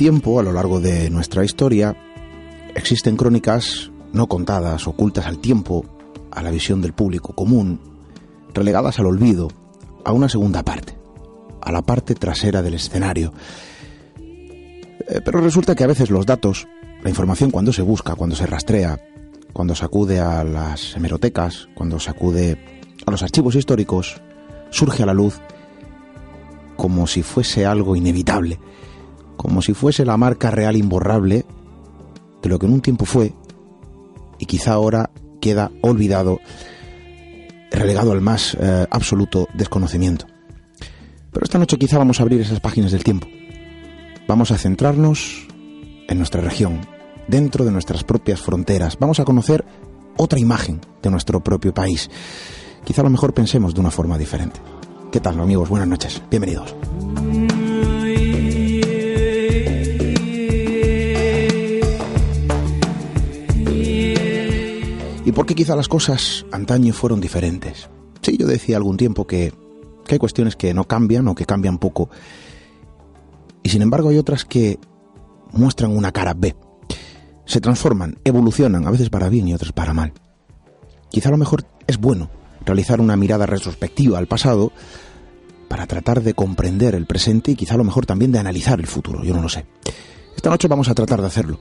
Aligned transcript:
tiempo, 0.00 0.40
a 0.40 0.42
lo 0.42 0.54
largo 0.54 0.80
de 0.80 1.10
nuestra 1.10 1.44
historia, 1.44 1.94
existen 2.74 3.18
crónicas 3.18 3.90
no 4.14 4.28
contadas, 4.28 4.88
ocultas 4.88 5.26
al 5.26 5.40
tiempo, 5.40 5.84
a 6.30 6.42
la 6.42 6.50
visión 6.50 6.80
del 6.80 6.94
público 6.94 7.34
común, 7.34 7.78
relegadas 8.54 8.98
al 8.98 9.04
olvido, 9.04 9.48
a 10.06 10.12
una 10.12 10.30
segunda 10.30 10.62
parte, 10.62 10.96
a 11.60 11.70
la 11.70 11.82
parte 11.82 12.14
trasera 12.14 12.62
del 12.62 12.72
escenario. 12.72 13.34
Eh, 14.16 15.20
pero 15.22 15.42
resulta 15.42 15.74
que 15.74 15.84
a 15.84 15.88
veces 15.88 16.08
los 16.08 16.24
datos, 16.24 16.66
la 17.02 17.10
información 17.10 17.50
cuando 17.50 17.70
se 17.70 17.82
busca, 17.82 18.14
cuando 18.14 18.36
se 18.36 18.46
rastrea, 18.46 18.98
cuando 19.52 19.74
se 19.74 19.84
acude 19.84 20.18
a 20.18 20.44
las 20.44 20.96
hemerotecas, 20.96 21.68
cuando 21.74 22.00
se 22.00 22.08
acude 22.08 22.56
a 23.04 23.10
los 23.10 23.22
archivos 23.22 23.54
históricos, 23.54 24.18
surge 24.70 25.02
a 25.02 25.06
la 25.06 25.12
luz 25.12 25.42
como 26.78 27.06
si 27.06 27.22
fuese 27.22 27.66
algo 27.66 27.96
inevitable, 27.96 28.58
como 29.40 29.62
si 29.62 29.72
fuese 29.72 30.04
la 30.04 30.18
marca 30.18 30.50
real 30.50 30.76
imborrable 30.76 31.46
de 32.42 32.48
lo 32.50 32.58
que 32.58 32.66
en 32.66 32.74
un 32.74 32.82
tiempo 32.82 33.06
fue 33.06 33.32
y 34.38 34.44
quizá 34.44 34.74
ahora 34.74 35.08
queda 35.40 35.70
olvidado, 35.80 36.40
relegado 37.70 38.12
al 38.12 38.20
más 38.20 38.54
eh, 38.60 38.86
absoluto 38.90 39.48
desconocimiento. 39.54 40.26
Pero 41.32 41.42
esta 41.42 41.58
noche 41.58 41.78
quizá 41.78 41.96
vamos 41.96 42.20
a 42.20 42.22
abrir 42.22 42.42
esas 42.42 42.60
páginas 42.60 42.92
del 42.92 43.02
tiempo. 43.02 43.28
Vamos 44.28 44.50
a 44.50 44.58
centrarnos 44.58 45.48
en 46.06 46.18
nuestra 46.18 46.42
región, 46.42 46.80
dentro 47.26 47.64
de 47.64 47.70
nuestras 47.70 48.04
propias 48.04 48.42
fronteras. 48.42 48.98
Vamos 49.00 49.20
a 49.20 49.24
conocer 49.24 49.64
otra 50.18 50.38
imagen 50.38 50.82
de 51.02 51.10
nuestro 51.10 51.42
propio 51.42 51.72
país. 51.72 52.10
Quizá 52.84 53.00
a 53.00 53.04
lo 53.04 53.10
mejor 53.10 53.32
pensemos 53.32 53.72
de 53.72 53.80
una 53.80 53.90
forma 53.90 54.18
diferente. 54.18 54.60
¿Qué 55.10 55.20
tal, 55.20 55.40
amigos? 55.40 55.70
Buenas 55.70 55.88
noches. 55.88 56.20
Bienvenidos. 56.28 56.74
¿Y 65.30 65.32
por 65.32 65.46
qué 65.46 65.54
quizá 65.54 65.76
las 65.76 65.86
cosas 65.86 66.44
antaño 66.50 66.92
fueron 66.92 67.20
diferentes? 67.20 67.88
Sí, 68.20 68.36
yo 68.36 68.48
decía 68.48 68.76
algún 68.76 68.96
tiempo 68.96 69.28
que, 69.28 69.54
que 70.04 70.16
hay 70.16 70.18
cuestiones 70.18 70.56
que 70.56 70.74
no 70.74 70.88
cambian 70.88 71.28
o 71.28 71.36
que 71.36 71.46
cambian 71.46 71.78
poco. 71.78 72.10
Y 73.62 73.68
sin 73.68 73.80
embargo 73.80 74.08
hay 74.08 74.18
otras 74.18 74.44
que 74.44 74.80
muestran 75.52 75.96
una 75.96 76.10
cara 76.10 76.34
B. 76.34 76.56
Se 77.44 77.60
transforman, 77.60 78.18
evolucionan, 78.24 78.88
a 78.88 78.90
veces 78.90 79.08
para 79.08 79.28
bien 79.28 79.46
y 79.46 79.54
otras 79.54 79.70
para 79.70 79.94
mal. 79.94 80.12
Quizá 81.10 81.28
a 81.28 81.30
lo 81.30 81.38
mejor 81.38 81.64
es 81.86 81.98
bueno 81.98 82.28
realizar 82.66 83.00
una 83.00 83.14
mirada 83.14 83.46
retrospectiva 83.46 84.18
al 84.18 84.26
pasado 84.26 84.72
para 85.68 85.86
tratar 85.86 86.24
de 86.24 86.34
comprender 86.34 86.96
el 86.96 87.06
presente 87.06 87.52
y 87.52 87.54
quizá 87.54 87.74
a 87.74 87.78
lo 87.78 87.84
mejor 87.84 88.04
también 88.04 88.32
de 88.32 88.40
analizar 88.40 88.80
el 88.80 88.88
futuro, 88.88 89.22
yo 89.22 89.32
no 89.32 89.42
lo 89.42 89.48
sé. 89.48 89.64
Esta 90.34 90.50
noche 90.50 90.66
vamos 90.66 90.88
a 90.88 90.94
tratar 90.96 91.20
de 91.20 91.28
hacerlo. 91.28 91.60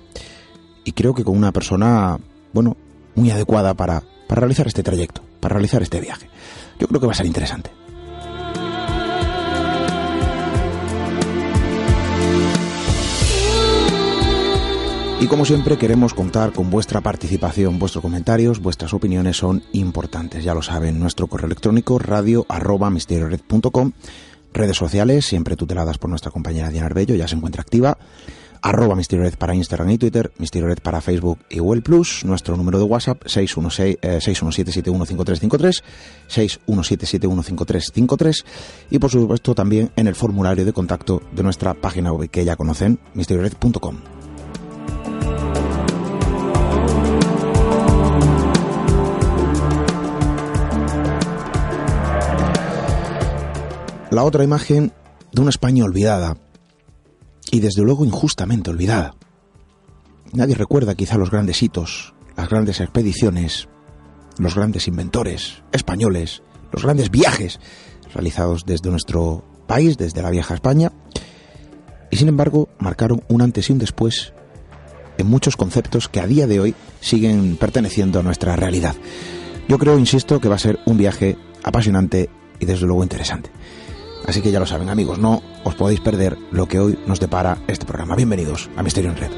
Y 0.83 0.93
creo 0.93 1.13
que 1.13 1.23
con 1.23 1.37
una 1.37 1.51
persona, 1.51 2.17
bueno, 2.51 2.75
muy 3.15 3.31
adecuada 3.31 3.73
para, 3.73 4.03
para 4.27 4.41
realizar 4.41 4.67
este 4.67 4.83
trayecto, 4.83 5.21
para 5.39 5.53
realizar 5.53 5.81
este 5.81 5.99
viaje. 5.99 6.29
Yo 6.79 6.87
creo 6.87 6.99
que 6.99 7.07
va 7.07 7.13
a 7.13 7.15
ser 7.15 7.25
interesante. 7.25 7.71
Y 15.21 15.27
como 15.27 15.43
siempre 15.43 15.77
queremos 15.77 16.13
contar 16.13 16.53
con 16.53 16.69
vuestra 16.69 17.01
participación, 17.01 17.77
vuestros 17.77 18.01
comentarios, 18.01 18.61
vuestras 18.61 18.93
opiniones 18.93 19.35
son 19.35 19.63
importantes, 19.73 20.45
ya 20.45 20.53
lo 20.53 20.61
saben, 20.61 20.97
nuestro 20.97 21.27
correo 21.27 21.47
electrónico 21.47 21.99
radio 21.99 22.45
arroba 22.47 22.89
misteriored.com, 22.89 23.91
redes 24.53 24.77
sociales 24.77 25.25
siempre 25.25 25.57
tuteladas 25.57 25.97
por 25.97 26.09
nuestra 26.09 26.31
compañera 26.31 26.69
Diana 26.69 26.85
Arbello, 26.85 27.15
ya 27.15 27.27
se 27.27 27.35
encuentra 27.35 27.61
activa, 27.61 27.97
arroba 28.61 28.95
Misterio 28.95 29.29
para 29.37 29.55
Instagram 29.55 29.89
y 29.91 29.97
Twitter, 29.97 30.31
Misterio 30.37 30.69
para 30.81 31.01
Facebook 31.01 31.39
y 31.49 31.59
Google 31.59 31.81
Plus, 31.81 32.23
nuestro 32.25 32.57
número 32.57 32.77
de 32.77 32.85
WhatsApp 32.85 33.23
616, 33.25 33.97
eh, 34.01 34.19
617715353, 34.21 35.83
617715353 36.29 38.45
y 38.91 38.99
por 38.99 39.11
supuesto 39.11 39.55
también 39.55 39.91
en 39.95 40.07
el 40.07 40.15
formulario 40.15 40.65
de 40.65 40.73
contacto 40.73 41.21
de 41.31 41.43
nuestra 41.43 41.73
página 41.73 42.11
web 42.11 42.29
que 42.29 42.43
ya 42.45 42.55
conocen, 42.55 42.99
misteriored.com. 43.13 43.97
La 54.11 54.23
otra 54.23 54.43
imagen 54.43 54.91
de 55.31 55.41
una 55.41 55.51
España 55.51 55.85
olvidada, 55.85 56.35
y 57.51 57.59
desde 57.59 57.83
luego 57.83 58.05
injustamente 58.05 58.69
olvidada. 58.69 59.15
Nadie 60.33 60.55
recuerda 60.55 60.95
quizá 60.95 61.17
los 61.17 61.31
grandes 61.31 61.61
hitos, 61.63 62.13
las 62.37 62.49
grandes 62.49 62.79
expediciones, 62.79 63.67
los 64.37 64.55
grandes 64.55 64.87
inventores 64.87 65.63
españoles, 65.71 66.43
los 66.71 66.83
grandes 66.83 67.09
viajes 67.09 67.59
realizados 68.13 68.65
desde 68.65 68.89
nuestro 68.89 69.43
país, 69.67 69.97
desde 69.97 70.21
la 70.21 70.29
vieja 70.29 70.53
España, 70.53 70.91
y 72.11 72.17
sin 72.17 72.27
embargo 72.27 72.69
marcaron 72.79 73.23
un 73.27 73.41
antes 73.41 73.69
y 73.69 73.73
un 73.73 73.79
después 73.79 74.33
en 75.17 75.27
muchos 75.27 75.57
conceptos 75.57 76.07
que 76.07 76.21
a 76.21 76.27
día 76.27 76.47
de 76.47 76.59
hoy 76.59 76.75
siguen 77.01 77.57
perteneciendo 77.57 78.19
a 78.19 78.23
nuestra 78.23 78.55
realidad. 78.55 78.95
Yo 79.67 79.77
creo, 79.77 79.99
insisto, 79.99 80.39
que 80.39 80.47
va 80.49 80.55
a 80.55 80.59
ser 80.59 80.79
un 80.85 80.97
viaje 80.97 81.37
apasionante 81.63 82.29
y 82.59 82.65
desde 82.65 82.87
luego 82.87 83.03
interesante. 83.03 83.51
Así 84.29 84.43
que 84.43 84.51
ya 84.51 84.59
lo 84.59 84.67
saben 84.67 84.89
amigos, 84.89 85.17
no 85.17 85.41
os 85.63 85.73
podéis 85.73 86.01
perder 86.01 86.37
lo 86.51 86.67
que 86.67 86.79
hoy 86.79 86.99
nos 87.07 87.19
depara 87.19 87.57
este 87.67 87.87
programa. 87.87 88.15
Bienvenidos 88.15 88.69
a 88.77 88.83
Misterio 88.83 89.09
en 89.09 89.17
Red. 89.17 89.31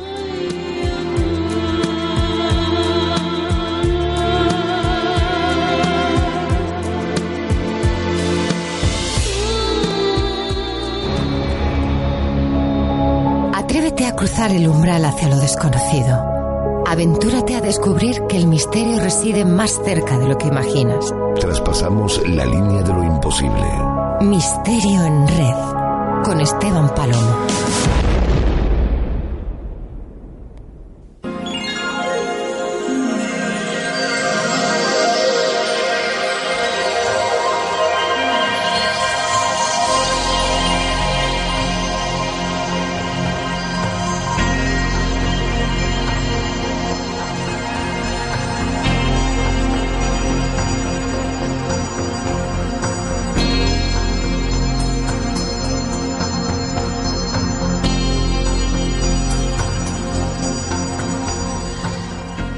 Atrévete 13.53 14.07
a 14.07 14.15
cruzar 14.17 14.51
el 14.51 14.67
umbral 14.67 15.05
hacia 15.05 15.29
lo 15.29 15.37
desconocido. 15.37 16.83
Aventúrate 16.85 17.55
a 17.55 17.61
descubrir 17.61 18.23
que 18.27 18.35
el 18.35 18.47
misterio 18.47 18.99
reside 18.99 19.45
más 19.45 19.81
cerca 19.85 20.19
de 20.19 20.27
lo 20.27 20.37
que 20.37 20.47
imaginas. 20.47 21.13
Traspasamos 21.39 22.21
la 22.27 22.45
línea 22.45 22.83
de 22.83 22.93
lo 22.93 23.03
imposible. 23.05 24.10
Misterio 24.21 25.03
en 25.03 25.27
Red 25.27 26.23
con 26.23 26.39
Esteban 26.41 26.93
Palomo. 26.93 28.10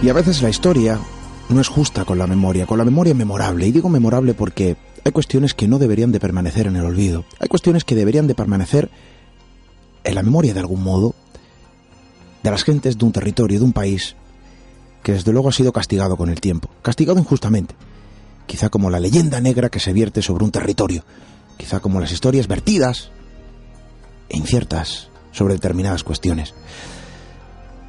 Y 0.03 0.09
a 0.09 0.13
veces 0.13 0.41
la 0.41 0.49
historia 0.49 0.99
no 1.47 1.61
es 1.61 1.69
justa 1.69 2.03
con 2.03 2.17
la 2.17 2.27
memoria, 2.27 2.65
con 2.65 2.77
la 2.77 2.83
memoria 2.83 3.13
memorable. 3.13 3.65
Y 3.65 3.71
digo 3.71 3.87
memorable 3.87 4.33
porque 4.33 4.75
hay 5.05 5.11
cuestiones 5.13 5.53
que 5.53 5.65
no 5.65 5.79
deberían 5.79 6.11
de 6.11 6.19
permanecer 6.19 6.67
en 6.67 6.75
el 6.75 6.83
olvido. 6.83 7.23
Hay 7.39 7.47
cuestiones 7.47 7.85
que 7.85 7.95
deberían 7.95 8.27
de 8.27 8.35
permanecer 8.35 8.89
en 10.03 10.15
la 10.15 10.21
memoria 10.21 10.53
de 10.53 10.59
algún 10.59 10.83
modo 10.83 11.15
de 12.43 12.51
las 12.51 12.65
gentes 12.65 12.97
de 12.97 13.05
un 13.05 13.13
territorio, 13.13 13.59
de 13.59 13.63
un 13.63 13.71
país, 13.71 14.17
que 15.03 15.13
desde 15.13 15.31
luego 15.31 15.47
ha 15.47 15.53
sido 15.53 15.71
castigado 15.71 16.17
con 16.17 16.29
el 16.29 16.41
tiempo. 16.41 16.69
Castigado 16.81 17.17
injustamente. 17.17 17.73
Quizá 18.45 18.67
como 18.67 18.89
la 18.89 18.99
leyenda 18.99 19.39
negra 19.39 19.69
que 19.69 19.79
se 19.79 19.93
vierte 19.93 20.21
sobre 20.21 20.43
un 20.43 20.51
territorio. 20.51 21.05
Quizá 21.55 21.79
como 21.79 22.01
las 22.01 22.11
historias 22.11 22.49
vertidas 22.49 23.09
e 24.27 24.35
inciertas 24.35 25.07
sobre 25.31 25.53
determinadas 25.53 26.03
cuestiones. 26.03 26.53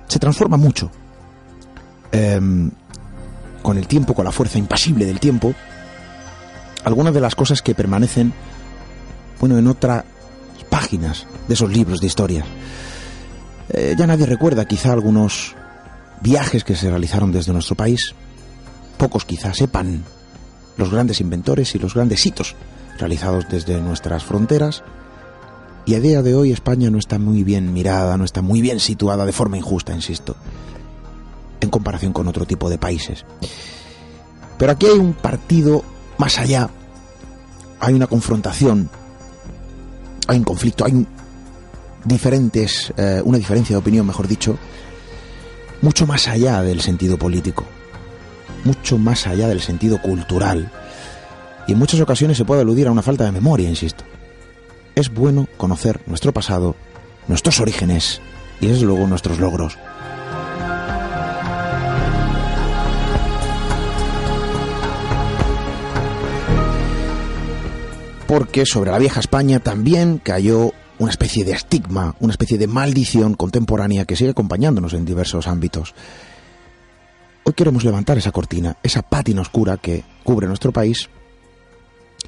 Se 0.06 0.20
transforma 0.20 0.56
mucho 0.56 0.92
Em, 2.14 2.70
con 3.60 3.76
el 3.76 3.88
tiempo, 3.88 4.14
con 4.14 4.24
la 4.24 4.30
fuerza 4.30 4.58
impasible 4.58 5.04
del 5.04 5.18
tiempo, 5.18 5.52
algunas 6.84 7.12
de 7.12 7.20
las 7.20 7.34
cosas 7.34 7.60
que 7.60 7.74
permanecen, 7.74 8.32
bueno, 9.40 9.58
en 9.58 9.66
otras 9.66 10.04
páginas 10.70 11.26
de 11.48 11.54
esos 11.54 11.72
libros 11.72 12.00
de 12.00 12.06
historia. 12.06 12.44
Eh, 13.70 13.96
ya 13.98 14.06
nadie 14.06 14.26
recuerda 14.26 14.66
quizá 14.66 14.92
algunos 14.92 15.56
viajes 16.20 16.62
que 16.62 16.76
se 16.76 16.88
realizaron 16.88 17.32
desde 17.32 17.52
nuestro 17.52 17.74
país. 17.74 18.14
Pocos 18.96 19.24
quizá 19.24 19.52
sepan 19.52 20.04
los 20.76 20.90
grandes 20.90 21.20
inventores 21.20 21.74
y 21.74 21.78
los 21.78 21.94
grandes 21.94 22.24
hitos 22.24 22.54
realizados 22.98 23.46
desde 23.50 23.80
nuestras 23.80 24.22
fronteras. 24.22 24.84
Y 25.86 25.94
a 25.94 26.00
día 26.00 26.22
de 26.22 26.34
hoy 26.34 26.52
España 26.52 26.90
no 26.90 26.98
está 26.98 27.18
muy 27.18 27.42
bien 27.42 27.72
mirada, 27.72 28.16
no 28.18 28.24
está 28.24 28.40
muy 28.40 28.60
bien 28.60 28.78
situada 28.78 29.26
de 29.26 29.32
forma 29.32 29.56
injusta, 29.58 29.92
insisto, 29.92 30.36
comparación 31.74 32.12
con 32.12 32.28
otro 32.28 32.46
tipo 32.46 32.70
de 32.70 32.78
países. 32.78 33.24
Pero 34.56 34.70
aquí 34.70 34.86
hay 34.86 34.96
un 34.96 35.12
partido 35.12 35.82
más 36.18 36.38
allá, 36.38 36.70
hay 37.80 37.94
una 37.94 38.06
confrontación, 38.06 38.88
hay 40.28 40.38
un 40.38 40.44
conflicto, 40.44 40.84
hay 40.84 41.04
diferentes, 42.04 42.94
eh, 42.96 43.20
una 43.24 43.38
diferencia 43.38 43.74
de 43.74 43.80
opinión, 43.80 44.06
mejor 44.06 44.28
dicho, 44.28 44.56
mucho 45.82 46.06
más 46.06 46.28
allá 46.28 46.62
del 46.62 46.80
sentido 46.80 47.18
político, 47.18 47.64
mucho 48.62 48.96
más 48.96 49.26
allá 49.26 49.48
del 49.48 49.60
sentido 49.60 50.00
cultural. 50.00 50.70
Y 51.66 51.72
en 51.72 51.78
muchas 51.78 52.00
ocasiones 52.00 52.36
se 52.36 52.44
puede 52.44 52.60
aludir 52.60 52.86
a 52.86 52.92
una 52.92 53.02
falta 53.02 53.24
de 53.24 53.32
memoria, 53.32 53.68
insisto. 53.68 54.04
Es 54.94 55.12
bueno 55.12 55.48
conocer 55.56 56.02
nuestro 56.06 56.32
pasado, 56.32 56.76
nuestros 57.26 57.58
orígenes 57.58 58.20
y 58.60 58.68
desde 58.68 58.86
luego 58.86 59.08
nuestros 59.08 59.40
logros. 59.40 59.76
Porque 68.34 68.66
sobre 68.66 68.90
la 68.90 68.98
vieja 68.98 69.20
España 69.20 69.60
también 69.60 70.18
cayó 70.18 70.72
una 70.98 71.12
especie 71.12 71.44
de 71.44 71.52
estigma, 71.52 72.16
una 72.18 72.32
especie 72.32 72.58
de 72.58 72.66
maldición 72.66 73.34
contemporánea 73.34 74.06
que 74.06 74.16
sigue 74.16 74.30
acompañándonos 74.30 74.92
en 74.92 75.04
diversos 75.04 75.46
ámbitos. 75.46 75.94
Hoy 77.44 77.52
queremos 77.52 77.84
levantar 77.84 78.18
esa 78.18 78.32
cortina, 78.32 78.76
esa 78.82 79.02
pátina 79.02 79.40
oscura 79.40 79.76
que 79.76 80.02
cubre 80.24 80.48
nuestro 80.48 80.72
país 80.72 81.08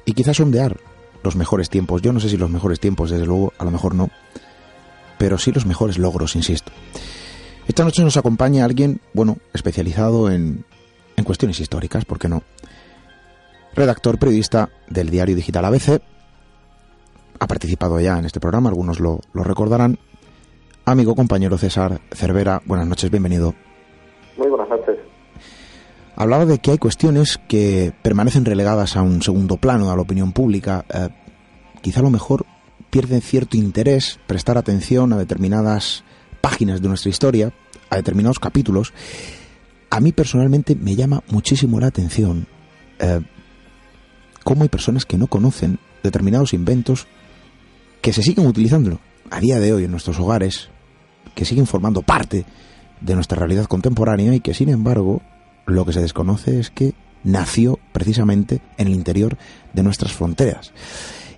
y 0.05 0.13
quizás 0.13 0.37
sondear 0.37 0.77
los 1.23 1.35
mejores 1.35 1.69
tiempos. 1.69 2.01
Yo 2.01 2.13
no 2.13 2.21
sé 2.21 2.29
si 2.29 2.37
los 2.37 2.49
mejores 2.49 2.79
tiempos, 2.79 3.09
desde 3.09 3.25
luego, 3.25 3.51
a 3.57 3.65
lo 3.65 3.71
mejor 3.71 3.93
no, 3.93 4.09
pero 5.17 5.37
sí 5.37 5.51
los 5.51 5.65
mejores 5.65 5.97
logros, 5.97 6.37
insisto. 6.37 6.71
Esta 7.67 7.83
noche 7.83 8.01
nos 8.01 8.15
acompaña 8.15 8.63
alguien, 8.63 9.01
bueno, 9.13 9.39
especializado 9.53 10.31
en, 10.31 10.63
en 11.17 11.23
cuestiones 11.25 11.59
históricas, 11.59 12.05
¿por 12.05 12.17
qué 12.17 12.29
no? 12.29 12.43
Redactor 13.77 14.17
periodista 14.17 14.71
del 14.89 15.11
diario 15.11 15.35
digital 15.35 15.63
ABC, 15.63 16.01
ha 17.39 17.45
participado 17.45 17.99
ya 17.99 18.17
en 18.17 18.25
este 18.25 18.39
programa, 18.39 18.69
algunos 18.69 18.99
lo, 18.99 19.19
lo 19.33 19.43
recordarán. 19.43 19.99
Amigo, 20.83 21.13
compañero 21.13 21.59
César 21.59 22.01
Cervera, 22.11 22.59
buenas 22.65 22.87
noches, 22.87 23.11
bienvenido. 23.11 23.53
Muy 24.35 24.47
buenas 24.47 24.67
noches. 24.67 24.97
Hablaba 26.15 26.47
de 26.47 26.57
que 26.57 26.71
hay 26.71 26.79
cuestiones 26.79 27.39
que 27.47 27.93
permanecen 28.01 28.45
relegadas 28.45 28.97
a 28.97 29.03
un 29.03 29.21
segundo 29.21 29.57
plano, 29.57 29.91
a 29.91 29.95
la 29.95 30.01
opinión 30.01 30.31
pública. 30.31 30.83
Eh, 30.91 31.09
quizá 31.83 31.99
a 31.99 32.03
lo 32.03 32.09
mejor 32.09 32.47
pierden 32.89 33.21
cierto 33.21 33.57
interés 33.57 34.19
prestar 34.25 34.57
atención 34.57 35.13
a 35.13 35.17
determinadas 35.17 36.03
páginas 36.41 36.81
de 36.81 36.87
nuestra 36.87 37.11
historia, 37.11 37.53
a 37.91 37.95
determinados 37.95 38.39
capítulos. 38.39 38.91
A 39.91 39.99
mí 39.99 40.13
personalmente 40.13 40.73
me 40.73 40.95
llama 40.95 41.21
muchísimo 41.29 41.79
la 41.79 41.85
atención 41.85 42.47
eh, 42.97 43.21
cómo 44.47 44.63
hay 44.63 44.69
personas 44.69 45.05
que 45.05 45.17
no 45.17 45.27
conocen 45.27 45.77
determinados 46.03 46.53
inventos 46.53 47.05
que 48.01 48.13
se 48.13 48.23
siguen 48.23 48.47
utilizando 48.47 49.01
a 49.29 49.41
día 49.41 49.59
de 49.59 49.73
hoy 49.73 49.83
en 49.83 49.91
nuestros 49.91 50.17
hogares, 50.21 50.69
que 51.35 51.43
siguen 51.43 51.67
formando 51.67 52.01
parte 52.01 52.45
de 53.01 53.15
nuestra 53.15 53.37
realidad 53.37 53.65
contemporánea 53.65 54.33
y 54.33 54.39
que 54.39 54.53
sin 54.53 54.69
embargo 54.69 55.21
lo 55.65 55.83
que 55.83 55.91
se 55.91 55.99
desconoce 55.99 56.61
es 56.61 56.69
que 56.69 56.93
nació 57.25 57.77
precisamente 57.91 58.61
en 58.77 58.87
el 58.87 58.93
interior 58.93 59.37
de 59.73 59.83
nuestras 59.83 60.13
fronteras. 60.13 60.71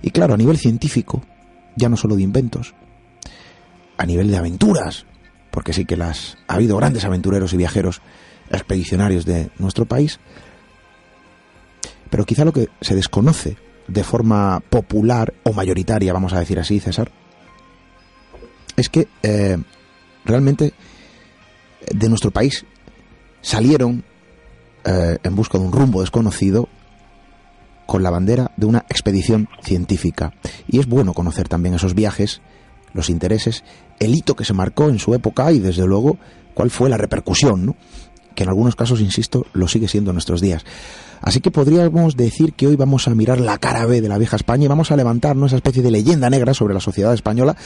Y 0.04 0.12
claro, 0.12 0.36
a 0.36 0.38
nivel 0.38 0.60
científico, 0.60 1.24
ya 1.76 1.90
no 1.90 1.98
solo 1.98 2.16
de 2.16 2.22
inventos, 2.22 2.76
a 3.98 4.06
nivel 4.06 4.30
de 4.30 4.38
aventuras, 4.38 5.08
porque 5.50 5.74
sí 5.74 5.86
que 5.86 5.98
las 5.98 6.38
ha 6.48 6.54
habido 6.54 6.78
grandes 6.78 7.06
aventureros 7.06 7.54
y 7.54 7.58
viajeros 7.58 8.04
expedicionarios 8.52 9.26
de 9.26 9.50
nuestro 9.58 9.86
país, 9.88 10.20
pero 12.10 12.26
quizá 12.26 12.46
lo 12.46 12.54
que 12.54 12.68
se 12.82 12.96
desconoce 12.96 13.58
de 13.88 14.04
forma 14.04 14.62
popular 14.70 15.34
o 15.44 15.54
mayoritaria, 15.54 16.14
vamos 16.14 16.34
a 16.34 16.40
decir 16.40 16.60
así, 16.60 16.80
César, 16.80 17.12
es 18.76 18.90
que 18.90 19.08
eh, 19.24 19.58
realmente 20.26 20.74
de 21.92 22.10
nuestro 22.10 22.32
país 22.32 22.66
salieron 23.42 24.04
eh, 24.86 25.18
en 25.24 25.36
busca 25.36 25.58
de 25.58 25.66
un 25.66 25.72
rumbo 25.72 26.02
desconocido 26.02 26.70
con 27.86 28.04
la 28.04 28.12
bandera 28.12 28.52
de 28.56 28.68
una 28.68 28.86
expedición 28.90 29.50
científica. 29.64 30.34
Y 30.68 30.80
es 30.80 30.88
bueno 30.88 31.14
conocer 31.14 31.48
también 31.48 31.74
esos 31.74 31.96
viajes, 31.96 32.42
los 32.94 33.10
intereses, 33.10 33.64
el 34.00 34.14
hito 34.14 34.36
que 34.36 34.46
se 34.46 34.54
marcó 34.54 34.90
en 34.90 35.00
su 35.00 35.14
época 35.16 35.52
y 35.52 35.60
desde 35.60 35.86
luego 35.88 36.18
cuál 36.54 36.70
fue 36.70 36.90
la 36.90 36.98
repercusión, 36.98 37.66
¿no? 37.66 37.76
Que 38.40 38.44
en 38.44 38.50
algunos 38.50 38.78
casos, 38.78 39.02
insisto, 39.02 39.46
lo 39.52 39.68
sigue 39.68 39.90
siendo 39.90 40.12
en 40.12 40.16
nuestros 40.16 40.40
días. 40.40 40.64
Así 41.20 41.42
que 41.42 41.52
podríamos 41.52 42.16
decir 42.16 42.54
que 42.54 42.68
hoy 42.68 42.78
vamos 42.78 43.06
a 43.10 43.14
mirar 43.14 43.42
la 43.42 43.58
cara 43.58 43.86
B 43.86 44.00
de 44.00 44.08
la 44.08 44.18
vieja 44.18 44.38
España 44.38 44.64
y 44.64 44.68
vamos 44.70 44.94
a 44.94 44.96
levantar 44.96 45.36
esa 45.46 45.58
especie 45.58 45.84
de 45.84 45.92
leyenda 45.92 46.30
negra 46.30 46.54
sobre 46.54 46.74
la 46.74 46.80
sociedad 46.80 47.14
española 47.14 47.58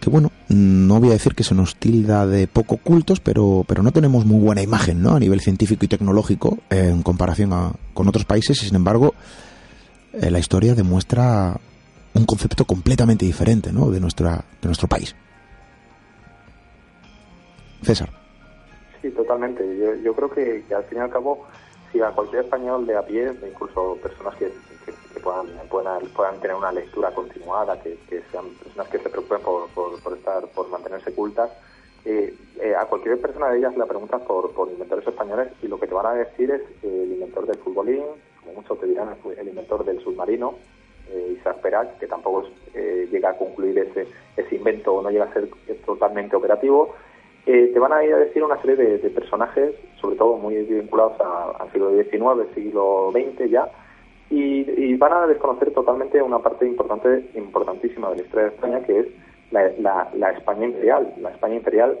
que 0.00 0.08
bueno, 0.08 0.32
no 0.48 0.98
voy 0.98 1.10
a 1.10 1.12
decir 1.12 1.34
que 1.34 1.44
se 1.44 1.54
nos 1.54 1.76
tilda 1.76 2.26
de 2.26 2.46
poco 2.46 2.78
cultos, 2.78 3.20
pero, 3.20 3.66
pero 3.68 3.82
no 3.82 3.92
tenemos 3.92 4.24
muy 4.24 4.40
buena 4.40 4.62
imagen 4.62 5.02
¿no? 5.02 5.14
a 5.14 5.20
nivel 5.20 5.42
científico 5.42 5.84
y 5.84 5.88
tecnológico 5.88 6.56
en 6.70 7.02
comparación 7.02 7.50
con 7.92 8.08
otros 8.08 8.24
países 8.24 8.62
y 8.62 8.66
sin 8.66 8.76
embargo 8.76 9.14
eh, 10.14 10.30
la 10.30 10.38
historia 10.38 10.74
demuestra 10.74 11.60
un 12.14 12.24
concepto 12.24 12.64
completamente 12.64 13.26
diferente 13.26 13.72
¿no? 13.72 13.90
de, 13.90 14.00
nuestra, 14.00 14.42
de 14.62 14.68
nuestro 14.68 14.88
país. 14.88 15.14
César. 17.82 18.25
Sí, 19.06 19.12
totalmente. 19.12 19.62
Yo, 20.02 20.14
creo 20.14 20.30
que, 20.30 20.64
al 20.74 20.82
fin 20.84 20.98
y 20.98 21.00
al 21.00 21.10
cabo 21.10 21.46
si 21.92 22.00
a 22.00 22.10
cualquier 22.10 22.42
español 22.42 22.86
de 22.86 22.96
a 22.96 23.02
pie, 23.02 23.32
incluso 23.48 23.96
personas 24.02 24.34
que, 24.34 24.50
puedan, 25.22 25.46
puedan, 25.68 26.40
tener 26.40 26.56
una 26.56 26.72
lectura 26.72 27.12
continuada, 27.12 27.80
que, 27.80 27.96
sean 28.32 28.46
personas 28.60 28.88
que 28.88 28.98
se 28.98 29.08
preocupen 29.08 29.38
por, 29.42 30.12
estar, 30.16 30.48
por 30.48 30.68
mantenerse 30.70 31.14
cultas, 31.14 31.50
eh, 32.04 32.34
eh, 32.60 32.74
a 32.74 32.86
cualquier 32.86 33.20
persona 33.20 33.50
de 33.50 33.58
ellas 33.58 33.76
le 33.76 33.84
preguntas 33.84 34.20
por, 34.22 34.50
por 34.52 34.70
inventores 34.70 35.06
españoles 35.06 35.52
y 35.62 35.68
lo 35.68 35.78
que 35.78 35.86
te 35.86 35.94
van 35.94 36.06
a 36.06 36.14
decir 36.14 36.50
es 36.50 36.62
el 36.82 37.12
inventor 37.12 37.46
del 37.46 37.58
futbolín, 37.58 38.02
como 38.40 38.54
muchos 38.54 38.80
te 38.80 38.86
dirán 38.86 39.14
el 39.38 39.48
inventor 39.48 39.84
del 39.84 40.00
submarino, 40.00 40.54
eh, 41.10 41.36
Isaac 41.38 41.58
Peral, 41.60 41.94
que 42.00 42.08
tampoco 42.08 42.48
llega 42.74 43.30
a 43.30 43.38
concluir 43.38 43.78
ese, 43.78 44.08
ese 44.36 44.56
invento 44.56 44.94
o 44.94 45.02
no 45.02 45.10
llega 45.10 45.26
a 45.26 45.32
ser 45.32 45.48
totalmente 45.84 46.34
operativo, 46.34 46.96
eh, 47.46 47.70
te 47.72 47.78
van 47.78 47.92
a 47.92 48.04
ir 48.04 48.12
a 48.12 48.18
decir 48.18 48.42
una 48.42 48.60
serie 48.60 48.74
de, 48.74 49.10
personajes, 49.10 49.72
sobre 50.00 50.16
todo 50.16 50.36
muy 50.36 50.56
vinculados 50.64 51.12
al 51.60 51.70
siglo 51.70 51.90
XIX, 51.90 52.52
siglo 52.54 53.12
XX 53.12 53.48
ya, 53.48 53.70
y, 54.30 54.96
van 54.96 55.12
a 55.12 55.26
desconocer 55.28 55.72
totalmente 55.72 56.20
una 56.20 56.40
parte 56.40 56.66
importante, 56.66 57.30
importantísima 57.36 58.10
de 58.10 58.16
la 58.16 58.22
historia 58.22 58.46
de 58.48 58.54
España, 58.54 58.80
que 58.80 58.98
es 58.98 59.06
la, 59.52 60.32
España 60.32 60.66
imperial. 60.66 61.14
La 61.20 61.30
España 61.30 61.54
imperial 61.54 61.96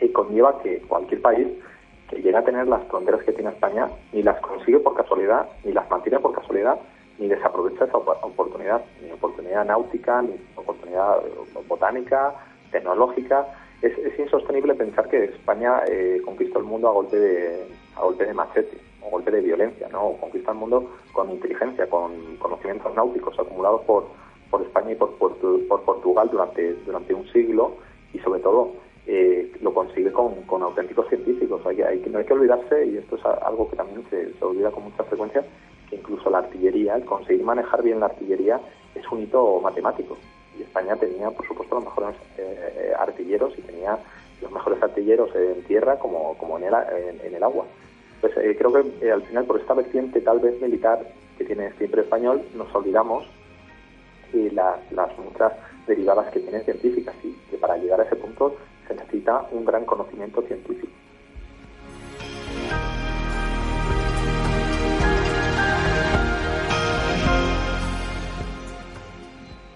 eh, 0.00 0.10
conlleva 0.10 0.60
que 0.62 0.80
cualquier 0.80 1.22
país 1.22 1.46
que 2.08 2.16
llegue 2.16 2.36
a 2.36 2.44
tener 2.44 2.66
las 2.66 2.82
fronteras 2.88 3.22
que 3.22 3.32
tiene 3.32 3.50
España 3.50 3.88
ni 4.12 4.24
las 4.24 4.40
consigue 4.40 4.80
por 4.80 4.96
casualidad, 4.96 5.48
ni 5.62 5.72
las 5.72 5.88
mantiene 5.88 6.18
por 6.18 6.34
casualidad, 6.34 6.76
ni 7.20 7.28
desaprovecha 7.28 7.84
esa 7.84 7.98
oportunidad, 7.98 8.82
ni 9.00 9.12
oportunidad 9.12 9.64
náutica, 9.64 10.22
ni 10.22 10.34
oportunidad 10.56 11.22
botánica, 11.68 12.34
tecnológica 12.72 13.46
es, 13.82 14.18
insostenible 14.18 14.74
pensar 14.74 15.08
que 15.08 15.24
España 15.24 15.82
eh, 15.88 16.20
conquistó 16.24 16.58
el 16.58 16.66
mundo 16.66 16.88
a 16.88 16.92
golpe 16.92 17.18
de 17.18 17.66
a 17.96 18.02
golpe 18.02 18.26
de 18.26 18.34
machete 18.34 18.78
a 19.04 19.08
golpe 19.10 19.30
de 19.30 19.40
violencia, 19.40 19.88
¿no? 19.88 20.12
Conquista 20.20 20.52
el 20.52 20.58
mundo 20.58 20.90
con 21.12 21.30
inteligencia, 21.30 21.88
con 21.88 22.36
conocimientos 22.36 22.94
náuticos 22.94 23.38
acumulados 23.38 23.82
por, 23.82 24.08
por 24.50 24.62
España 24.62 24.92
y 24.92 24.94
por, 24.96 25.16
por, 25.16 25.82
Portugal 25.84 26.28
durante, 26.30 26.74
durante 26.84 27.14
un 27.14 27.26
siglo 27.32 27.76
y 28.12 28.18
sobre 28.18 28.40
todo 28.40 28.72
eh, 29.06 29.50
lo 29.62 29.72
consigue 29.72 30.12
con, 30.12 30.42
con 30.42 30.62
auténticos 30.62 31.08
científicos. 31.08 31.64
Hay, 31.64 31.80
hay, 31.80 32.04
no 32.10 32.18
hay 32.18 32.24
que 32.24 32.34
olvidarse, 32.34 32.86
y 32.86 32.98
esto 32.98 33.16
es 33.16 33.24
algo 33.24 33.70
que 33.70 33.76
también 33.76 34.04
se, 34.10 34.32
se 34.34 34.44
olvida 34.44 34.70
con 34.70 34.84
mucha 34.84 35.02
frecuencia, 35.04 35.42
que 35.88 35.96
incluso 35.96 36.28
la 36.28 36.38
artillería, 36.38 36.96
el 36.96 37.04
conseguir 37.06 37.44
manejar 37.44 37.82
bien 37.82 38.00
la 38.00 38.06
artillería 38.06 38.60
es 38.94 39.10
un 39.10 39.22
hito 39.22 39.60
matemático 39.60 40.18
y 40.58 40.62
España 40.62 40.96
tenía, 40.96 41.30
por 41.30 41.46
supuesto, 41.46 41.76
los 41.76 41.84
mejores 41.84 42.16
eh, 42.38 42.74
eh, 42.76 42.92
artilleros 42.98 43.56
y 43.58 43.62
tenía 43.62 43.98
los 44.42 44.50
mejores 44.50 44.82
artilleros 44.82 45.30
en 45.34 45.62
tierra 45.64 45.98
como, 45.98 46.36
como 46.38 46.58
en, 46.58 46.64
el, 46.64 46.74
en, 47.24 47.34
el 47.34 47.42
agua. 47.42 47.66
Pues 48.20 48.36
eh, 48.36 48.56
creo 48.58 48.72
que 48.72 49.10
al 49.10 49.22
final, 49.22 49.44
por 49.44 49.60
esta 49.60 49.74
vertiente 49.74 50.20
tal 50.20 50.40
vez 50.40 50.60
militar 50.60 51.00
que 51.36 51.44
tiene 51.44 51.72
siempre 51.72 52.02
español, 52.02 52.42
nos 52.54 52.74
olvidamos 52.74 53.26
y 54.32 54.50
las, 54.50 54.78
las 54.92 55.16
muchas 55.18 55.52
derivadas 55.86 56.30
que 56.32 56.40
tiene 56.40 56.60
científicas 56.60 57.14
y 57.22 57.32
que 57.50 57.56
para 57.56 57.76
llegar 57.76 58.00
a 58.00 58.04
ese 58.04 58.16
punto 58.16 58.56
se 58.86 58.94
necesita 58.94 59.46
un 59.50 59.64
gran 59.64 59.84
conocimiento 59.84 60.42
científico. 60.42 60.92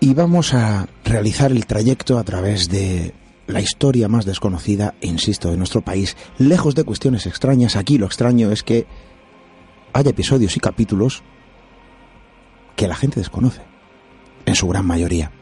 Y 0.05 0.13
vamos 0.13 0.53
a 0.53 0.87
realizar 1.03 1.51
el 1.51 1.65
trayecto 1.65 2.19
a 2.19 2.25
través 2.25 2.69
de 2.69 3.15
la 3.47 3.63
historia 3.63 4.07
más 4.07 4.27
desconocida, 4.27 4.93
insisto, 5.01 5.51
de 5.51 5.57
nuestro 5.57 5.81
país. 5.81 6.15
Lejos 6.37 6.75
de 6.75 6.85
cuestiones 6.85 7.25
extrañas, 7.25 7.75
aquí 7.75 7.97
lo 7.97 8.05
extraño 8.05 8.51
es 8.51 8.63
que 8.63 8.87
hay 9.95 10.07
episodios 10.07 10.59
y 10.59 10.61
capítulos 10.61 11.23
que 12.77 12.87
la 12.87 12.97
gente 12.97 13.19
desconoce, 13.19 13.63
en 14.45 14.55
su 14.55 14.69
gran 14.69 14.85
mayoría. 14.85 15.33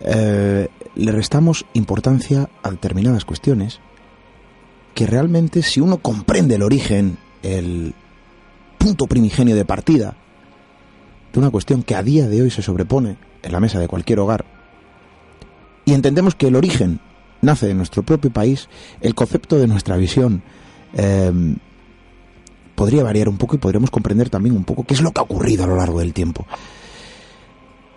Eh, 0.00 0.66
le 0.96 1.12
restamos 1.12 1.64
importancia 1.74 2.50
a 2.64 2.72
determinadas 2.72 3.24
cuestiones 3.24 3.78
que 4.96 5.06
realmente 5.06 5.62
si 5.62 5.80
uno 5.80 5.98
comprende 5.98 6.56
el 6.56 6.62
origen, 6.64 7.18
el 7.44 7.94
punto 8.78 9.06
primigenio 9.06 9.54
de 9.54 9.64
partida 9.64 10.16
una 11.40 11.50
cuestión 11.50 11.82
que 11.82 11.94
a 11.94 12.02
día 12.02 12.28
de 12.28 12.42
hoy 12.42 12.50
se 12.50 12.62
sobrepone 12.62 13.16
en 13.42 13.52
la 13.52 13.60
mesa 13.60 13.78
de 13.78 13.88
cualquier 13.88 14.20
hogar, 14.20 14.44
y 15.84 15.94
entendemos 15.94 16.34
que 16.34 16.46
el 16.46 16.56
origen 16.56 17.00
nace 17.40 17.66
de 17.66 17.74
nuestro 17.74 18.02
propio 18.02 18.30
país, 18.30 18.68
el 19.00 19.14
concepto 19.14 19.58
de 19.58 19.66
nuestra 19.66 19.96
visión 19.96 20.42
eh, 20.94 21.32
podría 22.74 23.02
variar 23.02 23.28
un 23.28 23.36
poco 23.36 23.56
y 23.56 23.58
podremos 23.58 23.90
comprender 23.90 24.30
también 24.30 24.56
un 24.56 24.64
poco 24.64 24.84
qué 24.84 24.94
es 24.94 25.00
lo 25.00 25.12
que 25.12 25.20
ha 25.20 25.24
ocurrido 25.24 25.64
a 25.64 25.66
lo 25.66 25.76
largo 25.76 25.98
del 25.98 26.12
tiempo. 26.12 26.46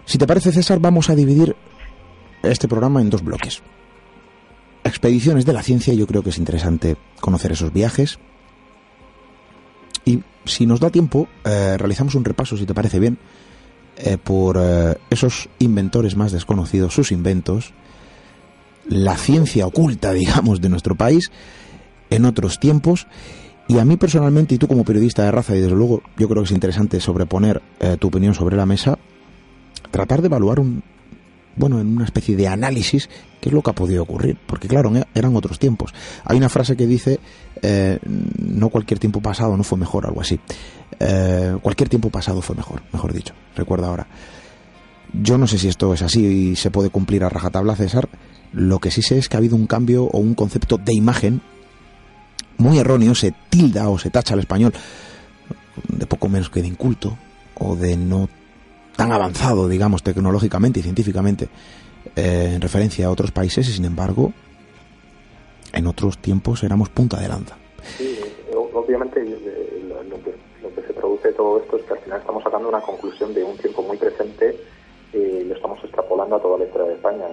Si 0.06 0.18
te 0.18 0.28
parece, 0.28 0.52
César, 0.52 0.80
vamos 0.80 1.10
a 1.10 1.16
dividir 1.16 1.56
este 2.44 2.68
programa 2.68 3.02
en 3.02 3.10
dos 3.10 3.24
bloques. 3.24 3.62
Expediciones 4.84 5.46
de 5.46 5.54
la 5.54 5.64
ciencia, 5.64 5.94
yo 5.94 6.06
creo 6.06 6.22
que 6.22 6.30
es 6.30 6.38
interesante 6.38 6.96
conocer 7.20 7.52
esos 7.52 7.74
viajes. 7.74 8.20
Si 10.46 10.66
nos 10.66 10.80
da 10.80 10.90
tiempo, 10.90 11.28
eh, 11.44 11.76
realizamos 11.78 12.16
un 12.16 12.26
repaso, 12.26 12.56
si 12.58 12.66
te 12.66 12.74
parece 12.74 13.00
bien, 13.00 13.18
eh, 13.98 14.18
por 14.22 14.58
eh, 14.60 14.96
esos 15.10 15.50
inventores 15.60 16.16
más 16.16 16.32
desconocidos, 16.32 16.94
sus 16.94 17.12
inventos, 17.12 17.74
la 18.88 19.18
ciencia 19.18 19.66
oculta, 19.66 20.14
digamos, 20.14 20.62
de 20.62 20.70
nuestro 20.70 20.96
país 20.96 21.32
en 22.10 22.26
otros 22.26 22.60
tiempos. 22.60 23.08
Y 23.68 23.80
a 23.80 23.86
mí 23.86 23.98
personalmente, 23.98 24.54
y 24.54 24.58
tú 24.60 24.68
como 24.68 24.86
periodista 24.86 25.24
de 25.24 25.32
raza, 25.32 25.56
y 25.56 25.62
desde 25.62 25.76
luego 25.76 26.04
yo 26.18 26.30
creo 26.30 26.44
que 26.44 26.48
es 26.48 26.52
interesante 26.52 27.00
sobreponer 27.00 27.64
tu 27.98 28.10
opinión 28.10 28.36
sobre 28.36 28.56
la 28.56 28.68
mesa, 28.68 29.00
tratar 29.90 30.22
de 30.22 30.28
evaluar 30.28 30.60
un, 30.60 30.84
bueno, 31.56 31.80
en 31.80 31.88
una 31.88 32.06
especie 32.06 32.36
de 32.36 32.48
análisis 32.48 33.10
qué 33.40 33.50
es 33.50 33.54
lo 33.54 33.62
que 33.62 33.70
ha 33.70 33.76
podido 33.76 34.04
ocurrir, 34.04 34.38
porque 34.48 34.68
claro, 34.68 34.92
eran 35.14 35.36
otros 35.36 35.60
tiempos. 35.60 35.94
Hay 36.24 36.38
una 36.38 36.50
frase 36.50 36.76
que 36.76 36.88
dice, 36.88 37.20
eh, 37.62 38.00
no 38.40 38.70
cualquier 38.70 39.00
tiempo 39.00 39.22
pasado 39.22 39.56
no 39.56 39.64
fue 39.64 39.78
mejor, 39.78 40.06
algo 40.06 40.22
así. 40.22 40.40
Eh, 41.00 41.56
cualquier 41.62 41.90
tiempo 41.90 42.10
pasado 42.10 42.42
fue 42.42 42.56
mejor, 42.56 42.82
mejor 42.92 43.14
dicho, 43.14 43.34
recuerda 43.56 43.88
ahora. 43.88 44.08
Yo 45.14 45.38
no 45.38 45.48
sé 45.48 45.58
si 45.58 45.68
esto 45.68 45.94
es 45.94 46.02
así 46.02 46.26
y 46.26 46.56
se 46.56 46.72
puede 46.72 46.90
cumplir 46.90 47.24
a 47.24 47.30
rajatabla, 47.30 47.76
César. 47.76 48.10
Lo 48.52 48.80
que 48.80 48.92
sí 48.92 49.02
sé 49.02 49.18
es 49.18 49.30
que 49.30 49.38
ha 49.38 49.40
habido 49.40 49.56
un 49.56 49.68
cambio 49.68 50.06
o 50.06 50.18
un 50.18 50.34
concepto 50.34 50.78
de 50.78 50.94
imagen 50.94 51.42
muy 52.58 52.80
erróneo, 52.80 53.16
se 53.16 53.34
tilda 53.50 53.90
o 53.90 54.00
se 54.00 54.10
tacha 54.10 54.34
al 54.34 54.40
español 54.40 54.74
de 55.88 56.06
poco 56.06 56.30
menos 56.30 56.50
que 56.50 56.62
de 56.62 56.68
inculto 56.68 57.18
o 57.56 57.76
de 57.76 57.98
no 57.98 58.30
tan 58.96 59.12
avanzado, 59.12 59.68
digamos, 59.68 60.04
tecnológicamente 60.04 60.80
y 60.80 60.84
científicamente 60.84 61.50
eh, 62.16 62.54
en 62.56 62.62
referencia 62.62 63.08
a 63.08 63.12
otros 63.12 63.32
países 63.32 63.68
y 63.68 63.74
sin 63.74 63.86
embargo 63.86 64.32
en 65.74 65.88
otros 65.88 66.18
tiempos 66.20 66.64
éramos 66.64 66.90
punta 66.90 67.20
de 67.20 67.28
lanza. 67.28 67.58
Sí, 67.98 68.20
obviamente 68.74 69.22
eh, 69.22 69.84
lo, 70.62 70.74
que, 70.74 70.82
se 70.88 70.94
produce 70.94 71.34
todo 71.34 71.60
esto 71.60 71.78
es 71.78 71.84
que 71.84 71.94
al 71.94 72.00
final 72.00 72.20
estamos 72.20 72.44
sacando 72.44 72.70
una 72.70 72.82
conclusión 72.82 73.34
de 73.34 73.44
un 73.44 73.58
tiempo 73.58 73.82
muy 73.82 73.98
presente 73.98 74.56
y 75.14 75.18
eh, 75.18 75.46
lo 75.48 75.56
estamos 75.56 75.84
extrapolando 75.84 76.36
a 76.36 76.42
toda 76.42 76.60
la 76.60 76.66
historia 76.66 76.88
de 76.88 76.94
España. 76.96 77.26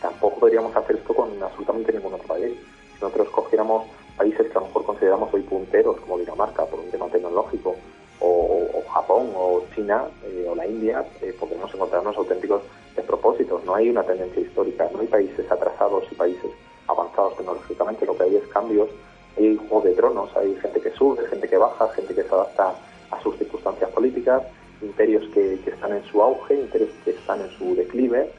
tampoco 0.00 0.40
podríamos 0.40 0.74
hacer 0.74 0.96
esto 0.96 1.14
con 1.14 1.30
absolutamente 1.42 1.92
ningún 1.92 2.14
otro 2.14 2.28
país. 2.28 2.52
Si 2.96 3.04
nosotros 3.04 3.28
cogiéramos 3.30 3.84
países 4.16 4.50
que 4.50 4.58
a 4.58 4.60
lo 4.60 4.66
mejor 4.66 4.84
consideramos 4.84 5.32
hoy 5.32 5.42
punteros, 5.42 6.00
como 6.00 6.18
Dinamarca, 6.18 6.64
por 6.66 6.80
un 6.80 6.90
tema 6.90 7.06
tecnológico, 7.06 7.76
o, 8.22 8.82
Japón 8.92 9.30
o 9.34 9.64
China 9.74 10.04
eh, 10.24 10.46
o 10.48 10.54
la 10.54 10.66
India, 10.66 11.04
eh, 11.22 11.34
podemos 11.38 11.72
encontrarnos 11.74 12.16
auténticos 12.16 12.62
despropósitos. 12.94 13.64
No 13.64 13.74
hay 13.74 13.90
una 13.90 14.02
tendencia 14.02 14.42
histórica, 14.42 14.88
no 14.92 15.00
hay 15.00 15.06
países 15.06 15.50
atrasados 15.50 16.04
y 16.10 16.14
países 16.14 16.50
avanzados 16.86 17.36
tecnológicamente, 17.36 18.06
lo 18.06 18.16
que 18.16 18.24
hay 18.24 18.36
es 18.36 18.46
cambios, 18.48 18.88
hay 19.36 19.56
juego 19.56 19.80
de 19.80 19.94
tronos, 19.94 20.36
hay 20.36 20.54
gente 20.56 20.80
que 20.80 20.90
sube, 20.90 21.26
gente 21.26 21.48
que 21.48 21.56
baja, 21.56 21.88
gente 21.88 22.14
que 22.14 22.22
se 22.22 22.34
adapta 22.34 22.74
a 23.10 23.22
sus 23.22 23.36
circunstancias 23.38 23.90
políticas, 23.90 24.42
imperios 24.82 25.24
que, 25.32 25.54
están 25.54 25.92
en 25.92 26.04
su 26.04 26.22
auge, 26.22 26.54
imperios 26.54 26.90
que 27.04 27.12
están 27.12 27.40
en 27.40 27.50
su 27.50 27.74
declive, 27.74 28.30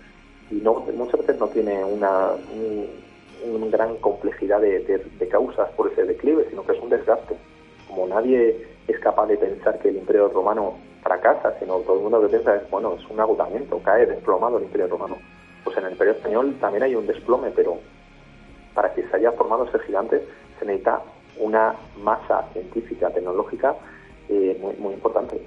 y 0.51 0.55
no, 0.55 0.75
muchas 0.75 1.19
veces 1.21 1.39
no 1.39 1.47
tiene 1.47 1.83
una, 1.83 2.31
un, 2.53 3.71
gran 3.71 3.95
complejidad 3.97 4.61
de 4.61 5.27
causas 5.31 5.69
por 5.71 5.91
ese 5.91 6.03
declive, 6.03 6.45
sino 6.49 6.63
que 6.63 6.73
es 6.73 6.79
un 6.79 6.89
desgaste. 6.89 7.35
Como 7.87 8.07
nadie 8.07 8.72
es 8.87 8.99
capaz 8.99 9.27
de 9.27 9.37
pensar 9.37 9.79
que 9.79 9.89
el 9.89 9.97
imperio 9.97 10.29
romano 10.29 10.77
fracasa, 11.01 11.53
sino 11.59 11.77
todo 11.79 11.97
el 11.97 12.03
mundo 12.03 12.21
que 12.21 12.29
piensa 12.29 12.55
es, 12.55 12.69
bueno, 12.69 12.95
es 12.95 13.09
un 13.09 13.19
agotamiento, 13.19 13.79
cae 13.79 14.05
desplomado 14.05 14.57
el 14.57 14.63
imperio 14.63 14.87
romano. 14.87 15.17
Pues 15.63 15.77
en 15.77 15.85
el 15.85 15.91
imperio 15.91 16.13
español 16.13 16.55
también 16.59 16.83
hay 16.83 16.95
un 16.95 17.07
desplome, 17.07 17.51
pero 17.51 17.77
para 18.73 18.93
que 18.93 19.03
se 19.07 19.15
haya 19.15 19.31
formado 19.33 19.65
ese 19.65 19.79
gigante 19.79 20.21
se 20.59 20.65
necesita 20.65 21.01
una 21.39 21.75
masa 21.97 22.45
científica, 22.53 23.09
tecnológica 23.09 23.75
eh, 24.29 24.57
muy, 24.61 24.75
muy 24.75 24.93
importante 24.93 25.41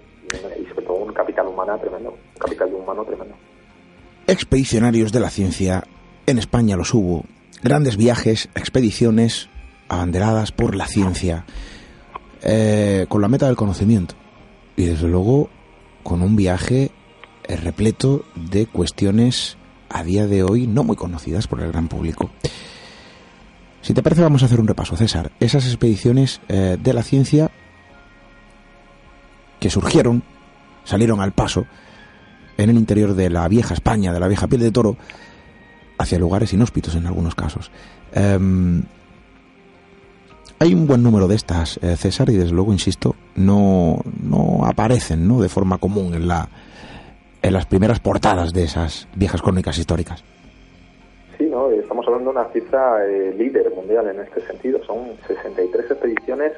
y 0.58 0.66
sobre 0.66 0.86
todo 0.86 0.96
un 0.96 1.12
capital 1.12 1.46
humano 1.46 1.78
tremendo, 1.78 2.10
un 2.10 2.38
capital 2.38 2.74
humano 2.74 3.04
tremendo. 3.04 3.34
Expedicionarios 4.26 5.12
de 5.12 5.20
la 5.20 5.30
ciencia, 5.30 5.84
en 6.26 6.38
España 6.38 6.76
los 6.76 6.92
hubo, 6.94 7.24
grandes 7.62 7.96
viajes, 7.96 8.48
expediciones 8.54 9.48
abanderadas 9.88 10.50
por 10.50 10.74
la 10.74 10.86
ciencia 10.86 11.44
eh, 12.42 13.06
con 13.08 13.22
la 13.22 13.28
meta 13.28 13.46
del 13.46 13.56
conocimiento 13.56 14.14
y 14.76 14.84
desde 14.84 15.08
luego 15.08 15.48
con 16.02 16.22
un 16.22 16.36
viaje 16.36 16.90
eh, 17.44 17.56
repleto 17.56 18.24
de 18.34 18.66
cuestiones 18.66 19.56
a 19.88 20.02
día 20.02 20.26
de 20.26 20.42
hoy 20.42 20.66
no 20.66 20.84
muy 20.84 20.96
conocidas 20.96 21.46
por 21.46 21.60
el 21.60 21.72
gran 21.72 21.88
público. 21.88 22.30
Si 23.82 23.94
te 23.94 24.02
parece 24.02 24.22
vamos 24.22 24.42
a 24.42 24.46
hacer 24.46 24.60
un 24.60 24.66
repaso, 24.66 24.96
César. 24.96 25.30
Esas 25.38 25.66
expediciones 25.66 26.40
eh, 26.48 26.76
de 26.82 26.92
la 26.92 27.02
ciencia 27.02 27.50
que 29.60 29.70
surgieron, 29.70 30.22
salieron 30.84 31.20
al 31.20 31.32
paso 31.32 31.66
en 32.56 32.70
el 32.70 32.76
interior 32.76 33.14
de 33.14 33.30
la 33.30 33.46
vieja 33.48 33.74
España, 33.74 34.12
de 34.12 34.20
la 34.20 34.28
vieja 34.28 34.48
piel 34.48 34.62
de 34.62 34.72
toro, 34.72 34.96
hacia 35.98 36.18
lugares 36.18 36.52
inhóspitos 36.52 36.94
en 36.94 37.06
algunos 37.06 37.34
casos. 37.34 37.70
Em, 38.12 38.82
hay 40.58 40.74
un 40.74 40.86
buen 40.86 41.02
número 41.02 41.28
de 41.28 41.34
estas, 41.34 41.78
eh, 41.82 41.96
César, 41.96 42.30
y 42.30 42.36
desde 42.36 42.52
luego, 42.52 42.72
insisto, 42.72 43.14
no, 43.34 43.98
no 44.22 44.64
aparecen 44.64 45.28
¿no? 45.28 45.40
de 45.40 45.48
forma 45.48 45.78
común 45.78 46.14
en, 46.14 46.26
la, 46.26 46.48
en 47.42 47.52
las 47.52 47.66
primeras 47.66 48.00
portadas 48.00 48.52
de 48.52 48.64
esas 48.64 49.06
viejas 49.14 49.42
crónicas 49.42 49.78
históricas. 49.78 50.24
Sí, 51.36 51.44
¿no? 51.44 51.70
estamos 51.70 52.06
hablando 52.06 52.32
de 52.32 52.38
una 52.38 52.48
cifra 52.52 53.06
eh, 53.06 53.34
líder 53.36 53.70
mundial 53.74 54.08
en 54.08 54.20
este 54.20 54.40
sentido. 54.46 54.82
Son 54.84 55.10
63 55.26 55.90
expediciones, 55.90 56.52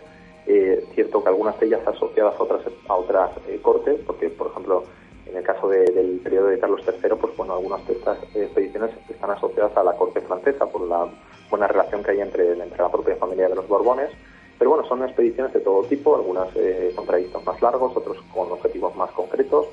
eh, 0.47 0.85
cierto 0.95 1.23
que 1.23 1.29
algunas 1.29 1.59
de 1.59 1.67
ellas 1.67 1.81
asociadas 1.87 2.35
a 2.39 2.43
otras, 2.43 2.61
a 2.89 2.95
otras 2.95 3.31
cortes, 3.63 3.99
porque, 4.07 4.29
por 4.29 4.49
ejemplo, 4.53 4.85
en 5.31 5.37
el 5.37 5.43
caso 5.43 5.69
del 5.69 6.21
periodo 6.23 6.49
de 6.49 6.59
Carlos 6.59 6.83
III, 6.87 7.17
pues 7.21 7.37
bueno, 7.37 7.55
algunas 7.55 7.87
de 7.87 7.95
estas 7.95 8.19
expediciones 8.35 8.91
están 9.09 9.31
asociadas 9.31 9.77
a 9.77 9.85
la 9.85 9.93
corte 9.93 10.21
francesa 10.21 10.67
por 10.67 10.83
la 10.83 11.07
buena 11.51 11.67
relación 11.67 12.03
que 12.03 12.13
hay 12.13 12.21
entre, 12.21 12.53
entre 12.53 12.79
la 12.79 12.91
propia 12.91 13.17
familia 13.17 13.49
de 13.49 13.55
los 13.55 13.69
Borbones. 13.69 14.11
Pero 14.59 14.71
bueno, 14.71 14.87
son 14.89 15.05
expediciones 15.05 15.53
de 15.53 15.61
todo 15.61 15.85
tipo, 15.85 16.17
algunas 16.17 16.49
eh, 16.57 16.93
con 16.97 17.07
trayectos 17.07 17.45
más 17.45 17.61
largos, 17.63 17.97
otros 17.97 18.19
con 18.35 18.51
objetivos 18.51 18.95
más 18.97 19.11
concretos, 19.13 19.67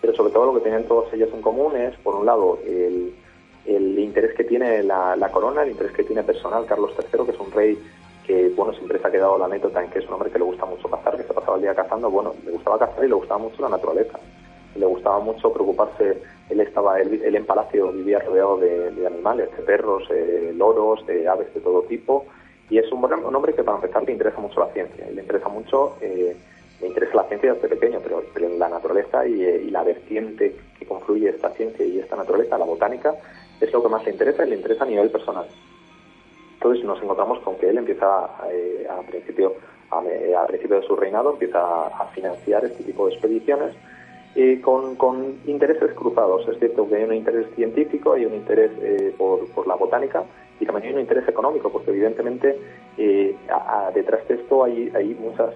pero 0.00 0.14
sobre 0.14 0.32
todo 0.32 0.46
lo 0.46 0.54
que 0.54 0.60
tienen 0.60 0.88
todos 0.88 1.12
ellos 1.12 1.28
en 1.34 1.42
común 1.42 1.76
es, 1.76 1.94
por 1.98 2.14
un 2.14 2.24
lado, 2.24 2.58
el, 2.64 3.14
el 3.66 3.98
interés 3.98 4.34
que 4.34 4.44
tiene 4.44 4.82
la, 4.82 5.30
corona, 5.30 5.62
el 5.62 5.72
interés 5.72 5.92
que 5.92 6.04
tiene 6.04 6.22
personal 6.22 6.64
Carlos 6.64 6.92
III, 6.96 7.24
que 7.26 7.32
es 7.32 7.38
un 7.38 7.52
rey 7.52 7.78
que, 8.26 8.48
bueno, 8.50 8.72
siempre 8.72 8.98
se 8.98 9.06
ha 9.06 9.10
quedado 9.10 9.36
la 9.36 9.44
anécdota 9.44 9.82
en 9.82 9.90
que 9.90 9.98
es 9.98 10.06
un 10.06 10.14
hombre 10.14 10.30
que 10.30 10.38
le 10.38 10.44
gusta 10.44 10.64
mucho 10.64 10.88
cazar, 10.88 11.16
que 11.16 11.24
se 11.24 11.34
pasaba 11.34 11.56
el 11.56 11.62
día 11.62 11.74
cazando, 11.74 12.10
bueno, 12.10 12.34
le 12.44 12.52
gustaba 12.52 12.78
cazar 12.78 13.04
y 13.04 13.08
le 13.08 13.14
gustaba 13.14 13.40
mucho 13.40 13.60
la 13.60 13.68
naturaleza. 13.68 14.18
Le 14.76 14.86
gustaba 14.86 15.18
mucho 15.20 15.52
preocuparse 15.52 16.18
él 16.50 16.60
estaba, 16.60 17.00
él, 17.00 17.22
en 17.22 17.46
palacio 17.46 17.92
vivía 17.92 18.18
rodeado 18.18 18.58
de, 18.58 19.06
animales, 19.06 19.48
de 19.56 19.62
perros, 19.62 20.08
de 20.08 20.52
loros, 20.52 21.06
de 21.06 21.28
aves 21.28 21.52
de 21.54 21.60
todo 21.60 21.82
tipo, 21.82 22.26
y 22.68 22.78
es 22.78 22.90
un, 22.92 23.04
un, 23.04 23.34
hombre 23.34 23.54
que 23.54 23.62
para 23.62 23.76
empezar 23.76 24.02
le 24.02 24.12
interesa 24.12 24.40
mucho 24.40 24.60
la 24.60 24.72
ciencia, 24.72 25.06
le 25.10 25.20
interesa 25.20 25.48
mucho, 25.48 25.96
eh, 26.00 26.36
le 26.80 26.86
interesa 26.86 27.14
la 27.16 27.24
ciencia 27.24 27.54
desde 27.54 27.68
pequeño, 27.68 28.00
pero, 28.02 28.24
pero 28.34 28.48
la 28.48 28.68
naturaleza 28.68 29.24
eh, 29.24 29.62
y, 29.64 29.70
la 29.70 29.84
vertiente 29.84 30.56
que 30.78 30.86
confluye 30.86 31.28
esta 31.28 31.50
ciencia 31.50 31.84
y 31.86 32.00
esta 32.00 32.16
naturaleza, 32.16 32.58
la 32.58 32.64
botánica, 32.64 33.14
es 33.60 33.72
lo 33.72 33.82
que 33.82 33.88
más 33.88 34.04
le 34.04 34.10
interesa 34.10 34.44
y 34.44 34.50
le 34.50 34.56
interesa 34.56 34.84
a 34.84 34.88
nivel 34.88 35.10
personal. 35.10 35.46
Entonces 36.54 36.84
nos 36.84 37.00
encontramos 37.02 37.38
con 37.40 37.56
que 37.56 37.70
él 37.70 37.78
empieza 37.78 38.28
eh, 38.50 38.86
a 38.90 39.00
principio 39.02 39.54
a, 39.90 40.46
principio 40.46 40.80
de 40.80 40.86
su 40.86 40.94
reinado 40.94 41.32
empieza 41.32 41.58
a 41.58 42.06
financiar 42.14 42.64
este 42.64 42.84
tipo 42.84 43.06
de 43.06 43.14
expediciones 43.14 43.74
eh, 44.36 44.60
con, 44.60 44.94
con, 44.94 45.40
intereses 45.46 45.92
cruzados. 45.94 46.46
Es 46.46 46.56
cierto 46.60 46.88
que 46.88 46.94
hay 46.94 47.02
un 47.02 47.14
interés 47.14 47.46
científico, 47.56 48.12
hay 48.12 48.26
un 48.26 48.34
interés 48.34 48.70
eh, 48.80 49.12
por, 49.18 49.66
la 49.66 49.74
botánica 49.74 50.22
y 50.60 50.66
también 50.66 50.86
hay 50.86 50.94
un 50.94 51.00
interés 51.00 51.26
económico, 51.26 51.68
porque 51.68 51.90
evidentemente 51.90 52.56
eh, 52.96 53.34
detrás 53.92 54.28
de 54.28 54.34
esto 54.34 54.62
hay, 54.62 54.92
hay 54.94 55.16
muchas 55.18 55.54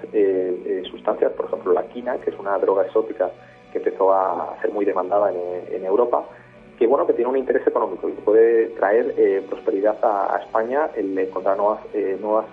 sustancias, 0.90 1.32
por 1.32 1.46
ejemplo 1.46 1.72
la 1.72 1.84
quina, 1.84 2.18
que 2.18 2.30
es 2.30 2.38
una 2.38 2.58
droga 2.58 2.84
exótica 2.84 3.30
que 3.70 3.78
empezó 3.78 4.12
a 4.12 4.56
ser 4.60 4.72
muy 4.72 4.84
demandada 4.84 5.30
en, 5.32 5.84
Europa, 5.84 6.24
que 6.78 6.86
bueno 6.86 7.06
que 7.06 7.12
tiene 7.12 7.30
un 7.30 7.36
interés 7.36 7.66
económico 7.66 8.08
y 8.08 8.12
puede 8.12 8.68
traer 8.70 9.44
prosperidad 9.48 9.98
a, 10.02 10.34
a, 10.34 10.38
España 10.38 10.90
el 10.96 11.16
encontrar 11.16 11.56
nuevas, 11.58 11.80
nuevas 12.20 12.46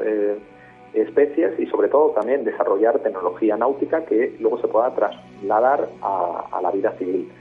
especies 0.94 1.58
y 1.60 1.66
sobre 1.68 1.88
todo 1.88 2.12
también 2.12 2.44
desarrollar 2.44 3.00
tecnología 3.00 3.56
náutica 3.56 4.06
que 4.06 4.36
luego 4.40 4.60
se 4.60 4.68
pueda 4.68 4.94
trasladar 4.94 5.88
a, 6.02 6.60
la 6.62 6.72
vida 6.72 6.92
civil. 6.98 7.32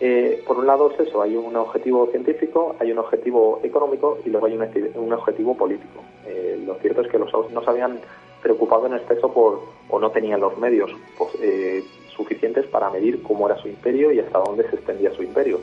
Eh, 0.00 0.42
por 0.46 0.58
un 0.58 0.66
lado 0.66 0.90
es 0.90 1.08
eso, 1.08 1.22
hay 1.22 1.36
un 1.36 1.54
objetivo 1.54 2.08
científico, 2.08 2.74
hay 2.80 2.90
un 2.90 2.98
objetivo 2.98 3.60
económico 3.62 4.18
y 4.24 4.30
luego 4.30 4.46
hay 4.46 4.58
un, 4.96 5.12
objetivo 5.12 5.56
político. 5.56 6.02
Eh, 6.26 6.60
lo 6.66 6.74
cierto 6.76 7.02
es 7.02 7.08
que 7.08 7.18
los 7.18 7.32
no 7.52 7.62
se 7.62 7.70
habían 7.70 8.00
preocupado 8.42 8.86
en 8.86 8.94
exceso 8.94 9.32
por 9.32 9.60
o 9.88 10.00
no 10.00 10.10
tenían 10.10 10.40
los 10.40 10.58
medios 10.58 10.90
pues, 11.16 11.30
eh, 11.40 11.84
suficientes 12.16 12.66
para 12.66 12.90
medir 12.90 13.22
cómo 13.22 13.46
era 13.46 13.56
su 13.58 13.68
imperio 13.68 14.10
y 14.10 14.18
hasta 14.18 14.40
dónde 14.40 14.68
se 14.68 14.76
extendía 14.76 15.12
su 15.12 15.22
imperio. 15.22 15.60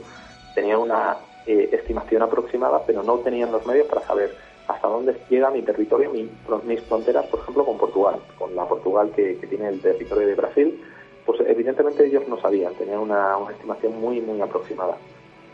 Tenían 0.56 0.80
una 0.80 1.18
estimación 1.46 2.22
aproximada, 2.22 2.84
pero 2.86 3.02
no 3.02 3.18
tenían 3.20 3.52
los 3.52 3.66
medios 3.66 3.88
para 3.88 4.02
saber 4.02 4.36
hasta 4.70 4.88
dónde 4.88 5.16
llega 5.30 5.50
mi 5.50 5.64
territorio, 5.64 6.12
mis 6.12 6.82
fronteras, 6.82 7.26
por 7.26 7.40
ejemplo, 7.40 7.66
con 7.66 7.78
Portugal, 7.80 8.20
con 8.38 8.56
la 8.56 8.66
Portugal 8.66 9.12
que, 9.16 9.34
tiene 9.50 9.68
el 9.68 9.82
territorio 9.82 10.28
de 10.28 10.36
Brasil, 10.36 10.80
pues 11.26 11.40
evidentemente 11.48 12.06
ellos 12.06 12.28
no 12.28 12.40
sabían, 12.40 12.76
tenían 12.76 13.00
una, 13.00 13.36
estimación 13.50 14.00
muy, 14.00 14.22
muy 14.22 14.40
aproximada. 14.40 14.96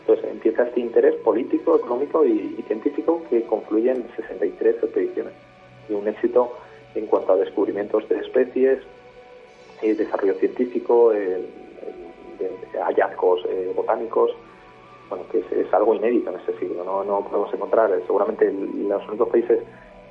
Entonces 0.00 0.30
empieza 0.30 0.64
este 0.64 0.80
interés 0.80 1.14
político, 1.16 1.76
económico 1.76 2.26
y, 2.26 2.62
científico 2.66 3.22
que 3.30 3.42
confluye 3.44 3.90
en 3.90 4.06
63 4.16 4.76
expediciones 4.82 5.32
y 5.88 5.94
un 5.94 6.06
éxito 6.06 6.52
en 6.94 7.06
cuanto 7.06 7.32
a 7.32 7.36
descubrimientos 7.36 8.06
de 8.10 8.18
especies, 8.18 8.80
eh, 9.80 9.94
desarrollo 9.94 10.34
científico, 10.34 11.12
eh, 11.14 11.40
hallazgos 12.84 13.46
eh, 13.48 13.72
botánicos, 13.74 14.32
bueno, 15.08 15.24
que 15.30 15.38
es, 15.38 15.72
algo 15.72 15.94
inédito 15.94 16.30
en 16.30 16.36
este 16.36 16.58
siglo, 16.58 16.84
no, 16.84 17.04
no 17.04 17.20
podemos 17.20 17.52
encontrar, 17.52 17.90
eh, 17.92 18.02
seguramente 18.06 18.52
los 18.52 19.06
únicos 19.08 19.28
países 19.28 19.60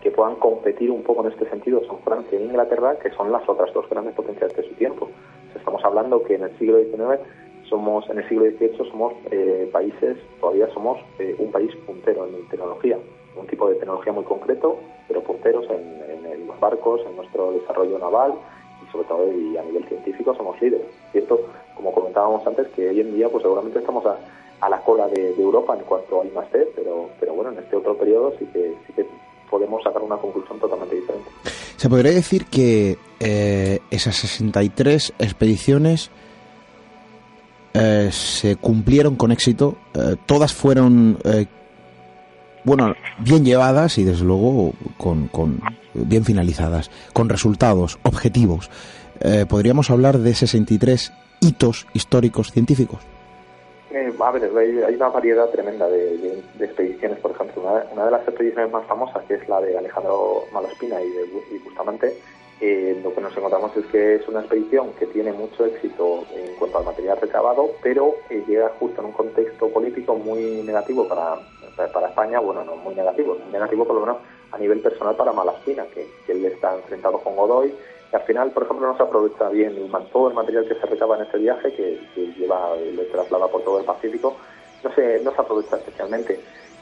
que 0.01 0.11
puedan 0.11 0.35
competir 0.35 0.91
un 0.91 1.01
poco 1.01 1.25
en 1.25 1.31
este 1.31 1.49
sentido 1.49 1.83
son 1.85 1.97
Francia 1.99 2.37
e 2.37 2.43
Inglaterra, 2.43 2.95
que 2.99 3.09
son 3.11 3.31
las 3.31 3.47
otras 3.49 3.73
dos 3.73 3.89
grandes 3.89 4.13
potencias 4.13 4.55
de 4.55 4.61
su 4.61 4.75
tiempo. 4.75 5.09
Estamos 5.55 5.83
hablando 5.83 6.21
que 6.21 6.35
en 6.35 6.43
el 6.43 6.57
siglo 6.59 6.77
XIX 6.77 7.19
somos, 7.67 8.07
en 8.11 8.19
el 8.19 8.29
siglo 8.29 8.45
XVIII 8.45 8.77
somos 8.91 9.13
eh, 9.31 9.67
países, 9.71 10.17
todavía 10.39 10.67
somos 10.73 10.99
eh, 11.17 11.35
un 11.39 11.51
país 11.51 11.75
puntero 11.87 12.27
en 12.27 12.47
tecnología, 12.49 12.99
un 13.35 13.47
tipo 13.47 13.67
de 13.67 13.75
tecnología 13.75 14.13
muy 14.13 14.23
concreto, 14.25 14.77
pero 15.07 15.21
punteros 15.21 15.65
en, 15.71 15.95
los 16.45 16.59
barcos, 16.59 17.01
en 17.09 17.15
nuestro 17.15 17.53
desarrollo 17.53 17.97
naval 17.97 18.35
y 18.85 18.91
sobre 18.91 19.07
todo 19.07 19.23
a 19.23 19.63
nivel 19.63 19.85
científico 19.87 20.35
somos 20.35 20.61
líderes. 20.61 20.85
Cierto, 21.11 21.39
como 21.75 21.91
comentábamos 21.91 22.45
antes, 22.45 22.67
que 22.75 22.89
hoy 22.89 23.01
en 23.01 23.15
día 23.15 23.27
pues 23.29 23.41
seguramente 23.41 23.79
estamos 23.79 24.05
a, 24.05 24.17
a 24.61 24.69
la 24.69 24.79
cola 24.81 25.07
de, 25.07 25.35
Europa 25.37 25.75
en 25.77 25.83
cuanto 25.85 26.21
a 26.21 26.25
I+D, 26.25 26.67
pero, 26.75 27.09
pero 27.19 27.33
bueno, 27.33 27.51
en 27.51 27.59
este 27.59 27.75
otro 27.75 27.97
periodo 27.97 28.33
sí 28.39 28.45
que, 28.51 28.75
sí 28.87 28.93
que 28.93 29.05
podemos 29.49 29.83
sacar 29.83 30.01
una 30.01 30.17
conclusión 30.17 30.59
totalmente 30.59 30.95
diferente. 30.95 31.29
Se 31.77 31.89
podría 31.89 32.11
decir 32.11 32.45
que 32.45 32.97
eh, 33.19 33.79
esas 33.91 34.15
63 34.15 35.13
expediciones 35.19 36.09
eh, 37.73 38.09
se 38.11 38.55
cumplieron 38.55 39.15
con 39.15 39.31
éxito, 39.31 39.75
eh, 39.93 40.15
todas 40.25 40.53
fueron, 40.53 41.19
bueno, 42.63 42.95
bien 43.19 43.45
llevadas 43.45 43.97
y 43.97 44.03
desde 44.03 44.23
luego 44.23 44.73
con, 44.97 45.27
con 45.27 45.61
bien 45.93 46.25
finalizadas, 46.25 46.89
con 47.13 47.29
resultados 47.29 47.99
objetivos. 48.03 48.69
¿Podríamos 49.47 49.89
hablar 49.91 50.19
de 50.19 50.35
63 50.35 51.13
hitos 51.39 51.87
históricos 51.93 52.51
científicos? 52.51 52.99
A 53.95 54.31
ver, 54.31 54.51
hay, 54.57 54.95
una 54.95 55.09
variedad 55.09 55.49
tremenda 55.49 55.87
de, 55.87 56.43
expediciones. 56.59 57.19
Por 57.19 57.31
ejemplo, 57.31 57.63
una, 57.93 58.05
de 58.05 58.11
las 58.11 58.27
expediciones 58.27 58.71
más 58.71 58.85
famosas, 58.87 59.23
que 59.25 59.35
es 59.35 59.47
la 59.47 59.61
de 59.61 59.77
Alejandro 59.77 60.43
Malaspina 60.51 61.01
y, 61.01 61.09
de, 61.09 61.25
Bustamante, 61.63 62.17
eh, 62.61 62.99
lo 63.03 63.13
que 63.13 63.21
nos 63.21 63.35
encontramos 63.35 63.75
es 63.75 63.85
que 63.87 64.15
es 64.15 64.27
una 64.27 64.39
expedición 64.41 64.91
que 64.93 65.05
tiene 65.07 65.33
mucho 65.33 65.65
éxito 65.65 66.23
en 66.33 66.55
cuanto 66.55 66.79
al 66.79 66.85
material 66.85 67.19
recabado, 67.21 67.71
pero 67.81 68.15
eh, 68.29 68.43
llega 68.47 68.69
justo 68.79 69.01
en 69.01 69.07
un 69.07 69.13
contexto 69.13 69.69
político 69.69 70.15
muy 70.15 70.61
negativo 70.63 71.07
para, 71.07 71.37
para 71.91 72.07
España, 72.07 72.39
bueno, 72.39 72.63
no 72.63 72.77
muy 72.77 72.95
negativo, 72.95 73.37
muy 73.43 73.51
negativo 73.51 73.85
por 73.85 73.95
lo 73.95 74.01
menos 74.01 74.17
a 74.51 74.57
nivel 74.57 74.79
personal 74.79 75.15
para 75.15 75.33
Malaspina, 75.33 75.85
que 75.93 76.07
él 76.31 76.45
está 76.45 76.75
enfrentado 76.75 77.19
con 77.19 77.35
Godoy, 77.35 77.73
al 78.11 78.21
final, 78.21 78.51
por 78.51 78.63
ejemplo, 78.63 78.87
no 78.87 78.97
se 78.97 79.03
aprovecha 79.03 79.49
bien 79.49 79.75
todo 80.11 80.29
el 80.29 80.33
material 80.33 80.67
que 80.67 80.75
se 80.75 80.85
recaba 80.85 81.17
en 81.17 81.23
ese 81.23 81.37
viaje, 81.37 81.73
que, 81.73 81.99
lleva, 82.37 82.75
le 82.75 83.03
traslada 83.05 83.47
por 83.47 83.63
todo 83.63 83.79
el 83.79 83.85
Pacífico, 83.85 84.35
no 84.83 84.93
se, 84.93 85.19
no 85.21 85.33
se 85.33 85.41
aprovecha 85.41 85.77
especialmente. 85.77 86.39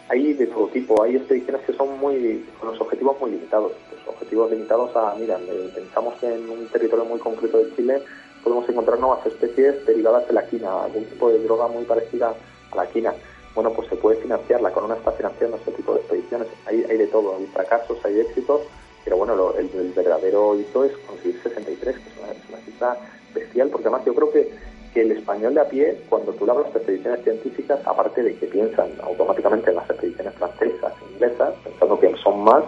Hay 0.10 0.34
de 0.34 0.48
todo 0.48 0.68
tipo, 0.68 1.02
hay 1.02 1.16
expediciones 1.16 1.62
que 1.66 1.74
son 1.74 1.98
muy, 1.98 2.46
con 2.60 2.70
los 2.70 2.82
objetivos 2.82 3.20
muy 3.22 3.32
limitados, 3.32 3.72
los 3.92 4.16
objetivos 4.16 4.52
limitados 4.52 4.96
a, 4.96 5.16
mira, 5.16 5.40
eh, 5.40 5.72
pensamos 5.74 6.16
que 6.16 6.34
en 6.34 6.50
un 6.50 6.68
territorio 6.68 7.06
muy 7.06 7.20
concreto 7.20 7.58
de 7.58 7.74
Chile 7.76 8.02
podemos 8.44 8.68
encontrar 8.68 9.00
nuevas 9.00 9.26
especies 9.26 9.86
derivadas 9.86 10.28
de 10.28 10.34
la 10.34 10.46
quina, 10.46 10.84
algún 10.84 11.06
tipo 11.06 11.30
de 11.30 11.42
droga 11.44 11.68
muy 11.68 11.86
parecida 11.86 12.34
a 12.72 12.76
la 12.76 12.86
quina. 12.88 13.14
Bueno, 13.56 13.72
pues 13.72 13.88
se 13.88 13.96
puede 13.96 14.18
financiar, 14.18 14.62
la 14.62 14.72
corona 14.72 14.96
está 14.96 15.12
financiando 15.12 15.58
este 15.58 15.72
tipo 15.72 15.94
de 15.94 16.02
expediciones, 16.02 16.48
hay, 16.66 16.84
hay 16.90 16.98
de 16.98 17.08
todo, 17.08 17.38
hay 17.38 17.46
fracasos, 17.48 18.04
hay 18.04 18.20
éxitos, 18.20 18.62
pero 19.04 19.18
bueno, 19.18 19.54
el, 19.58 19.92
verdadero 19.94 20.58
hito 20.58 20.84
es 20.86 20.92
conseguir 21.08 21.42
63, 21.44 21.96
que 21.96 22.10
es 22.10 22.50
una, 22.50 22.58
cifra 22.60 22.98
bestial, 23.34 23.70
porque 23.70 23.88
además 23.88 24.06
yo 24.06 24.16
creo 24.16 24.32
que, 24.32 24.50
que 24.94 25.02
el 25.02 25.12
español 25.12 25.54
de 25.54 25.62
a 25.62 25.68
pie, 25.68 25.98
cuando 26.10 26.32
tú 26.34 26.50
hablas 26.50 26.72
de 26.74 26.80
expediciones 26.80 27.24
científicas, 27.24 27.80
aparte 27.86 28.24
de 28.24 28.36
que 28.36 28.48
piensan 28.48 28.92
automáticamente 29.02 29.70
en 29.70 29.76
las 29.76 29.90
expediciones 29.90 30.34
francesas 30.36 30.94
e 31.02 31.14
inglesas, 31.14 31.54
pensando 31.64 32.00
que 32.00 32.16
son 32.18 32.44
más 32.44 32.64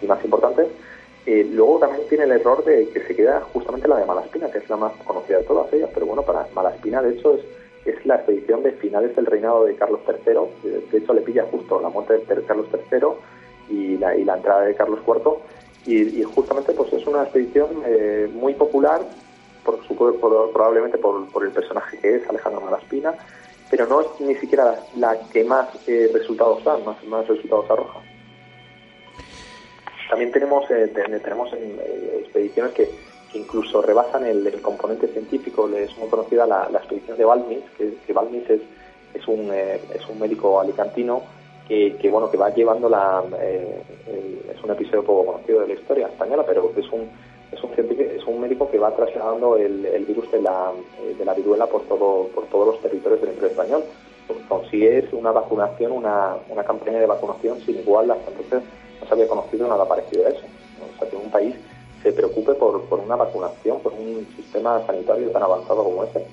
y 0.00 0.06
más 0.06 0.22
importantes, 0.24 0.68
eh, 1.26 1.46
luego 1.52 1.78
también 1.78 2.08
tiene 2.08 2.24
el 2.24 2.32
error 2.32 2.64
de 2.64 2.88
que 2.88 3.00
se 3.06 3.14
queda 3.14 3.40
justamente 3.52 3.88
la 3.88 3.98
de 3.98 4.06
Malaspina, 4.06 4.50
que 4.50 4.58
es 4.58 4.70
la 4.70 4.76
más 4.76 4.92
conocida 5.04 5.38
de 5.38 5.44
todas 5.44 5.72
ellas, 5.72 5.90
pero 5.92 6.06
bueno, 6.06 6.22
para 6.22 6.46
Malaspina 6.54 7.02
de 7.02 7.12
hecho 7.12 7.34
es, 7.34 7.40
es 7.84 8.06
la 8.06 8.16
expedición 8.16 8.62
de 8.62 8.72
finales 8.72 9.14
del 9.14 9.26
reinado 9.26 9.64
de 9.64 9.74
Carlos 9.74 10.00
III, 10.08 10.70
de 10.90 10.98
hecho 10.98 11.12
le 11.12 11.20
pilla 11.20 11.46
justo 11.50 11.80
la 11.80 11.90
muerte 11.90 12.14
de 12.14 12.42
Carlos 12.44 12.66
III 12.72 13.08
y 13.68 13.98
la, 13.98 14.16
y 14.16 14.24
la 14.24 14.36
entrada 14.36 14.62
de 14.62 14.74
Carlos 14.74 15.00
IV, 15.06 15.36
y, 15.86 16.22
justamente 16.22 16.72
pues 16.72 16.92
es 16.92 17.06
una 17.06 17.22
expedición 17.22 17.82
eh, 17.86 18.28
muy 18.32 18.54
popular, 18.54 19.00
por, 19.64 19.78
por 20.18 20.52
probablemente 20.52 20.98
por, 20.98 21.26
el 21.42 21.50
personaje 21.50 21.98
que 21.98 22.16
es, 22.16 22.28
Alejandro 22.28 22.60
Malaspina, 22.60 23.14
pero 23.70 23.86
no 23.86 24.00
es 24.00 24.06
ni 24.20 24.34
siquiera 24.36 24.78
la, 24.96 25.18
que 25.32 25.44
más 25.44 25.68
eh, 25.86 26.10
resultados 26.12 26.64
da, 26.64 26.76
más, 26.78 27.02
más 27.04 27.26
resultados 27.28 27.70
arroja. 27.70 28.00
También 30.08 30.32
tenemos, 30.32 30.68
eh, 30.70 30.88
tenemos 31.22 31.52
expediciones 31.52 32.72
que, 32.72 32.90
incluso 33.32 33.80
rebasan 33.80 34.26
el, 34.26 34.60
componente 34.60 35.06
científico. 35.06 35.68
Es 35.68 35.96
muy 35.98 36.08
conocida 36.08 36.46
la, 36.46 36.68
expedición 36.72 37.16
de 37.16 37.24
Balmis, 37.24 37.62
que, 37.78 37.94
que 38.04 38.12
Balmis 38.12 38.50
es, 38.50 38.60
es, 39.14 39.28
un, 39.28 39.52
es 39.52 40.08
un 40.08 40.18
médico 40.18 40.60
alicantino 40.60 41.22
que, 41.70 42.10
bueno 42.10 42.28
que 42.30 42.36
va 42.36 42.50
llevando 42.50 42.88
la 42.88 43.22
eh, 43.40 43.82
es 44.52 44.64
un 44.64 44.70
episodio 44.72 45.04
poco 45.04 45.32
conocido 45.32 45.60
de 45.60 45.68
la 45.68 45.74
historia 45.74 46.08
española 46.08 46.44
pero 46.44 46.72
es 46.76 46.90
un 46.90 47.08
es 47.52 47.62
un 47.62 47.74
científico, 47.74 48.10
es 48.10 48.24
un 48.26 48.40
médico 48.40 48.68
que 48.70 48.78
va 48.78 48.94
trasladando 48.94 49.56
el, 49.56 50.04
virus 50.06 50.30
de 50.30 50.40
la, 50.42 50.72
eh, 51.02 51.14
de 51.16 51.24
la 51.24 51.34
viruela 51.34 51.66
por 51.66 51.82
todo 51.82 52.28
por 52.34 52.46
todos 52.46 52.66
los 52.66 52.80
territorios 52.80 53.20
del 53.20 53.30
Imperio 53.30 53.50
español. 53.50 53.84
Consigue 54.48 55.08
una 55.12 55.32
vacunación 55.32 55.92
una, 55.92 56.36
una 56.48 56.64
campaña 56.64 56.98
de 56.98 57.06
vacunación 57.06 57.60
sin 57.60 57.78
igual 57.78 58.10
hasta 58.10 58.30
entonces 58.30 58.62
no 59.00 59.06
se 59.06 59.14
había 59.14 59.28
conocido 59.28 59.68
nada 59.68 59.86
parecido 59.86 60.26
a 60.26 60.30
eso. 60.30 60.42
O 60.94 60.98
sea 60.98 61.08
que 61.08 61.16
un 61.16 61.30
país 61.30 61.54
se 62.02 62.12
preocupe 62.12 62.54
por, 62.54 62.82
por 62.82 62.98
una 62.98 63.16
vacunación 63.16 63.80
por 63.80 63.92
un 63.92 64.26
sistema 64.36 64.84
sanitario 64.86 65.30
tan 65.30 65.42
avanzado 65.42 65.84
como 65.84 66.04
ese 66.04 66.24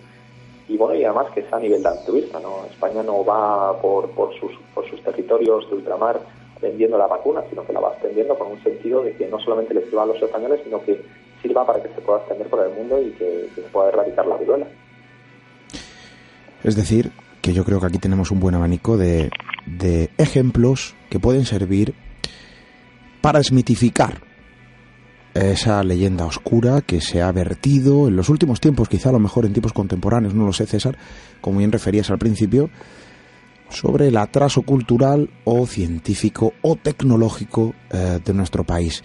y 0.67 0.77
bueno 0.77 0.95
y 0.95 1.03
además 1.03 1.27
que 1.34 1.41
es 1.41 1.53
a 1.53 1.60
nivel 1.60 1.82
de 1.82 1.89
altruista 1.89 2.39
no 2.39 2.65
España 2.69 3.03
no 3.03 3.23
va 3.23 3.80
por, 3.82 4.10
por 4.12 4.34
sus 4.39 4.51
por 4.73 4.89
sus 4.89 5.01
territorios 5.03 5.69
de 5.69 5.75
ultramar 5.75 6.19
vendiendo 6.62 6.97
la 6.97 7.08
vacuna 7.08 7.43
sino 7.49 7.65
que 7.65 7.73
la 7.73 7.80
va 7.80 7.93
extendiendo 7.93 8.38
con 8.38 8.51
un 8.51 8.63
sentido 8.63 9.03
de 9.03 9.13
que 9.15 9.27
no 9.27 9.39
solamente 9.39 9.73
le 9.73 9.84
sirva 9.86 10.03
a 10.03 10.08
los 10.08 10.21
españoles 10.21 10.62
sino 10.63 10.82
que 10.84 11.01
sirva 11.41 11.65
para 11.65 11.82
que 11.82 11.89
se 11.89 12.01
pueda 12.01 12.19
extender 12.19 12.47
por 12.47 12.65
el 12.65 12.73
mundo 12.73 13.01
y 13.01 13.12
que, 13.12 13.49
se 13.53 13.62
pueda 13.62 13.89
erradicar 13.89 14.25
la 14.25 14.38
viruela. 14.38 14.67
Es 16.63 16.75
decir 16.75 17.12
que 17.41 17.53
yo 17.53 17.63
creo 17.63 17.80
que 17.80 17.88
aquí 17.88 17.99
tenemos 17.99 18.32
un 18.32 18.39
buen 18.39 18.56
abanico 18.56 18.97
de, 18.97 19.30
de 19.65 20.10
ejemplos 20.17 20.95
que 21.10 21.19
pueden 21.19 21.45
servir 21.45 21.93
para 23.21 23.39
esmitificar 23.39 24.27
esa 25.38 25.84
leyenda 25.84 26.26
oscura 26.26 26.82
que 26.82 27.02
se 27.02 27.21
ha 27.21 27.32
vertido 27.32 28.08
en 28.08 28.15
los 28.15 28.30
últimos 28.30 28.60
tiempos, 28.60 28.89
quizá 28.89 29.10
a 29.10 29.13
lo 29.13 29.19
mejor 29.19 29.45
en 29.45 29.54
tiempos 29.54 29.73
contemporáneos, 29.73 30.34
no 30.34 30.45
lo 30.45 30.54
sé 30.54 30.65
César, 30.65 30.97
como 31.41 31.60
bien 31.60 31.71
referías 31.71 32.10
al 32.10 32.17
principio, 32.17 32.69
sobre 33.69 34.08
el 34.08 34.17
atraso 34.17 34.62
cultural 34.62 35.30
o 35.43 35.65
científico 35.65 36.54
o 36.62 36.76
tecnológico 36.76 37.73
eh, 37.91 38.19
de 38.23 38.34
nuestro 38.34 38.63
país. 38.63 39.04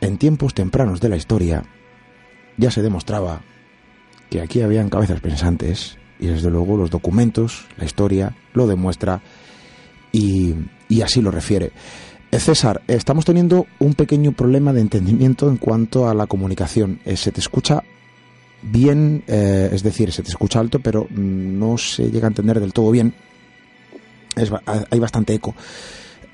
En 0.00 0.18
tiempos 0.18 0.54
tempranos 0.54 1.00
de 1.00 1.08
la 1.08 1.16
historia 1.16 1.64
ya 2.56 2.70
se 2.70 2.82
demostraba 2.82 3.40
que 4.30 4.40
aquí 4.40 4.60
habían 4.60 4.90
cabezas 4.90 5.20
pensantes 5.20 5.96
y 6.18 6.26
desde 6.26 6.50
luego 6.50 6.76
los 6.76 6.90
documentos, 6.90 7.66
la 7.76 7.84
historia 7.84 8.36
lo 8.52 8.66
demuestra 8.66 9.22
y, 10.12 10.54
y 10.88 11.02
así 11.02 11.20
lo 11.20 11.30
refiere. 11.30 11.72
Eh, 12.34 12.40
César, 12.40 12.82
estamos 12.88 13.24
teniendo 13.24 13.66
un 13.78 13.94
pequeño 13.94 14.32
problema 14.32 14.72
de 14.72 14.80
entendimiento 14.80 15.48
en 15.48 15.56
cuanto 15.56 16.08
a 16.08 16.14
la 16.14 16.26
comunicación. 16.26 17.00
Eh, 17.04 17.16
se 17.16 17.32
te 17.32 17.40
escucha 17.40 17.82
bien, 18.62 19.22
es 19.26 19.82
decir, 19.82 20.10
se 20.10 20.22
te 20.22 20.30
escucha 20.30 20.58
alto, 20.58 20.78
pero 20.80 21.06
no 21.10 21.76
se 21.76 22.10
llega 22.10 22.26
a 22.26 22.28
entender 22.28 22.60
del 22.60 22.72
todo 22.72 22.90
bien 22.90 23.12
hay 24.90 24.98
bastante 24.98 25.34
eco. 25.34 25.54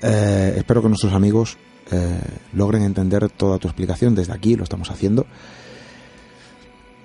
Eh, 0.01 0.55
espero 0.57 0.81
que 0.81 0.87
nuestros 0.87 1.13
amigos 1.13 1.57
eh, 1.91 2.19
logren 2.53 2.83
entender 2.83 3.29
toda 3.29 3.59
tu 3.59 3.67
explicación. 3.67 4.15
Desde 4.15 4.33
aquí 4.33 4.55
lo 4.55 4.63
estamos 4.63 4.89
haciendo. 4.89 5.25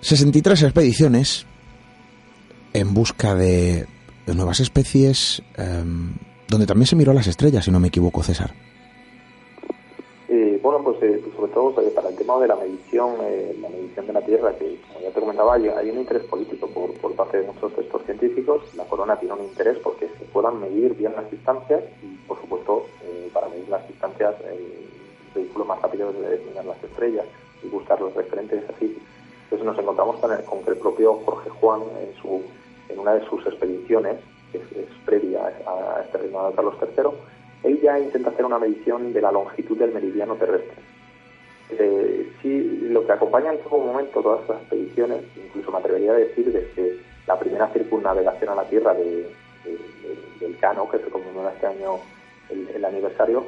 63 0.00 0.62
expediciones 0.62 1.46
en 2.72 2.94
busca 2.94 3.35
de, 3.35 3.87
nuevas 4.26 4.61
especies, 4.61 5.42
em, 5.56 6.14
donde 6.48 6.66
también 6.66 6.87
se 6.87 6.96
miró 6.96 7.12
a 7.12 7.14
las 7.14 7.26
estrellas, 7.26 7.64
si 7.64 7.70
no 7.70 7.80
me 7.80 7.88
equivoco, 7.88 8.22
César. 8.22 8.65
Bueno, 10.66 10.83
pues 10.83 11.00
eh, 11.00 11.22
sobre 11.37 11.52
todo 11.52 11.72
para 11.94 12.09
el 12.09 12.16
tema 12.16 12.40
de 12.40 12.48
la 12.48 12.57
medición, 12.57 13.18
la 13.62 13.68
medición 13.68 14.05
de 14.05 14.12
la 14.12 14.20
Tierra, 14.20 14.52
que 14.59 14.81
como 14.88 15.00
ya 15.00 15.11
te 15.12 15.20
comentaba, 15.20 15.55
hay, 15.55 15.68
hay 15.68 15.90
un 15.90 15.98
interés 15.98 16.24
político 16.24 16.66
por, 16.66 17.14
parte 17.14 17.38
de 17.40 17.46
muchos 17.46 17.72
textos 17.72 18.02
científicos. 18.05 18.74
La 18.74 18.83
corona 18.83 19.16
tiene 19.16 19.35
un 19.35 19.44
interés 19.44 19.79
porque 19.79 20.07
puedan 20.33 20.59
medir 20.61 20.96
bien 20.96 21.12
las 21.14 21.31
distancias 21.31 21.85
y, 22.02 22.16
por 22.26 22.40
supuesto, 22.40 22.87
eh, 23.05 23.31
para 23.33 23.48
medir 23.48 23.68
las 23.68 23.87
distancias, 23.87 24.35
el 24.40 24.88
vehículo 25.37 25.66
más 25.66 25.81
rápido 25.81 26.11
es 26.11 26.18
determinar 26.18 26.64
las 26.64 26.83
estrellas 26.83 27.26
y 27.62 27.68
buscar 27.68 28.00
los 28.00 28.12
referentes 28.14 28.68
así. 28.68 28.98
Entonces 29.44 29.64
nos 29.64 29.79
encontramos 29.79 30.16
con, 30.16 30.64
que 30.64 30.70
el 30.70 30.79
propio 30.79 31.14
Jorge 31.24 31.48
Juan, 31.48 31.83
en, 32.00 32.12
su, 32.20 32.42
en 32.88 32.98
una 32.98 33.14
de 33.14 33.24
sus 33.26 33.46
expediciones, 33.46 34.16
que 34.50 34.59
es, 34.59 34.88
previa 35.05 35.46
a, 35.46 36.00
este 36.05 36.18
reinado 36.18 36.50
de 36.50 36.57
Carlos 36.57 36.74
III, 36.83 37.05
él 37.62 37.80
ya 37.80 37.98
intenta 37.98 38.30
hacer 38.30 38.44
una 38.44 38.58
medición 38.58 39.12
de 39.12 39.20
la 39.20 39.32
longitud 39.32 39.76
del 39.78 39.92
meridiano 39.92 40.34
terrestre. 40.36 40.76
Eh, 41.70 42.30
sí, 42.40 42.88
lo 42.90 43.04
que 43.04 43.12
acompaña 43.12 43.52
en 43.52 43.58
todo 43.58 43.78
momento 43.78 44.22
todas 44.22 44.48
las 44.48 44.60
expediciones, 44.60 45.22
incluso 45.36 45.72
me 45.72 45.78
atrevería 45.78 46.12
a 46.12 46.16
decir 46.16 46.52
desde 46.52 46.98
la 47.26 47.38
primera 47.38 47.68
circunnavegación 47.68 48.50
a 48.50 48.54
la 48.54 48.68
Tierra 48.68 48.94
de, 48.94 49.28
del 50.40 50.56
Cano, 50.58 50.88
que 50.88 50.98
se 50.98 51.10
conmemora 51.10 51.52
este 51.52 51.66
año 51.66 51.98
el, 52.50 52.84
aniversario, 52.84 53.44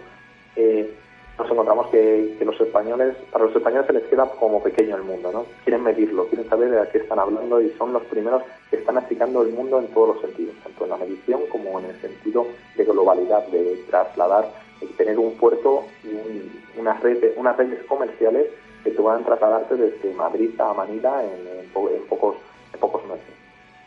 eh, 0.56 0.92
nos 1.38 1.50
encontramos 1.50 1.86
que, 1.88 2.36
los 2.44 2.60
españoles, 2.60 3.16
para 3.30 3.44
los 3.44 3.54
españoles 3.54 3.86
se 3.86 3.92
les 3.92 4.02
queda 4.04 4.26
como 4.40 4.60
pequeño 4.62 4.96
el 4.96 5.02
mundo, 5.02 5.30
¿no? 5.32 5.46
Quieren 5.64 5.84
medirlo, 5.84 6.26
quieren 6.26 6.48
saber 6.48 6.70
de 6.70 6.88
qué 6.90 6.98
están 6.98 7.20
hablando 7.20 7.60
y 7.60 7.70
son 7.78 7.92
los 7.92 8.02
primeros 8.04 8.42
que 8.70 8.76
están 8.76 8.98
explicando 8.98 9.42
el 9.42 9.52
mundo 9.52 9.78
en 9.78 9.86
todos 9.88 10.16
los 10.16 10.20
sentidos, 10.20 10.56
tanto 10.64 10.84
en 10.84 10.90
la 10.90 10.96
medición 10.96 11.42
como 11.48 11.78
en 11.78 11.86
el 11.86 12.00
sentido 12.00 12.46
de 12.76 12.84
globalidad, 12.84 13.46
de 13.48 13.84
trasladar, 13.88 14.50
de 14.80 14.86
tener 14.88 15.18
un 15.18 15.34
puerto 15.34 15.84
y 16.02 16.78
unas, 16.78 17.00
redes, 17.00 17.32
unas 17.36 17.56
redes 17.56 17.84
comerciales 17.84 18.48
que 18.82 18.90
te 18.90 19.00
van 19.00 19.24
trasladarte 19.24 19.76
desde 19.76 20.12
Madrid 20.14 20.50
a 20.60 20.72
Manila 20.74 21.22
en, 21.22 21.68
pocos, 22.08 22.36
en 22.72 22.80
pocos 22.80 23.02
meses. 23.04 23.34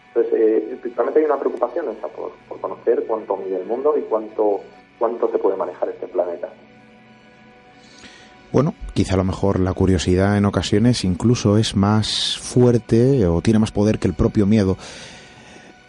Entonces, 0.07 0.33
eh, 0.39 0.77
principalmente 0.81 1.19
hay 1.19 1.25
una 1.25 1.39
preocupación 1.39 1.89
esa 1.89 2.07
por, 2.07 2.31
conocer 2.61 3.03
cuánto 3.07 3.35
mide 3.37 3.57
el 3.57 3.65
mundo 3.65 3.97
y 3.97 4.01
cuánto, 4.01 4.61
cuánto 4.99 5.29
se 5.29 5.37
puede 5.37 5.57
manejar 5.57 5.89
este 5.89 6.07
planeta. 6.07 6.49
Bueno, 8.51 8.75
quizá 8.93 9.13
a 9.13 9.17
lo 9.17 9.23
mejor 9.23 9.61
la 9.61 9.73
curiosidad 9.73 10.37
en 10.37 10.45
ocasiones 10.45 11.05
incluso 11.05 11.57
es 11.57 11.75
más 11.75 12.37
fuerte 12.37 13.25
o 13.25 13.41
tiene 13.41 13.59
más 13.59 13.71
poder 13.71 13.97
que 13.97 14.07
el 14.07 14.13
propio 14.13 14.45
miedo. 14.45 14.77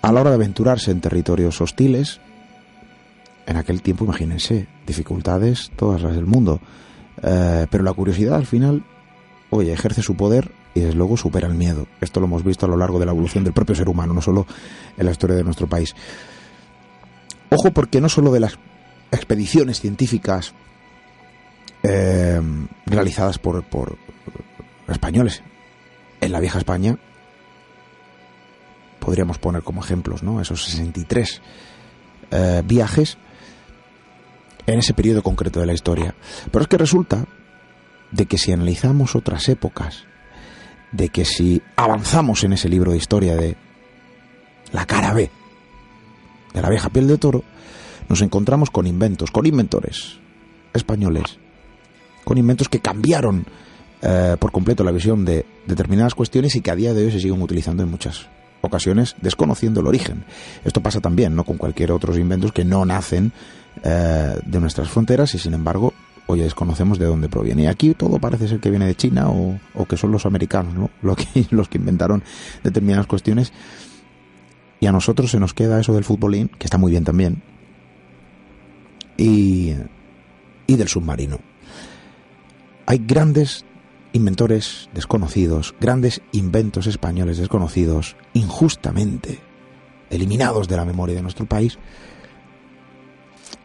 A 0.01 0.13
la 0.13 0.21
hora 0.21 0.31
de 0.31 0.37
aventurarse 0.37 0.91
en 0.91 1.01
territorios 1.01 1.61
hostiles, 1.61 2.21
en 3.47 3.57
aquel 3.57 3.83
tiempo, 3.83 4.05
imagínense, 4.05 4.69
dificultades 4.87 5.73
todas 5.75 6.03
las 6.03 6.15
del 6.15 6.27
mundo. 6.27 6.61
Eh, 7.23 7.67
pero 7.69 7.83
la 7.83 7.93
curiosidad 7.93 8.37
al 8.37 8.47
final, 8.47 8.85
oye, 9.51 9.73
ejerce 9.73 10.03
su 10.03 10.17
poder 10.17 10.53
y 10.75 10.81
desde 10.81 10.95
luego 10.95 11.17
supera 11.17 11.49
el 11.49 11.55
miedo. 11.55 11.87
Esto 12.01 12.21
lo 12.21 12.27
hemos 12.27 12.45
visto 12.45 12.67
a 12.67 12.69
lo 12.69 12.77
largo 12.77 13.01
de 13.01 13.07
la 13.07 13.13
evolución 13.13 13.43
del 13.43 13.53
propio 13.53 13.75
ser 13.75 13.89
humano, 13.89 14.15
no 14.15 14.23
solo 14.23 14.47
en 14.97 15.05
la 15.05 15.11
historia 15.11 15.37
de 15.37 15.45
nuestro 15.45 15.67
país. 15.67 15.95
Ojo 17.51 17.73
porque 17.73 18.01
no 18.01 18.09
solo 18.09 18.33
de 18.33 18.41
las 18.41 18.59
expediciones 19.11 19.81
científicas 19.81 20.55
eh, 21.83 22.41
realizadas 22.87 23.39
por, 23.39 23.63
por, 23.65 23.97
españoles 24.89 25.43
en 26.21 26.33
la 26.33 26.41
vieja 26.41 26.59
España, 26.59 26.99
podríamos 28.99 29.39
poner 29.39 29.63
como 29.63 29.83
ejemplos 29.83 30.23
¿no? 30.23 30.41
esos 30.41 30.65
63 30.65 31.43
eh, 32.31 32.63
viajes 32.65 33.19
en 34.67 34.79
ese 34.79 34.95
periodo 34.95 35.23
concreto 35.23 35.61
de 35.61 35.67
la 35.67 35.73
historia. 35.73 36.15
Pero 36.51 36.63
es 36.63 36.69
que 36.69 36.79
resulta 36.79 37.25
de 38.11 38.27
que 38.27 38.39
si 38.39 38.53
analizamos 38.53 39.17
otras 39.17 39.49
épocas 39.49 40.05
de 40.93 41.09
que 41.09 41.25
si 41.25 41.63
avanzamos 41.75 42.45
en 42.45 42.53
ese 42.53 42.69
libro 42.69 42.93
de 42.93 42.99
historia 42.99 43.35
de 43.35 43.57
la 44.73 44.87
cara 44.87 45.13
B 45.15 45.31
de 46.53 46.63
la 46.63 46.69
vieja 46.69 46.91
piel 46.91 47.09
de 47.09 47.17
toro, 47.17 47.45
nos 48.11 48.21
encontramos 48.21 48.71
con 48.71 48.87
inventos, 48.87 49.31
con 49.31 49.47
inventores 49.47 50.19
españoles, 50.75 51.39
con 52.25 52.39
inventos 52.39 52.69
que 52.69 52.81
cambiaron 52.81 53.47
eh, 54.03 54.37
por 54.39 54.51
completo 54.51 54.83
la 54.83 54.91
visión 54.91 55.25
de 55.25 55.47
determinadas 55.67 56.15
cuestiones 56.15 56.57
y 56.57 56.61
que 56.61 56.71
a 56.71 56.77
día 56.77 56.93
de 56.93 57.05
hoy 57.05 57.13
se 57.13 57.21
siguen 57.21 57.41
utilizando 57.41 57.83
en 57.85 57.91
muchas 57.91 58.27
ocasiones 58.61 59.15
desconociendo 59.21 59.81
el 59.81 59.87
origen. 59.87 60.25
Esto 60.65 60.83
pasa 60.83 61.01
también 61.01 61.37
¿no? 61.37 61.45
con 61.45 61.57
cualquier 61.57 61.93
otros 61.93 62.19
inventos 62.19 62.53
que 62.53 62.65
no 62.65 62.85
nacen 62.85 63.33
eh, 63.85 64.39
de 64.45 64.61
nuestras 64.61 64.89
fronteras 64.89 65.35
y 65.35 65.39
sin 65.39 65.55
embargo 65.55 65.93
oye, 66.27 66.43
desconocemos 66.45 66.99
de 66.99 67.07
dónde 67.07 67.29
proviene. 67.29 67.63
Y 67.63 67.67
aquí 67.67 67.95
todo 67.95 68.19
parece 68.19 68.49
ser 68.49 68.59
que 68.59 68.71
viene 68.71 68.87
de 68.87 68.95
China 68.95 69.29
o, 69.29 69.87
que 69.87 69.97
son 69.97 70.11
los 70.11 70.27
americanos, 70.27 70.75
¿no? 70.75 70.91
Los 71.51 71.69
que 71.69 71.79
inventaron 71.79 72.23
determinadas 72.63 73.07
cuestiones. 73.07 73.53
Y 74.81 74.87
a 74.87 74.93
nosotros 74.93 75.31
se 75.31 75.39
nos 75.39 75.55
queda 75.55 75.81
eso 75.81 75.95
del 75.95 76.03
futbolín, 76.05 76.49
que 76.49 76.65
está 76.65 76.77
muy 76.77 76.91
bien 76.91 77.05
también, 77.05 77.43
y 79.17 79.77
del 80.67 80.89
submarino. 80.89 81.52
Hay 82.87 82.99
grandes 83.07 83.65
inventores 84.13 84.91
desconocidos, 84.93 85.75
grandes 85.81 86.21
inventos 86.33 86.87
españoles 86.87 87.39
desconocidos, 87.39 88.17
injustamente 88.35 89.41
eliminados 90.11 90.69
de 90.69 90.77
la 90.77 90.85
memoria 90.85 91.17
de 91.17 91.23
nuestro 91.23 91.47
país, 91.47 91.79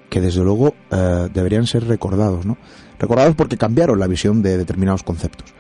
que 0.10 0.22
desde 0.22 0.44
luego 0.44 0.74
eh, 0.92 1.30
deberían 1.34 1.68
ser 1.68 1.86
recordados, 1.86 2.46
¿no? 2.46 2.58
Recordados 2.98 3.36
porque 3.36 3.58
cambiaron 3.58 4.00
la 4.00 4.08
visión 4.08 4.42
de 4.42 4.58
determinados 4.58 5.04
conceptos. 5.04 5.54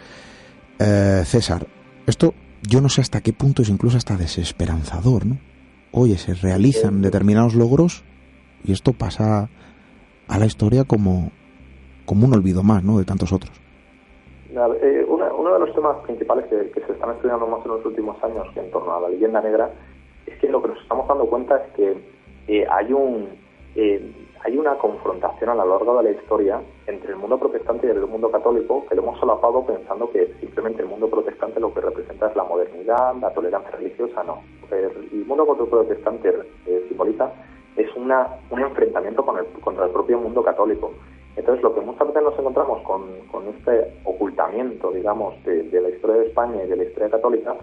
Eh, 0.79 1.23
César, 1.25 1.67
esto 2.05 2.33
yo 2.61 2.81
no 2.81 2.89
sé 2.89 3.01
hasta 3.01 3.21
qué 3.21 3.33
punto 3.33 3.61
es 3.61 3.69
incluso 3.69 3.97
hasta 3.97 4.15
desesperanzador, 4.15 5.25
¿no? 5.25 5.37
Oye, 5.91 6.17
se 6.17 6.33
realizan 6.33 7.01
determinados 7.01 7.53
logros 7.53 8.03
y 8.63 8.71
esto 8.71 8.93
pasa 8.93 9.49
a 10.27 10.37
la 10.37 10.45
historia 10.45 10.83
como, 10.83 11.31
como 12.07 12.25
un 12.25 12.33
olvido 12.33 12.63
más, 12.63 12.83
¿no? 12.83 12.97
De 12.97 13.05
tantos 13.05 13.31
otros. 13.31 13.51
Eh, 14.49 15.05
uno 15.07 15.53
de 15.53 15.59
los 15.59 15.75
temas 15.75 15.97
principales 15.97 16.45
que, 16.45 16.71
que, 16.71 16.81
se 16.87 16.93
están 16.93 17.11
estudiando 17.11 17.45
más 17.45 17.63
en 17.63 17.71
los 17.73 17.85
últimos 17.85 18.17
años 18.23 18.47
en 18.55 18.71
torno 18.71 18.95
a 18.95 19.01
la 19.01 19.09
leyenda 19.09 19.39
negra 19.41 19.69
es 20.25 20.35
que 20.39 20.47
lo 20.49 20.63
que 20.63 20.69
nos 20.69 20.81
estamos 20.81 21.07
dando 21.07 21.25
cuenta 21.27 21.57
es 21.57 21.71
que 21.73 22.65
hay 22.67 22.93
un 22.93 23.27
hay 24.47 24.57
una 24.57 24.75
confrontación 24.75 25.49
a 25.49 25.55
lo 25.55 25.67
largo 25.67 25.97
de 25.97 26.11
la 26.11 26.17
historia 26.17 26.61
entre 26.85 27.11
el 27.11 27.17
mundo 27.17 27.37
protestante 27.37 27.87
y 27.87 27.89
el 27.89 28.07
mundo 28.07 28.31
católico 28.31 28.85
que 28.87 28.95
lo 28.95 29.01
hemos 29.03 29.19
solapado 29.19 29.65
pensando 29.65 30.09
que 30.11 30.33
simplemente 30.39 30.81
el 30.81 30.87
mundo 30.87 31.09
protestante 31.09 31.59
lo 31.59 31.73
que 31.73 31.81
representa 31.81 32.27
es 32.27 32.35
la 32.35 32.43
modernidad, 32.43 33.15
la 33.15 33.33
tolerancia 33.33 33.71
religiosa, 33.71 34.23
no. 34.23 34.41
El 34.71 35.25
mundo 35.25 35.45
protestante 35.69 36.33
eh, 36.65 36.85
simboliza 36.87 37.31
es 37.75 37.93
una, 37.95 38.27
un 38.49 38.59
enfrentamiento 38.61 39.25
con 39.25 39.37
el, 39.37 39.45
contra 39.61 39.85
el 39.85 39.91
propio 39.91 40.17
mundo 40.17 40.43
católico. 40.43 40.93
Entonces, 41.37 41.63
lo 41.63 41.73
que 41.73 41.81
muchas 41.81 42.07
veces 42.07 42.23
nos 42.23 42.37
encontramos 42.37 42.81
con, 42.81 43.05
este 43.47 43.93
ocultamiento, 44.03 44.91
digamos, 44.91 45.35
de, 45.45 45.63
la 45.79 45.89
historia 45.89 46.17
de 46.17 46.25
España 46.27 46.63
y 46.63 46.67
de 46.67 46.75
la 46.75 46.83
historia 46.83 47.09
católica, 47.09 47.55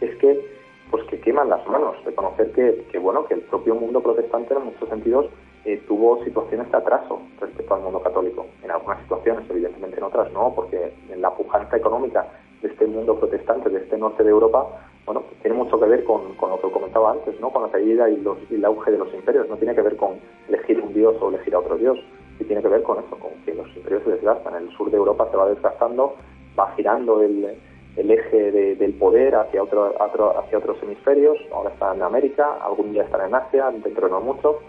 es 0.00 0.14
que 0.16 0.60
pues 0.90 1.04
que 1.04 1.20
queman 1.20 1.48
las 1.48 1.64
manos, 1.68 2.04
de 2.04 2.12
conocer 2.12 2.50
que, 2.50 2.98
bueno, 2.98 3.24
que 3.24 3.34
el 3.34 3.42
propio 3.42 3.76
mundo 3.76 4.00
protestante 4.00 4.54
en 4.54 4.64
muchos 4.64 4.88
sentidos 4.88 5.26
eh, 5.64 5.80
tuvo 5.86 6.22
situaciones 6.24 6.68
de 6.72 6.78
atraso 6.78 7.20
respecto 7.40 7.74
al 7.74 7.82
mundo 7.82 8.00
católico. 8.02 8.46
En 8.64 8.72
algunas 8.72 9.00
situaciones, 9.02 9.48
evidentemente 9.48 9.98
en 9.98 10.02
otras 10.02 10.32
no, 10.32 10.52
porque 10.52 10.92
la 11.16 11.30
pujanza 11.32 11.76
económica 11.76 12.26
de 12.60 12.68
este 12.68 12.86
mundo 12.86 13.14
protestante, 13.14 13.70
de 13.70 13.78
este 13.78 13.96
norte 13.96 14.24
de 14.24 14.30
Europa, 14.30 14.66
bueno, 15.06 15.22
tiene 15.42 15.56
mucho 15.56 15.78
que 15.78 15.86
ver 15.86 16.02
con, 16.02 16.22
lo 16.40 16.60
que 16.60 16.70
comentaba 16.72 17.12
antes, 17.12 17.38
¿no? 17.40 17.50
con 17.50 17.62
la 17.62 17.70
caída 17.70 18.10
y, 18.10 18.16
los, 18.16 18.38
y 18.50 18.56
el 18.56 18.64
auge 18.64 18.90
de 18.90 18.98
los 18.98 19.14
imperios. 19.14 19.48
No 19.48 19.56
tiene 19.56 19.76
que 19.76 19.82
ver 19.82 19.96
con 19.96 20.18
elegir 20.48 20.80
un 20.80 20.92
dios 20.92 21.14
o 21.20 21.28
elegir 21.28 21.54
a 21.54 21.60
otro 21.60 21.76
dios, 21.76 22.00
y 22.40 22.44
tiene 22.44 22.62
que 22.62 22.68
ver 22.68 22.82
con 22.82 22.98
eso, 22.98 23.16
con 23.18 23.30
que 23.44 23.54
los 23.54 23.68
imperios 23.76 24.02
se 24.04 24.10
desgastan. 24.10 24.54
El 24.54 24.70
sur 24.76 24.90
de 24.90 24.96
Europa 24.96 25.28
se 25.30 25.36
va 25.36 25.48
desgastando, 25.48 26.16
va 26.58 26.72
girando 26.76 27.22
el, 27.22 27.56
el 27.96 28.10
eje 28.10 28.76
del 28.76 28.94
poder 28.94 29.34
hacia, 29.34 29.62
otro, 29.62 29.94
hacia 30.00 30.58
otros 30.58 30.82
hemisferios. 30.82 31.36
Ahora 31.52 31.70
está 31.70 31.94
en 31.94 32.02
América, 32.02 32.58
algún 32.62 32.92
día 32.92 33.02
estará 33.02 33.26
en 33.26 33.34
Asia, 33.34 33.70
dentro 33.70 34.06
de 34.06 34.12
no 34.12 34.20
mucho. 34.20 34.60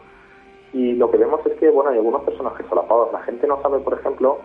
Y 0.74 0.94
lo 0.94 1.10
que 1.12 1.18
vemos 1.18 1.46
es 1.46 1.54
que, 1.60 1.70
bueno, 1.70 1.90
hay 1.90 1.98
algunos 1.98 2.24
personajes 2.24 2.66
solapados. 2.68 3.12
La 3.12 3.22
gente 3.24 3.48
no 3.48 3.62
sabe, 3.62 3.80
por 3.80 3.94
ejemplo, 3.94 4.40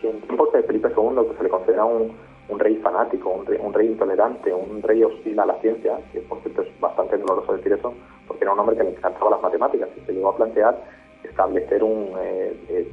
que 0.00 0.10
en 0.10 0.20
tiempos 0.22 0.52
de 0.52 0.62
Felipe 0.62 0.88
II, 0.88 1.28
que 1.28 1.36
se 1.36 1.42
le 1.42 1.48
considera 1.48 1.84
un, 1.84 2.12
un 2.48 2.58
rey 2.58 2.76
fanático, 2.76 3.30
un 3.30 3.46
rey, 3.46 3.58
un 3.60 3.72
rey, 3.72 3.88
intolerante, 3.88 4.52
un 4.52 4.82
rey 4.82 5.02
hostil 5.02 5.38
a 5.38 5.46
la 5.46 5.54
ciencia, 5.60 5.98
que 6.12 6.20
por 6.20 6.40
cierto 6.40 6.62
es 6.62 6.80
bastante 6.80 7.18
doloroso 7.18 7.54
decir 7.54 7.72
eso, 7.72 7.92
porque 8.26 8.44
era 8.44 8.52
un 8.52 8.60
hombre 8.60 8.76
que 8.76 8.84
le 8.84 8.90
encantaba 8.90 9.30
las 9.30 9.42
matemáticas 9.42 9.88
y 9.96 10.00
se 10.00 10.12
llegó 10.12 10.30
a 10.30 10.36
plantear 10.36 10.78
establecer 11.24 11.82
un, 11.82 12.12
eh, 12.20 12.56
eh, 12.68 12.88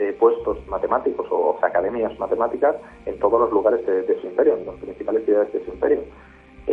eh, 0.00 0.16
puestos 0.18 0.66
matemáticos 0.68 1.26
o, 1.30 1.58
academias 1.62 2.18
matemáticas 2.18 2.76
en 3.06 3.18
todos 3.18 3.40
los 3.40 3.50
lugares 3.50 3.84
de, 3.86 4.20
su 4.20 4.26
imperio, 4.26 4.56
en 4.56 4.66
las 4.66 4.76
principales 4.76 5.24
ciudades 5.24 5.52
de 5.52 5.64
su 5.64 5.70
imperio. 5.70 6.00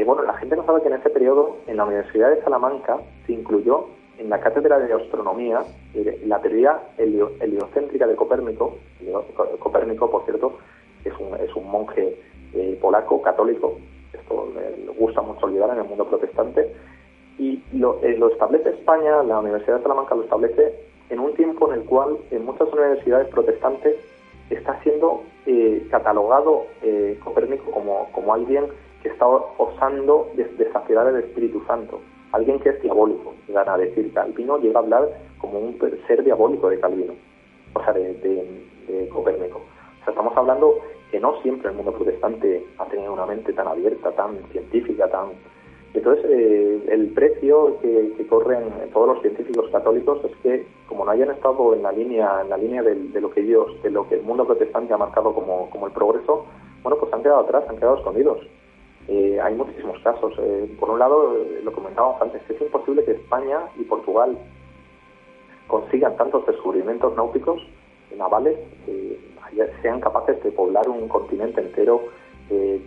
bueno, 0.05 0.23
la 0.23 0.33
gente 0.35 0.55
no 0.55 0.65
sabe 0.65 0.81
que 0.81 0.87
en 0.87 0.95
ese 0.95 1.09
periodo 1.09 1.57
en 1.67 1.77
la 1.77 1.85
Universidad 1.85 2.29
de 2.29 2.41
Salamanca 2.41 2.97
se 3.25 3.33
incluyó 3.33 3.87
en 4.17 4.29
la 4.29 4.39
cátedra 4.39 4.79
de 4.79 4.93
astronomía 4.93 5.63
la 6.25 6.41
teoría 6.41 6.79
heliocéntrica 6.97 8.07
de 8.07 8.15
Copérnico. 8.15 8.77
Copérnico, 9.59 10.09
por 10.09 10.23
cierto, 10.25 10.57
es 11.03 11.13
un, 11.19 11.35
es 11.35 11.53
un 11.55 11.69
monje 11.69 12.17
polaco 12.81 13.21
católico. 13.21 13.77
Esto 14.13 14.47
le 14.55 14.91
gusta 14.93 15.21
mucho 15.21 15.45
olvidar 15.45 15.69
en 15.71 15.79
el 15.79 15.83
mundo 15.83 16.05
protestante 16.05 16.73
y 17.37 17.61
lo, 17.73 18.01
eh, 18.03 18.17
lo, 18.17 18.29
establece 18.29 18.69
España, 18.69 19.23
la 19.23 19.39
Universidad 19.39 19.77
de 19.77 19.83
Salamanca 19.83 20.15
lo 20.15 20.23
establece 20.23 20.73
en 21.09 21.19
un 21.19 21.33
tiempo 21.35 21.71
en 21.71 21.81
el 21.81 21.85
cual 21.85 22.17
en 22.31 22.45
muchas 22.45 22.71
universidades 22.73 23.27
protestantes 23.29 23.95
está 24.49 24.81
siendo 24.81 25.23
eh, 25.45 25.85
catalogado 25.91 26.65
eh, 26.81 27.19
Copérnico 27.23 27.71
como, 27.71 28.09
como 28.11 28.33
alguien 28.33 28.65
que 29.03 29.09
está 29.09 29.27
osando 29.27 30.31
desafiar 30.35 31.07
el 31.07 31.17
Espíritu 31.17 31.61
Santo, 31.67 32.01
alguien 32.31 32.59
que 32.59 32.69
es 32.69 32.81
diabólico, 32.81 33.35
llegan 33.47 33.69
a 33.69 33.77
decir. 33.77 34.11
Calvino 34.13 34.57
llega 34.57 34.79
a 34.79 34.83
hablar 34.83 35.07
como 35.37 35.59
un 35.59 35.77
ser 36.07 36.23
diabólico 36.23 36.69
de 36.69 36.79
Calvino, 36.79 37.13
o 37.73 37.83
sea, 37.83 37.93
de, 37.93 38.13
de 38.15 39.09
Copérnico. 39.09 39.59
O 39.59 40.03
sea, 40.03 40.11
estamos 40.11 40.35
hablando 40.35 40.79
que 41.11 41.19
no 41.19 41.39
siempre 41.41 41.69
el 41.69 41.75
mundo 41.75 41.93
protestante 41.93 42.65
ha 42.79 42.85
tenido 42.85 43.13
una 43.13 43.25
mente 43.25 43.53
tan 43.53 43.67
abierta, 43.67 44.11
tan 44.11 44.37
científica, 44.51 45.07
tan 45.09 45.29
entonces, 45.97 46.25
eh, 46.29 46.83
el 46.89 47.07
precio 47.07 47.79
que, 47.81 48.27
corren 48.27 48.65
todos 48.93 49.15
los 49.15 49.21
científicos 49.21 49.69
católicos 49.71 50.19
es 50.25 50.35
que, 50.43 50.67
como 50.87 51.05
no 51.05 51.11
hayan 51.11 51.31
estado 51.31 51.73
en 51.73 51.81
la 51.81 51.91
línea, 51.91 52.41
en 52.41 52.49
la 52.49 52.57
línea 52.57 52.83
de, 52.83 53.21
lo 53.21 53.31
que 53.31 53.41
ellos, 53.41 53.81
de 53.81 53.89
lo 53.89 54.07
que 54.07 54.15
el 54.15 54.23
mundo 54.23 54.45
protestante 54.45 54.93
ha 54.93 54.97
marcado 54.97 55.33
como, 55.33 55.87
el 55.87 55.93
progreso, 55.93 56.45
bueno, 56.83 56.97
pues 56.99 57.11
han 57.13 57.23
quedado 57.23 57.39
atrás, 57.39 57.63
han 57.67 57.77
quedado 57.77 57.97
escondidos. 57.97 58.39
Eh, 59.07 59.39
hay 59.41 59.55
muchísimos 59.55 59.97
casos. 60.03 60.33
Eh, 60.39 60.75
por 60.79 60.89
un 60.89 60.99
lado, 60.99 61.35
lo 61.63 61.71
comentábamos 61.71 62.21
antes, 62.21 62.41
es 62.49 62.61
imposible 62.61 63.03
que 63.03 63.11
España 63.11 63.59
y 63.77 63.83
Portugal 63.83 64.37
consigan 65.67 66.15
tantos 66.17 66.45
descubrimientos 66.45 67.15
náuticos 67.15 67.61
navales 68.15 68.57
que 68.85 69.17
sean 69.81 69.99
capaces 69.99 70.41
de 70.43 70.51
poblar 70.51 70.87
un 70.89 71.07
continente 71.07 71.61
entero 71.61 72.01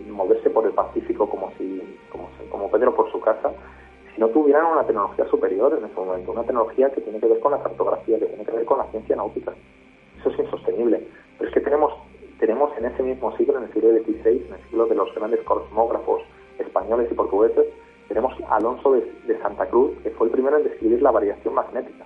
moverse 0.09 0.49
por 0.49 0.65
el 0.65 0.71
Pacífico 0.71 1.29
como 1.29 1.51
si, 1.57 1.81
como, 2.11 2.29
como 2.49 2.69
Pedro 2.69 2.95
por 2.95 3.11
su 3.11 3.19
casa, 3.19 3.51
si 4.13 4.19
no 4.19 4.27
tuvieran 4.29 4.65
una 4.65 4.85
tecnología 4.85 5.25
superior 5.25 5.77
en 5.77 5.85
ese 5.85 5.95
momento, 5.95 6.31
una 6.31 6.43
tecnología 6.43 6.89
que 6.89 7.01
tiene 7.01 7.19
que 7.19 7.27
ver 7.27 7.39
con 7.39 7.51
la 7.51 7.63
cartografía, 7.63 8.19
que 8.19 8.25
tiene 8.25 8.45
que 8.45 8.51
ver 8.51 8.65
con 8.65 8.77
la 8.77 8.85
ciencia 8.87 9.15
náutica. 9.15 9.53
Eso 10.19 10.29
es 10.29 10.39
insostenible. 10.39 11.07
Pero 11.37 11.49
es 11.49 11.53
que 11.53 11.61
tenemos, 11.61 11.93
tenemos 12.39 12.77
en 12.77 12.85
ese 12.85 13.03
mismo 13.03 13.35
siglo, 13.37 13.57
en 13.57 13.63
el 13.63 13.73
siglo 13.73 13.89
XVI, 13.91 14.45
en 14.47 14.53
el 14.53 14.61
siglo 14.69 14.85
de 14.87 14.95
los 14.95 15.13
grandes 15.15 15.41
cosmógrafos 15.41 16.23
españoles 16.59 17.07
y 17.11 17.15
portugueses, 17.15 17.65
tenemos 18.07 18.33
Alonso 18.49 18.91
de, 18.91 19.09
de 19.25 19.39
Santa 19.41 19.67
Cruz, 19.67 19.91
que 20.03 20.09
fue 20.11 20.27
el 20.27 20.33
primero 20.33 20.57
en 20.57 20.65
describir 20.65 21.01
la 21.01 21.11
variación 21.11 21.53
magnética. 21.53 22.05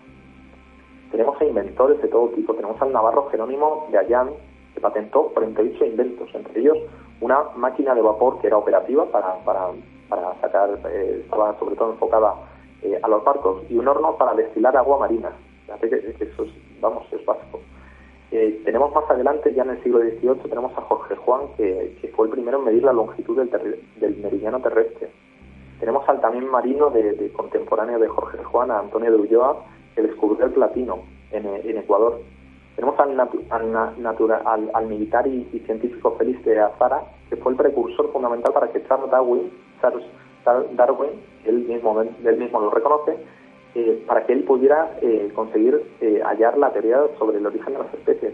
Tenemos 1.11 1.39
a 1.41 1.45
inventores 1.45 2.01
de 2.01 2.07
todo 2.09 2.29
tipo. 2.29 2.53
Tenemos 2.53 2.79
al 2.81 2.91
navarro 2.91 3.27
Jerónimo 3.29 3.87
de 3.89 3.97
Allán, 3.97 4.29
que 4.73 4.81
patentó 4.81 5.29
48 5.33 5.85
inventos, 5.85 6.29
entre 6.35 6.59
ellos 6.59 6.77
una 7.21 7.43
máquina 7.55 7.95
de 7.95 8.01
vapor 8.01 8.39
que 8.39 8.47
era 8.47 8.57
operativa 8.57 9.05
para, 9.05 9.35
para, 9.45 9.69
para 10.09 10.35
sacar, 10.41 10.69
eh, 10.91 11.21
estaba 11.23 11.57
sobre 11.59 11.75
todo 11.75 11.91
enfocada 11.91 12.33
eh, 12.81 12.99
a 13.01 13.07
los 13.07 13.23
barcos, 13.23 13.63
y 13.69 13.77
un 13.77 13.87
horno 13.87 14.17
para 14.17 14.33
destilar 14.33 14.75
agua 14.77 14.99
marina. 14.99 15.31
eso 15.81 16.43
es, 16.43 16.51
vamos, 16.81 17.05
es 17.11 17.25
básico. 17.25 17.61
Eh, 18.31 18.61
tenemos 18.65 18.93
más 18.93 19.09
adelante, 19.09 19.53
ya 19.53 19.63
en 19.63 19.71
el 19.71 19.83
siglo 19.83 19.99
XVIII, 19.99 20.49
tenemos 20.49 20.77
a 20.77 20.81
Jorge 20.81 21.15
Juan, 21.15 21.41
que, 21.57 22.11
fue 22.15 22.27
el 22.27 22.33
primero 22.33 22.59
en 22.59 22.65
medir 22.65 22.83
la 22.83 22.93
longitud 22.93 23.37
del, 23.37 23.49
del 23.97 24.17
meridiano 24.17 24.59
terrestre. 24.59 25.09
Tenemos 25.79 26.07
al 26.07 26.21
también 26.21 26.49
marino 26.49 26.89
de, 26.89 27.31
contemporáneo 27.33 27.99
de 27.99 28.07
Jorge 28.07 28.43
Juan, 28.43 28.71
a 28.71 28.79
Antonio 28.79 29.11
de 29.11 29.17
Ulloa, 29.17 29.63
que 29.93 30.01
descubrió 30.01 30.45
el 30.45 30.51
platino 30.51 30.99
en 31.31 31.77
Ecuador. 31.77 32.21
Tenemos 32.75 32.99
al, 32.99 33.17
al, 33.19 34.71
al, 34.73 34.87
militar 34.87 35.25
y, 35.27 35.45
científico 35.65 36.15
Félix 36.17 36.43
de 36.43 36.59
Azara, 36.59 37.03
que 37.29 37.37
fue 37.37 37.53
el 37.53 37.57
precursor 37.57 38.11
fundamental 38.11 38.51
para 38.53 38.67
que 38.67 38.85
Charles 38.85 39.09
Darwin, 39.09 39.49
Charles 39.81 40.05
Darwin 40.75 41.11
él 41.45 41.59
mismo, 41.59 42.01
él 42.01 42.37
mismo 42.37 42.59
lo 42.59 42.69
reconoce, 42.71 43.17
eh, 43.75 44.03
para 44.05 44.25
que 44.25 44.33
él 44.33 44.43
pudiera 44.43 44.97
eh, 45.01 45.31
conseguir 45.33 45.81
eh, 46.01 46.21
hallar 46.23 46.57
la 46.57 46.71
teoría 46.71 46.99
sobre 47.17 47.37
el 47.37 47.45
origen 47.45 47.73
de 47.73 47.79
las 47.79 47.93
especies. 47.93 48.33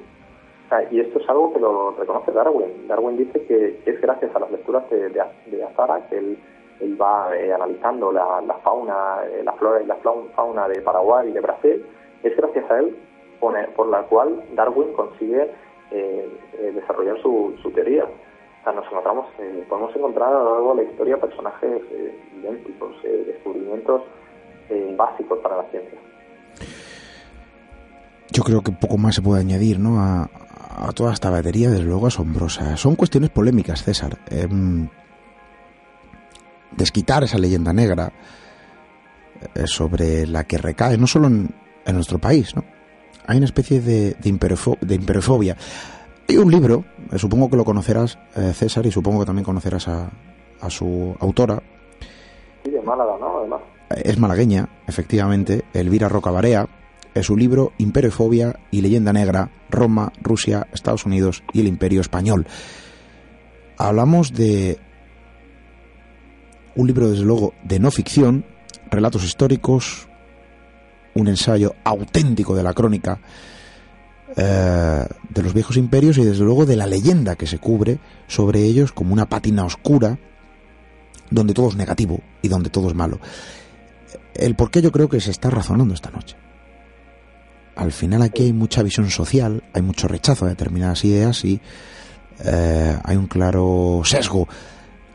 y 0.90 1.00
esto 1.02 1.20
es 1.20 1.30
algo 1.30 1.54
que 1.54 1.60
lo 1.60 1.92
reconoce 1.92 2.32
Darwin. 2.32 2.88
Darwin 2.88 3.18
dice 3.18 3.46
que, 3.46 3.80
es 3.86 4.02
gracias 4.02 4.36
a 4.36 4.40
las 4.40 4.52
lecturas 4.52 4.90
de, 4.90 5.10
de, 5.10 5.64
Azara 5.64 6.08
que 6.10 6.18
él, 6.18 6.38
él 6.80 7.00
va 7.00 7.28
analizando 7.28 8.12
la, 8.12 8.42
la 8.42 8.56
fauna, 8.56 9.18
la 9.44 9.52
flora 9.54 9.84
y 9.84 9.86
la 9.86 9.98
fauna 10.36 10.68
de 10.68 10.82
Paraguay 10.82 11.30
y 11.30 11.34
de 11.34 11.42
Brasil, 11.42 11.86
es 12.24 12.36
gracias 12.36 12.72
a 12.72 12.80
él 12.80 12.96
por 13.76 13.88
la 13.90 14.04
cual 14.04 14.44
Darwin 14.54 14.94
consigue 14.94 15.50
eh, 15.92 16.40
eh, 16.60 16.72
desarrollar 16.74 17.22
su, 17.22 17.54
teoría. 17.74 18.06
O 18.06 18.64
sea, 18.64 18.74
nos 18.74 18.86
encontramos, 18.86 19.26
eh, 19.40 19.66
podemos 19.68 19.94
encontrar 19.96 20.30
a 20.30 20.40
lo 20.40 20.54
largo 20.54 20.76
de 20.76 20.84
la 20.84 20.92
historia 20.92 21.18
personajes 21.20 21.82
idénticos, 22.38 22.96
descubrimientos 23.04 24.04
básicos 24.96 25.40
para 25.40 25.58
la 25.58 25.64
ciencia. 25.64 26.00
Yo 28.32 28.44
creo 28.44 28.62
que 28.62 28.72
poco 28.72 28.98
más 28.98 29.16
se 29.16 29.22
puede 29.22 29.42
añadir 29.42 29.80
¿no? 29.80 30.00
a, 30.00 30.30
toda 30.96 31.12
esta 31.12 31.30
batería, 31.30 31.70
desde 31.70 31.84
luego 31.84 32.08
asombrosa. 32.08 32.78
Son 32.78 32.96
cuestiones 32.96 33.32
polémicas, 33.32 33.84
César. 33.84 34.18
Em, 34.30 34.88
desquitar 36.72 37.26
esa 37.26 37.38
leyenda 37.38 37.74
negra 37.74 38.14
sobre 39.66 40.26
la 40.26 40.46
que 40.46 40.58
recae 40.58 40.98
no 40.98 41.08
solo 41.08 41.28
en 41.28 41.50
nuestro 41.94 42.20
país, 42.20 42.56
¿no? 42.56 42.64
Hay 43.26 43.38
una 43.38 43.46
especie 43.46 43.82
de, 43.82 44.16
de, 44.16 44.30
imperofobia. 44.30 45.58
Hay 46.28 46.38
un 46.38 46.52
libro, 46.52 46.86
eh, 47.12 47.18
supongo 47.18 47.50
que 47.50 47.58
lo 47.58 47.66
conocerás, 47.66 48.18
eh, 48.36 48.54
César, 48.54 48.86
y 48.86 48.92
supongo 48.92 49.20
que 49.20 49.26
también 49.26 49.46
conocerás 49.46 49.88
a, 49.88 50.10
a 50.62 50.70
su 50.70 51.16
autora. 51.20 51.62
Sí, 52.64 52.72
de 52.72 52.82
Málaga, 52.82 53.18
¿no? 53.20 53.40
Además. 53.40 53.62
Es 53.90 54.18
malagueña, 54.18 54.70
efectivamente, 54.88 55.66
Elvira 55.74 56.08
Rocabarea. 56.08 56.68
Es 57.14 57.26
su 57.26 57.36
libro 57.36 57.74
Imperofobia 57.78 58.58
y 58.72 58.82
Leyenda 58.82 59.12
Negra, 59.12 59.50
Roma, 59.70 60.14
Rusia, 60.22 60.68
Estados 60.72 61.06
Unidos 61.06 61.44
y 61.52 61.60
el 61.60 61.68
Imperio 61.68 62.00
Español. 62.00 62.48
Hablamos 63.78 64.34
de 64.34 64.80
un 66.76 66.88
libro, 66.88 67.10
desde 67.10 67.26
luego, 67.26 67.54
de 67.64 67.80
no 67.80 67.92
ficción, 67.92 68.46
relatos 68.90 69.26
históricos, 69.26 70.08
un 71.14 71.28
ensayo 71.28 71.76
auténtico 71.84 72.56
de 72.56 72.64
la 72.64 72.74
crónica 72.74 73.20
eh, 74.36 75.06
de 75.30 75.44
los 75.44 75.54
viejos 75.54 75.76
imperios 75.76 76.18
y 76.18 76.24
desde 76.24 76.44
luego 76.44 76.66
de 76.66 76.78
la 76.78 76.88
leyenda 76.88 77.36
que 77.36 77.48
se 77.48 77.60
cubre 77.60 78.00
sobre 78.28 78.64
ellos 78.64 78.94
como 78.94 79.14
una 79.14 79.28
pátina 79.28 79.66
oscura 79.66 80.18
donde 81.30 81.54
todo 81.54 81.70
es 81.70 81.76
negativo 81.76 82.22
y 82.42 82.48
donde 82.48 82.70
todo 82.70 82.88
es 82.90 82.96
malo. 82.96 83.20
El 84.34 84.56
por 84.56 84.72
qué 84.72 84.82
yo 84.82 84.92
creo 84.92 85.10
que 85.10 85.20
se 85.20 85.32
está 85.32 85.50
razonando 85.50 85.94
esta 85.94 86.12
noche. 86.12 86.36
Al 87.76 87.92
final 87.92 88.22
aquí 88.22 88.44
hay 88.44 88.54
mucha 88.54 88.84
visión 88.84 89.10
social, 89.10 89.64
hay 89.74 89.82
mucho 89.82 90.08
rechazo 90.08 90.46
a 90.46 90.50
determinadas 90.50 91.04
ideas 91.04 91.44
y 91.44 91.60
eh, 92.44 92.98
hay 93.04 93.18
un 93.18 93.28
claro 93.28 94.02
sesgo 94.06 94.48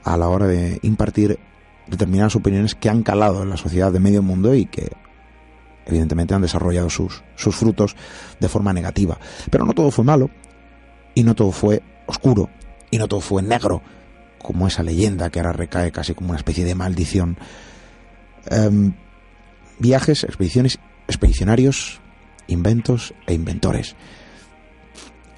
a 0.04 0.16
la 0.16 0.28
hora 0.28 0.46
de 0.46 0.78
impartir 0.82 1.38
determinadas 1.86 2.36
opiniones 2.36 2.74
que 2.74 2.88
han 2.88 3.02
calado 3.02 3.42
en 3.42 3.50
la 3.50 3.56
sociedad 3.56 3.92
de 3.92 4.00
medio 4.00 4.22
mundo 4.22 4.54
y 4.54 4.66
que 4.66 4.92
evidentemente 5.86 6.34
han 6.34 6.42
desarrollado 6.42 6.90
sus, 6.90 7.22
sus 7.36 7.54
frutos 7.54 7.96
de 8.40 8.48
forma 8.48 8.72
negativa. 8.72 9.18
Pero 9.50 9.64
no 9.64 9.72
todo 9.72 9.90
fue 9.90 10.04
malo, 10.04 10.30
y 11.14 11.22
no 11.22 11.34
todo 11.34 11.52
fue 11.52 11.82
oscuro, 12.06 12.50
y 12.90 12.98
no 12.98 13.08
todo 13.08 13.20
fue 13.20 13.42
negro, 13.42 13.82
como 14.42 14.66
esa 14.66 14.82
leyenda 14.82 15.30
que 15.30 15.40
ahora 15.40 15.52
recae 15.52 15.92
casi 15.92 16.14
como 16.14 16.30
una 16.30 16.38
especie 16.38 16.64
de 16.64 16.74
maldición. 16.74 17.38
Em, 18.48 18.94
viajes, 19.78 20.24
expediciones, 20.24 20.78
expedicionarios, 21.08 22.00
inventos 22.46 23.14
e 23.26 23.34
inventores. 23.34 23.96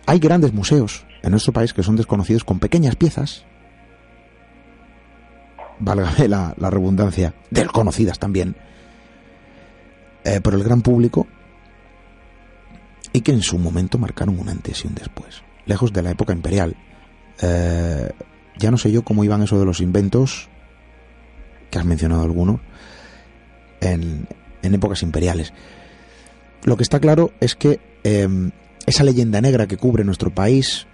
Hay 0.07 0.19
grandes 0.19 0.53
museos 0.53 1.07
en 1.23 1.31
nuestro 1.31 1.53
país 1.53 1.73
que 1.73 1.83
son 1.83 1.97
desconocidos 1.97 2.45
con 2.45 2.59
pequeñas 2.59 2.97
piezas, 2.97 3.45
válgame 5.79 6.29
la, 6.29 6.55
la 6.57 6.71
redundancia, 6.71 7.35
desconocidas 7.51 8.19
también, 8.19 8.57
eh, 10.29 10.43
por 10.43 10.53
el 10.53 10.62
gran 10.62 10.83
público 10.83 11.27
y 13.14 13.23
que 13.23 13.33
en 13.33 13.41
su 13.41 13.57
momento 13.57 13.97
marcaron 13.97 14.38
un 14.38 14.51
antes 14.51 14.85
y 14.85 14.87
un 14.87 14.95
después. 14.95 15.43
Lejos 15.64 15.91
de 15.95 16.03
la 16.03 16.11
época 16.11 16.35
imperial. 16.35 16.77
Eh, 17.41 18.11
ya 18.59 18.71
no 18.71 18.77
sé 18.77 18.93
yo 18.93 19.05
cómo 19.05 19.25
iban 19.25 19.43
eso 19.43 19.59
de 19.59 19.64
los 19.64 19.81
inventos, 19.81 20.51
que 21.71 21.79
has 21.79 21.87
mencionado 21.87 22.25
algunos, 22.25 22.61
en, 23.81 24.29
épocas 24.62 25.03
imperiales. 25.03 25.55
Lo 26.64 26.77
que 26.77 26.83
está 26.83 27.01
claro 27.01 27.33
es 27.41 27.55
que 27.55 27.81
em, 28.05 28.51
esa 28.85 29.05
leyenda 29.05 29.41
negra 29.41 29.67
que 29.67 29.79
cubre 29.79 30.05
nuestro 30.05 30.35
país, 30.35 30.87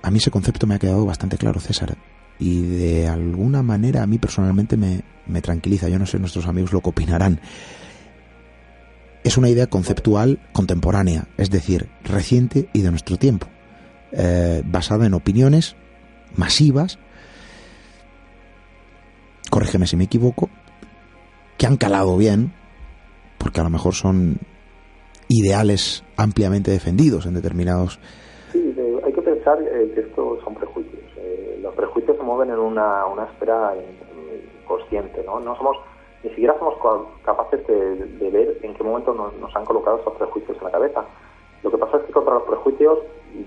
a 0.00 0.12
mí 0.12 0.18
ese 0.18 0.30
concepto 0.30 0.68
me 0.68 0.76
ha 0.76 0.78
quedado 0.78 1.04
bastante 1.04 1.38
claro, 1.38 1.58
César. 1.58 1.96
Y 2.38 2.62
de 2.62 3.08
alguna 3.08 3.64
manera 3.64 4.04
a 4.04 4.06
mí 4.06 4.18
personalmente 4.18 4.76
me, 4.76 5.02
me 5.26 5.42
tranquiliza. 5.42 5.88
Yo 5.88 5.98
no 5.98 6.06
sé 6.06 6.20
nuestros 6.20 6.46
amigos 6.46 6.72
lo 6.72 6.80
que 6.80 6.90
opinarán. 6.90 7.40
Es 9.28 9.36
una 9.36 9.50
idea 9.50 9.66
conceptual 9.66 10.38
contemporánea, 10.54 11.26
es 11.36 11.50
decir, 11.50 11.90
reciente 12.02 12.70
y 12.72 12.80
de 12.80 12.88
nuestro 12.88 13.18
tiempo, 13.18 13.46
eh, 14.10 14.62
basada 14.64 15.04
en 15.04 15.12
opiniones 15.12 15.76
masivas, 16.34 16.98
corrígeme 19.50 19.86
si 19.86 19.98
me 19.98 20.04
equivoco, 20.04 20.48
que 21.58 21.66
han 21.66 21.76
calado 21.76 22.16
bien, 22.16 22.54
porque 23.36 23.60
a 23.60 23.64
lo 23.64 23.68
mejor 23.68 23.92
son 23.92 24.38
ideales 25.28 26.04
ampliamente 26.16 26.70
defendidos 26.70 27.26
en 27.26 27.34
determinados. 27.34 28.00
Sí, 28.50 28.74
eh, 28.78 29.00
hay 29.04 29.12
que 29.12 29.20
pensar 29.20 29.58
eh, 29.60 29.92
que 29.94 30.00
estos 30.00 30.42
son 30.42 30.54
prejuicios. 30.54 31.04
Eh, 31.18 31.60
los 31.62 31.74
prejuicios 31.74 32.16
se 32.16 32.22
mueven 32.22 32.48
en 32.48 32.60
una, 32.60 33.04
una 33.04 33.24
esfera 33.24 33.74
consciente, 34.66 35.22
¿no? 35.26 35.38
No 35.38 35.54
somos, 35.54 35.76
ni 36.22 36.30
siquiera 36.30 36.58
somos 36.58 36.74
capaces 37.24 37.66
de, 37.66 38.30
ver 38.30 38.58
en 38.62 38.74
qué 38.74 38.82
momento 38.84 39.14
nos, 39.14 39.54
han 39.54 39.64
colocado 39.64 39.98
esos 39.98 40.14
prejuicios 40.14 40.56
en 40.58 40.64
la 40.64 40.70
cabeza. 40.70 41.04
Lo 41.62 41.70
que 41.70 41.78
pasa 41.78 41.98
es 41.98 42.04
que 42.04 42.12
contra 42.12 42.34
los 42.34 42.44
prejuicios 42.44 42.98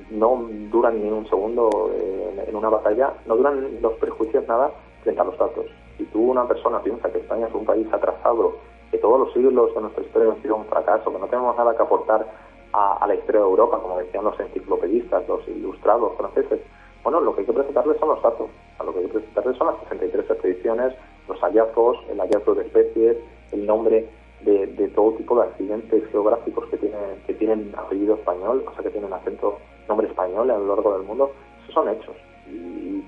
no 0.09 0.47
duran 0.69 1.01
ni 1.01 1.09
un 1.09 1.27
segundo 1.27 1.91
en, 1.93 2.47
en 2.47 2.55
una 2.55 2.69
batalla, 2.69 3.13
no 3.25 3.35
duran 3.35 3.81
los 3.81 3.93
prejuicios 3.93 4.47
nada 4.47 4.71
frente 5.03 5.21
a 5.21 5.25
los 5.25 5.37
datos. 5.37 5.65
Si 5.97 6.05
tú, 6.05 6.31
una 6.31 6.47
persona, 6.47 6.81
piensa 6.81 7.11
que 7.11 7.19
España 7.19 7.47
es 7.47 7.53
un 7.53 7.65
país 7.65 7.87
atrasado 7.91 8.55
que 8.91 8.97
todos 8.97 9.19
los 9.19 9.33
siglos 9.33 9.73
de 9.73 9.81
nuestra 9.81 10.03
historia 10.03 10.33
han 10.33 10.41
sido 10.41 10.57
un 10.57 10.65
fracaso, 10.65 11.11
que 11.11 11.17
no 11.17 11.27
tenemos 11.27 11.55
nada 11.55 11.75
que 11.75 11.81
aportar 11.81 12.27
a, 12.73 13.05
la 13.07 13.15
historia 13.15 13.41
de 13.41 13.47
Europa, 13.47 13.79
como 13.81 13.97
decían 13.97 14.25
los 14.25 14.39
enciclopedistas, 14.39 15.27
los 15.27 15.47
ilustrados 15.47 16.13
franceses. 16.17 16.59
Bueno, 17.03 17.19
lo 17.21 17.33
que 17.33 17.41
hay 17.41 17.47
que 17.47 17.53
presentarles 17.53 17.97
son 17.99 18.09
los 18.09 18.21
datos. 18.21 18.49
A 18.79 18.83
lo 18.83 18.93
que 18.93 18.99
hay 18.99 19.05
que 19.05 19.13
presentarles 19.13 19.57
son 19.57 19.67
las 19.67 19.79
63 19.83 20.29
expediciones, 20.29 20.93
los 21.27 21.39
hallazgos, 21.39 21.97
el 22.09 22.19
hallazgo 22.19 22.55
de 22.55 22.63
especies, 22.63 23.17
el 23.51 23.65
nombre 23.65 24.07
de, 24.41 24.91
todo 24.95 25.13
tipo 25.13 25.35
de 25.35 25.47
accidentes 25.47 26.03
geográficos 26.11 26.67
que 26.69 26.77
tienen, 26.77 26.99
que 27.27 27.33
tienen 27.33 27.73
apellido 27.77 28.15
español, 28.15 28.65
o 28.67 28.73
sea, 28.73 28.83
que 28.83 28.89
tienen 28.89 29.13
acento, 29.13 29.59
nombre 29.87 30.07
español 30.07 30.49
a 30.49 30.57
lo 30.57 30.75
largo 30.75 30.97
del 30.97 31.07
mundo. 31.07 31.31
Esos 31.63 31.73
son 31.73 31.89
hechos. 31.89 32.15
Y, 32.49 33.03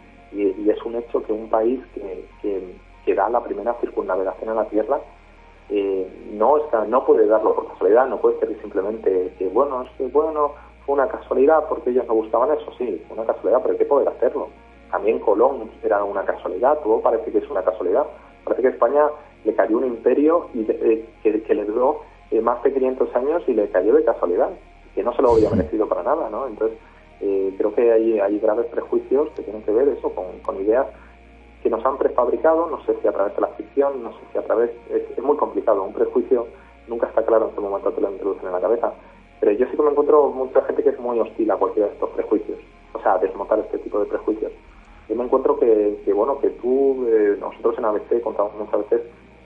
es 0.69 0.81
un 0.83 0.95
hecho 0.95 1.21
que 1.23 1.31
un 1.31 1.47
país 1.49 1.79
que, 1.93 2.25
que, 2.41 2.75
que 3.05 3.13
da 3.13 3.29
la 3.29 3.43
primera 3.43 3.75
circunnavegación 3.75 4.49
a 4.49 4.55
la 4.55 4.65
Tierra 4.65 4.99
eh, 5.69 6.07
no 6.33 6.57
está, 6.57 6.85
no 6.85 7.05
puede 7.05 7.25
darlo 7.25 7.55
por 7.55 7.67
casualidad, 7.69 8.07
no 8.07 8.17
puede 8.17 8.39
ser 8.39 8.59
simplemente 8.61 9.33
que, 9.37 9.47
bueno, 9.47 9.83
es 9.83 9.89
que, 9.97 10.07
bueno, 10.07 10.53
fue 10.85 10.95
una 10.95 11.07
casualidad 11.07 11.67
porque 11.69 11.91
ellos 11.91 12.05
no 12.07 12.15
gustaban 12.15 12.51
eso, 12.51 12.71
sí, 12.77 13.01
una 13.09 13.25
casualidad, 13.25 13.61
pero 13.61 13.71
hay 13.73 13.77
que 13.77 13.85
poder 13.85 14.07
hacerlo. 14.09 14.49
También 14.93 15.17
Colón 15.17 15.71
era 15.81 16.03
una 16.03 16.23
casualidad, 16.23 16.77
todo 16.83 17.01
parece 17.01 17.31
que 17.31 17.39
es 17.39 17.49
una 17.49 17.63
casualidad. 17.63 18.05
Parece 18.43 18.61
que 18.61 18.67
España 18.67 19.07
le 19.43 19.55
cayó 19.55 19.79
un 19.79 19.85
imperio 19.85 20.49
y 20.53 20.61
eh, 20.69 21.09
que, 21.23 21.55
le 21.55 21.65
duró 21.65 22.01
eh, 22.29 22.39
más 22.41 22.61
de 22.61 22.71
500 22.71 23.15
años 23.15 23.41
y 23.47 23.53
le 23.55 23.69
cayó 23.69 23.95
de 23.95 24.05
casualidad, 24.05 24.51
que 24.93 25.01
no 25.01 25.11
se 25.15 25.23
lo 25.23 25.31
había 25.31 25.49
merecido 25.49 25.89
para 25.89 26.03
nada, 26.03 26.29
¿no? 26.29 26.45
Entonces, 26.45 26.77
creo 27.57 27.73
que 27.73 27.91
hay, 27.91 28.19
hay 28.19 28.37
graves 28.37 28.67
prejuicios 28.67 29.29
que 29.31 29.41
tienen 29.41 29.63
que 29.63 29.71
ver 29.71 29.87
eso 29.87 30.13
con, 30.13 30.25
con 30.43 30.61
ideas 30.61 30.85
que 31.63 31.71
nos 31.71 31.83
han 31.83 31.97
prefabricado, 31.97 32.69
no 32.69 32.83
sé 32.85 32.93
si 33.01 33.07
a 33.07 33.13
través 33.13 33.33
de 33.33 33.41
la 33.41 33.47
ficción, 33.47 34.03
no 34.03 34.11
sé 34.11 34.19
si 34.31 34.37
a 34.37 34.43
través... 34.43 34.69
Es, 34.91 35.17
muy 35.23 35.37
complicado, 35.37 35.81
un 35.81 35.93
prejuicio 35.93 36.45
nunca 36.87 37.07
está 37.07 37.25
claro 37.25 37.47
en 37.47 37.55
qué 37.55 37.61
momento 37.61 37.91
te 37.93 38.01
lo 38.01 38.11
introducen 38.11 38.45
en 38.45 38.51
la 38.51 38.61
cabeza. 38.61 38.93
Pero 39.39 39.53
yo 39.53 39.65
sí 39.67 39.75
que 39.75 39.81
me 39.81 39.89
encuentro 39.89 40.27
mucha 40.29 40.61
gente 40.65 40.83
que 40.83 40.89
es 40.89 40.99
muy 40.99 41.19
hostil 41.19 41.49
a 41.49 41.55
cualquiera 41.55 41.87
de 41.87 41.93
estos 41.95 42.09
prejuicios, 42.11 42.59
o 42.93 42.99
sea, 43.01 43.13
a 43.13 43.17
desmontar 43.19 43.59
este 43.59 43.79
tipo 43.79 43.99
de 43.99 44.05
prejuicios. 44.05 44.51
Yo 45.09 45.15
me 45.15 45.23
encuentro 45.23 45.59
que, 45.59 46.01
que 46.05 46.13
bueno, 46.13 46.39
que 46.39 46.49
tú, 46.49 47.05
eh, 47.07 47.37
nosotros 47.39 47.77
en 47.77 47.85
ABC 47.85 48.21
contamos 48.21 48.53
muchas 48.57 48.89
veces 48.89 49.01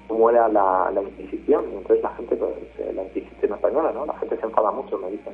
cómo 0.08 0.30
era 0.30 0.48
la, 0.48 0.92
la 0.94 1.02
Inquisición, 1.02 1.66
entonces 1.74 2.02
la 2.02 2.12
gente, 2.12 2.36
pues, 2.36 2.52
eh, 2.80 2.94
la 2.94 3.04
Inquisición 3.04 3.54
española, 3.54 3.92
¿no? 3.92 4.06
La 4.06 4.18
gente 4.20 4.38
se 4.38 4.46
enfada 4.46 4.72
mucho, 4.72 4.98
me 4.98 5.12
dicen, 5.12 5.34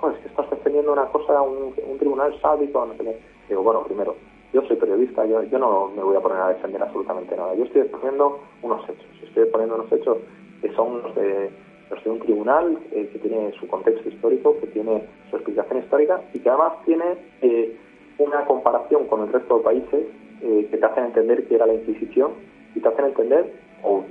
joder, 0.00 0.16
es 0.16 0.22
que 0.22 0.28
estás 0.28 0.50
defendiendo 0.50 0.92
una 0.92 1.06
cosa, 1.06 1.42
un, 1.42 1.74
un 1.86 1.98
tribunal 1.98 2.38
sádico, 2.40 2.86
no 2.86 2.94
sé. 2.94 3.18
Digo, 3.48 3.62
bueno, 3.62 3.82
primero, 3.82 4.14
yo 4.54 4.62
soy 4.62 4.76
periodista, 4.76 5.26
yo, 5.26 5.42
yo 5.42 5.58
no 5.58 5.90
me 5.96 6.02
voy 6.02 6.16
a 6.16 6.20
poner 6.20 6.38
a 6.38 6.48
defender 6.50 6.80
absolutamente 6.80 7.36
nada. 7.36 7.54
Yo 7.54 7.64
estoy 7.64 7.82
exponiendo 7.82 8.38
unos 8.62 8.84
hechos, 8.84 9.06
estoy 9.22 9.42
exponiendo 9.42 9.74
unos 9.74 9.92
hechos 9.92 10.18
que 10.62 10.72
son 10.74 11.02
los 11.02 11.14
de, 11.16 11.50
los 11.90 12.04
de 12.04 12.10
un 12.10 12.20
tribunal 12.20 12.78
eh, 12.92 13.10
que 13.12 13.18
tiene 13.18 13.52
su 13.58 13.66
contexto 13.66 14.08
histórico, 14.08 14.56
que 14.60 14.68
tiene 14.68 15.04
su 15.28 15.36
explicación 15.36 15.80
histórica 15.80 16.22
y 16.32 16.38
que 16.38 16.48
además 16.48 16.74
tiene 16.84 17.04
eh, 17.42 17.76
una 18.18 18.44
comparación 18.44 19.06
con 19.06 19.22
el 19.22 19.32
resto 19.32 19.58
de 19.58 19.64
países 19.64 20.06
eh, 20.42 20.68
que 20.70 20.76
te 20.76 20.86
hacen 20.86 21.04
entender 21.04 21.46
que 21.46 21.54
era 21.54 21.66
la 21.66 21.74
Inquisición 21.74 22.32
y 22.74 22.80
te 22.80 22.88
hacen 22.88 23.06
entender, 23.06 23.52
o 23.82 24.04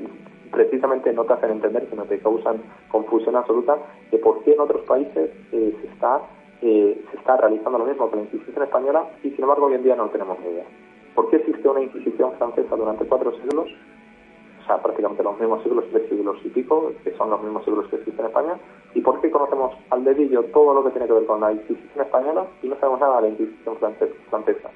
precisamente 0.51 1.11
no 1.13 1.25
te 1.25 1.33
hacen 1.33 1.51
entender, 1.51 1.87
sino 1.89 2.03
te 2.05 2.19
causan 2.19 2.61
confusión 2.89 3.35
absoluta 3.35 3.77
de 4.11 4.17
por 4.19 4.43
qué 4.43 4.53
en 4.53 4.59
otros 4.59 4.83
países 4.83 5.31
se 5.51 5.87
está 5.87 6.21
se 6.61 7.17
está 7.17 7.35
realizando 7.35 7.77
lo 7.77 7.85
mismo 7.85 8.09
que 8.09 8.15
la 8.15 8.21
Inquisición 8.21 8.63
española 8.63 9.03
y 9.21 9.31
sin 9.31 9.41
embargo 9.41 9.65
hoy 9.65 9.73
en 9.73 9.83
día 9.83 9.97
no 9.97 10.07
tenemos 10.09 10.39
ni 10.39 10.47
idea. 10.47 10.65
¿Por 11.13 11.29
qué 11.29 11.37
existe 11.37 11.67
una 11.67 11.81
Inquisición 11.81 12.31
francesa 12.37 12.75
durante 12.75 13.05
cuatro 13.05 13.33
siglos? 13.39 13.67
O 14.63 14.65
sea, 14.65 14.81
prácticamente 14.81 15.23
los 15.23 15.37
mismos 15.39 15.61
siglos, 15.63 15.83
tres 15.91 16.07
siglos 16.07 16.37
y 16.45 16.49
pico, 16.49 16.93
que 17.03 17.11
son 17.17 17.29
los 17.29 17.41
mismos 17.43 17.65
siglos 17.65 17.85
que 17.89 17.97
existen 17.97 18.21
en 18.21 18.27
España. 18.27 18.57
¿Y 18.93 19.01
por 19.01 19.19
qué 19.19 19.29
conocemos 19.29 19.75
al 19.89 20.05
dedillo 20.05 20.43
todo 20.53 20.73
lo 20.73 20.83
que 20.85 20.91
tiene 20.91 21.07
que 21.07 21.13
ver 21.13 21.25
con 21.25 21.41
la 21.41 21.51
Inquisición 21.51 22.05
española 22.05 22.45
y 22.61 22.69
no 22.69 22.77
sabemos 22.79 23.01
nada 23.01 23.17
de 23.17 23.21
la 23.23 23.29
Inquisición 23.29 23.75
francesa? 24.29 24.69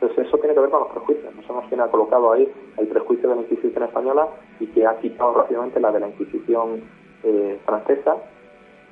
Entonces 0.00 0.26
eso 0.26 0.38
tiene 0.38 0.54
que 0.54 0.60
ver 0.60 0.70
con 0.70 0.80
los 0.80 0.90
prejuicios. 0.90 1.34
No 1.34 1.42
sabemos 1.42 1.66
quién 1.68 1.80
ha 1.80 1.88
colocado 1.88 2.32
ahí 2.32 2.50
el 2.78 2.86
prejuicio 2.86 3.28
de 3.28 3.34
la 3.34 3.42
Inquisición 3.42 3.82
española 3.82 4.28
y 4.60 4.66
que 4.68 4.86
ha 4.86 4.96
quitado 4.98 5.34
rápidamente 5.34 5.80
la 5.80 5.92
de 5.92 6.00
la 6.00 6.08
Inquisición 6.08 6.82
eh, 7.24 7.58
francesa. 7.66 8.16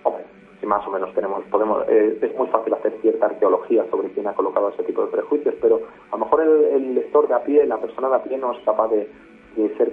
Hombre, 0.02 0.24
si 0.60 0.66
más 0.66 0.86
o 0.86 0.90
menos 0.90 1.14
tenemos, 1.14 1.44
podemos, 1.44 1.84
eh, 1.88 2.18
es 2.20 2.36
muy 2.36 2.48
fácil 2.48 2.74
hacer 2.74 2.92
cierta 3.00 3.26
arqueología 3.26 3.84
sobre 3.90 4.10
quién 4.10 4.26
ha 4.26 4.34
colocado 4.34 4.70
ese 4.70 4.82
tipo 4.82 5.02
de 5.02 5.12
prejuicios, 5.12 5.54
pero 5.60 5.80
a 6.10 6.16
lo 6.16 6.24
mejor 6.24 6.42
el, 6.42 6.94
lector 6.94 7.28
de 7.28 7.34
a 7.34 7.42
pie, 7.44 7.66
la 7.66 7.78
persona 7.78 8.08
de 8.08 8.16
a 8.16 8.22
pie 8.22 8.38
no 8.38 8.52
es 8.52 8.58
capaz 8.64 8.88
de, 8.88 9.08
ser, 9.76 9.92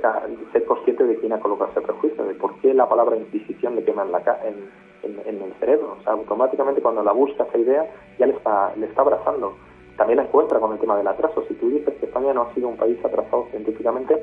ser 0.51 0.66
consciente 0.66 1.03
de 1.05 1.18
quién 1.18 1.34
ha 1.34 1.39
colocado 1.39 1.72
ese 1.72 1.82
prejuicio, 1.82 2.24
de 2.26 2.36
por 2.36 2.59
qué 2.59 2.74
la 2.74 2.88
palabra 2.88 3.16
Inquisición 3.16 3.76
le 3.76 3.84
quema 3.84 4.03
en, 4.03 4.11
la, 4.11 4.20
en, 4.43 5.20
en, 5.26 5.41
el 5.41 5.53
cerebro. 5.59 5.97
O 5.99 6.03
sea, 6.03 6.14
automáticamente 6.14 6.82
cuando 6.82 7.03
la 7.03 7.11
busca 7.11 7.43
esa 7.43 7.57
idea 7.57 7.89
ya 8.20 8.28
le 8.28 8.34
está, 8.34 8.74
le 8.76 8.86
está 8.86 9.01
abrazando. 9.01 9.55
También 9.97 10.18
la 10.18 10.24
encuentra 10.24 10.59
con 10.59 10.74
el 10.74 10.80
tema 10.80 10.97
del 10.97 11.07
atraso. 11.07 11.43
Si 11.47 11.53
tú 11.55 11.70
dices 11.70 11.93
que 11.99 12.05
España 12.07 12.34
no 12.34 12.43
ha 12.43 12.53
sido 12.53 12.68
un 12.68 12.78
país 12.78 12.97
atrasado 13.05 13.47
científicamente, 13.51 14.20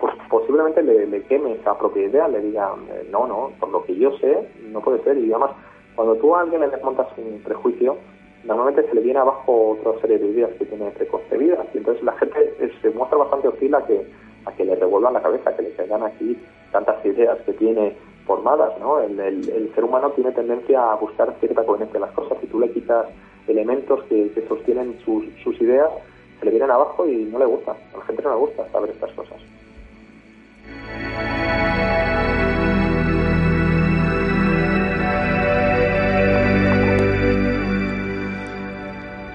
pues 0.00 0.14
posiblemente 0.28 0.82
le, 0.82 1.06
le 1.06 1.22
queme 1.22 1.54
esa 1.54 1.76
propia 1.78 2.04
idea, 2.04 2.28
le 2.28 2.40
diga, 2.40 2.74
eh, 2.90 3.08
no, 3.10 3.26
no, 3.26 3.52
por 3.58 3.70
lo 3.70 3.84
que 3.84 3.96
yo 3.96 4.12
sé, 4.18 4.48
no 4.70 4.80
puede 4.80 5.02
ser. 5.02 5.16
Y 5.18 5.32
además, 5.32 5.52
cuando 5.96 6.16
tú 6.16 6.34
a 6.34 6.42
alguien 6.42 6.60
le 6.60 6.68
desmontas 6.68 7.08
un 7.16 7.40
prejuicio, 7.42 7.96
normalmente 8.44 8.86
se 8.88 8.94
le 8.94 9.00
viene 9.00 9.18
abajo 9.18 9.78
otra 9.80 10.00
serie 10.00 10.18
de 10.18 10.26
ideas 10.26 10.50
que 10.58 10.66
tiene 10.66 10.90
preconcebidas 10.90 11.66
y 11.72 11.78
entonces 11.78 12.02
la 12.04 12.12
gente 12.12 12.72
se 12.82 12.90
muestra 12.90 13.18
bastante 13.18 13.48
hostil 13.48 13.74
a 13.74 13.86
que, 13.86 14.06
a 14.46 14.52
que 14.52 14.64
le 14.64 14.74
revuelvan 14.74 15.14
la 15.14 15.22
cabeza, 15.22 15.54
que 15.56 15.62
le 15.62 15.72
caigan 15.72 16.02
aquí 16.02 16.38
tantas 16.72 17.04
ideas 17.04 17.38
que 17.46 17.52
tiene 17.54 17.96
formadas, 18.26 18.78
¿no? 18.80 19.00
El, 19.00 19.70
ser 19.74 19.84
humano 19.84 20.10
tiene 20.10 20.32
tendencia 20.32 20.92
a 20.92 20.96
buscar 20.96 21.34
cierta 21.40 21.64
coherencia 21.64 21.96
en 21.96 22.02
las 22.02 22.12
cosas. 22.12 22.38
Si 22.40 22.46
tú 22.46 22.58
le 22.58 22.70
quitas 22.70 23.06
elementos 23.46 24.02
que, 24.04 24.30
sostienen 24.48 24.98
sus, 25.04 25.24
sus, 25.42 25.60
ideas, 25.60 25.90
se 26.38 26.44
le 26.46 26.50
vienen 26.52 26.70
abajo 26.70 27.06
y 27.06 27.24
no 27.24 27.38
le 27.38 27.46
gusta. 27.46 27.72
A 27.72 27.98
la 27.98 28.04
gente 28.04 28.22
no 28.22 28.30
le 28.30 28.36
gusta 28.36 28.68
saber 28.70 28.90
estas 28.90 29.12
cosas. 29.12 29.38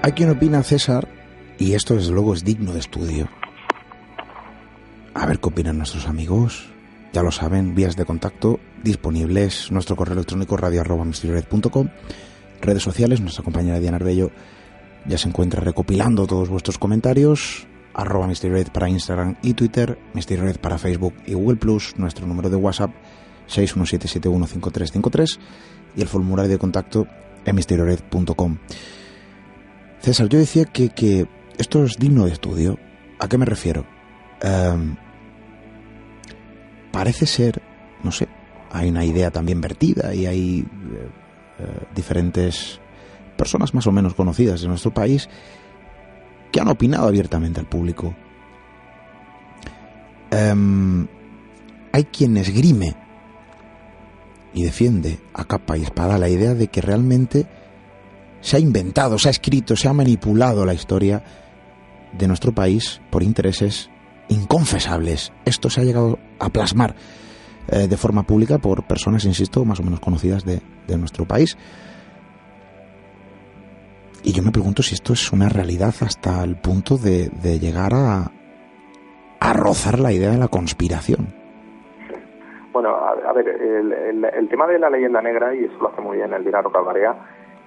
Hay 0.02 0.12
quien 0.12 0.30
opina, 0.30 0.62
César, 0.62 1.06
y 1.58 1.74
esto 1.74 1.94
desde 1.94 2.12
luego 2.12 2.32
es 2.32 2.42
digno 2.42 2.72
de 2.72 2.78
estudio, 2.78 3.28
a 5.14 5.26
ver 5.26 5.40
qué 5.40 5.48
opinan 5.48 5.78
nuestros 5.78 6.06
amigos. 6.06 6.70
Ya 7.12 7.22
lo 7.22 7.32
saben, 7.32 7.74
vías 7.74 7.96
de 7.96 8.04
contacto 8.04 8.60
disponibles, 8.84 9.72
nuestro 9.72 9.96
correo 9.96 10.14
electrónico 10.14 10.56
radio 10.56 10.84
redes 12.60 12.82
sociales, 12.82 13.20
nuestra 13.20 13.42
compañera 13.42 13.80
Diana 13.80 13.96
Arbello 13.96 14.30
ya 15.06 15.18
se 15.18 15.28
encuentra 15.28 15.60
recopilando 15.60 16.26
todos 16.26 16.48
vuestros 16.48 16.78
comentarios, 16.78 17.66
arroba 17.94 18.28
para 18.72 18.88
Instagram 18.88 19.36
y 19.42 19.54
Twitter, 19.54 19.98
Mystery 20.14 20.54
para 20.54 20.78
Facebook 20.78 21.14
y 21.26 21.34
Google 21.34 21.56
Plus, 21.56 21.94
nuestro 21.96 22.26
número 22.26 22.50
de 22.50 22.56
WhatsApp 22.56 22.90
617715353 23.48 25.38
y 25.96 26.02
el 26.02 26.08
formulario 26.08 26.50
de 26.50 26.58
contacto 26.58 27.06
en 27.44 27.56
mysteriored.com. 27.56 28.58
César, 30.00 30.28
yo 30.28 30.38
decía 30.38 30.64
que, 30.66 30.90
que, 30.90 31.26
esto 31.58 31.84
es 31.84 31.98
digno 31.98 32.26
de 32.26 32.32
estudio. 32.32 32.78
¿A 33.18 33.28
qué 33.28 33.36
me 33.36 33.44
refiero? 33.44 33.84
Em, 34.42 34.96
parece 36.92 37.26
ser, 37.26 37.62
no 38.02 38.12
sé, 38.12 38.28
hay 38.72 38.88
una 38.88 39.04
idea 39.04 39.30
también 39.30 39.60
vertida 39.60 40.14
y 40.14 40.26
hay 40.26 40.60
eh, 40.60 41.08
eh, 41.58 41.84
diferentes 41.94 42.80
personas 43.36 43.74
más 43.74 43.86
o 43.86 43.92
menos 43.92 44.14
conocidas 44.14 44.60
de 44.60 44.68
nuestro 44.68 44.92
país 44.92 45.28
que 46.52 46.60
han 46.60 46.68
opinado 46.68 47.08
abiertamente 47.08 47.60
al 47.60 47.66
público. 47.66 48.14
Em, 50.30 51.06
hay 51.92 52.04
quien 52.04 52.36
esgrime 52.36 52.96
y 54.52 54.62
defiende 54.62 55.18
a 55.34 55.44
capa 55.44 55.76
y 55.76 55.82
espada 55.82 56.18
la 56.18 56.28
idea 56.28 56.54
de 56.54 56.68
que 56.68 56.80
realmente 56.80 57.46
se 58.40 58.56
ha 58.56 58.60
inventado, 58.60 59.18
se 59.18 59.28
ha 59.28 59.30
escrito, 59.30 59.76
se 59.76 59.88
ha 59.88 59.92
manipulado 59.92 60.64
la 60.64 60.74
historia 60.74 61.22
de 62.12 62.26
nuestro 62.26 62.52
país 62.52 63.00
por 63.10 63.22
intereses 63.22 63.90
inconfesables. 64.30 65.32
Esto 65.44 65.68
se 65.68 65.82
ha 65.82 65.84
llegado 65.84 66.18
a 66.38 66.48
plasmar 66.48 66.94
eh, 67.68 67.86
de 67.86 67.96
forma 67.96 68.22
pública 68.22 68.58
por 68.58 68.84
personas, 68.84 69.24
insisto, 69.26 69.64
más 69.64 69.80
o 69.80 69.82
menos 69.82 70.00
conocidas 70.00 70.44
de, 70.44 70.60
nuestro 70.96 71.24
país. 71.24 71.56
Y 74.24 74.32
yo 74.32 74.42
me 74.42 74.50
pregunto 74.50 74.82
si 74.82 74.94
esto 74.94 75.12
es 75.12 75.32
una 75.32 75.48
realidad 75.48 75.94
hasta 76.00 76.42
el 76.42 76.56
punto 76.56 76.96
de, 76.96 77.30
llegar 77.60 77.94
a, 77.94 78.32
a 79.38 79.52
rozar 79.52 80.00
la 80.00 80.12
idea 80.12 80.30
de 80.30 80.38
la 80.38 80.48
conspiración. 80.48 81.32
Bueno, 82.72 82.90
a, 82.90 83.32
ver, 83.32 83.48
el, 83.48 84.48
tema 84.48 84.66
de 84.66 84.78
la 84.80 84.90
leyenda 84.90 85.22
negra, 85.22 85.54
y 85.54 85.64
eso 85.64 85.76
lo 85.80 85.90
hace 85.90 86.00
muy 86.00 86.16
bien 86.16 86.32
el 86.32 86.44
Dinaro 86.44 86.72
Calvarea, 86.72 87.14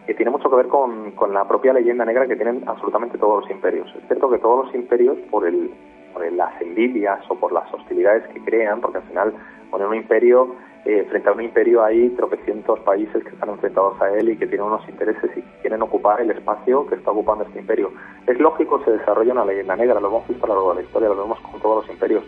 que 0.06 0.14
tiene 0.14 0.32
mucho 0.32 0.50
que 0.50 0.58
ver 0.58 0.68
con, 0.68 1.12
con, 1.12 1.34
la 1.34 1.48
propia 1.48 1.72
leyenda 1.72 2.04
negra 2.04 2.28
que 2.28 2.36
tienen 2.36 2.64
absolutamente 2.68 3.18
todos 3.18 3.44
los 3.44 3.52
imperios. 3.52 3.88
Es 3.96 4.06
cierto 4.08 4.30
que 4.30 4.38
todos 4.38 4.66
los 4.66 4.76
imperios, 4.76 5.18
por, 5.32 5.48
el, 5.48 5.72
por 6.14 6.32
las 6.32 6.62
envidias 6.62 7.20
o 7.30 7.36
por 7.36 7.52
las 7.52 7.72
hostilidades 7.74 8.28
que 8.28 8.42
crean, 8.42 8.82
porque 8.82 8.98
al 8.98 9.04
final 9.04 9.34
poner 9.70 9.88
un 9.88 9.96
imperio, 9.96 10.56
eh, 10.86 11.06
frente 11.10 11.30
a 11.30 11.32
un 11.32 11.42
imperio 11.42 11.84
hay 11.84 12.10
tropecientos 12.10 12.80
países 12.82 13.24
que 13.24 13.30
están 13.30 13.50
enfrentados 13.50 14.00
a 14.02 14.10
él 14.18 14.30
y 14.30 14.38
que 14.38 14.48
tienen 14.48 14.68
unos 14.68 14.88
intereses 14.88 15.32
y 15.36 15.42
quieren 15.62 15.82
ocupar 15.82 16.22
el 16.22 16.32
espacio 16.32 16.86
que 16.88 16.96
está 16.96 17.12
ocupando 17.12 17.46
este 17.46 17.60
imperio. 17.60 17.92
Es 18.28 18.40
lógico 18.40 18.84
se 18.84 18.92
desarrolla 18.92 19.34
una 19.34 19.46
leyenda 19.46 19.76
negra, 19.76 20.00
lo 20.00 20.08
hemos 20.08 20.28
visto 20.28 20.46
a 20.46 20.50
lo 20.50 20.56
largo 20.56 20.70
de 20.74 20.82
la 20.82 20.86
historia, 20.86 21.10
lo 21.10 21.22
vemos 21.22 21.40
con 21.40 21.60
todos 21.60 21.84
los 21.84 21.94
imperios 21.94 22.24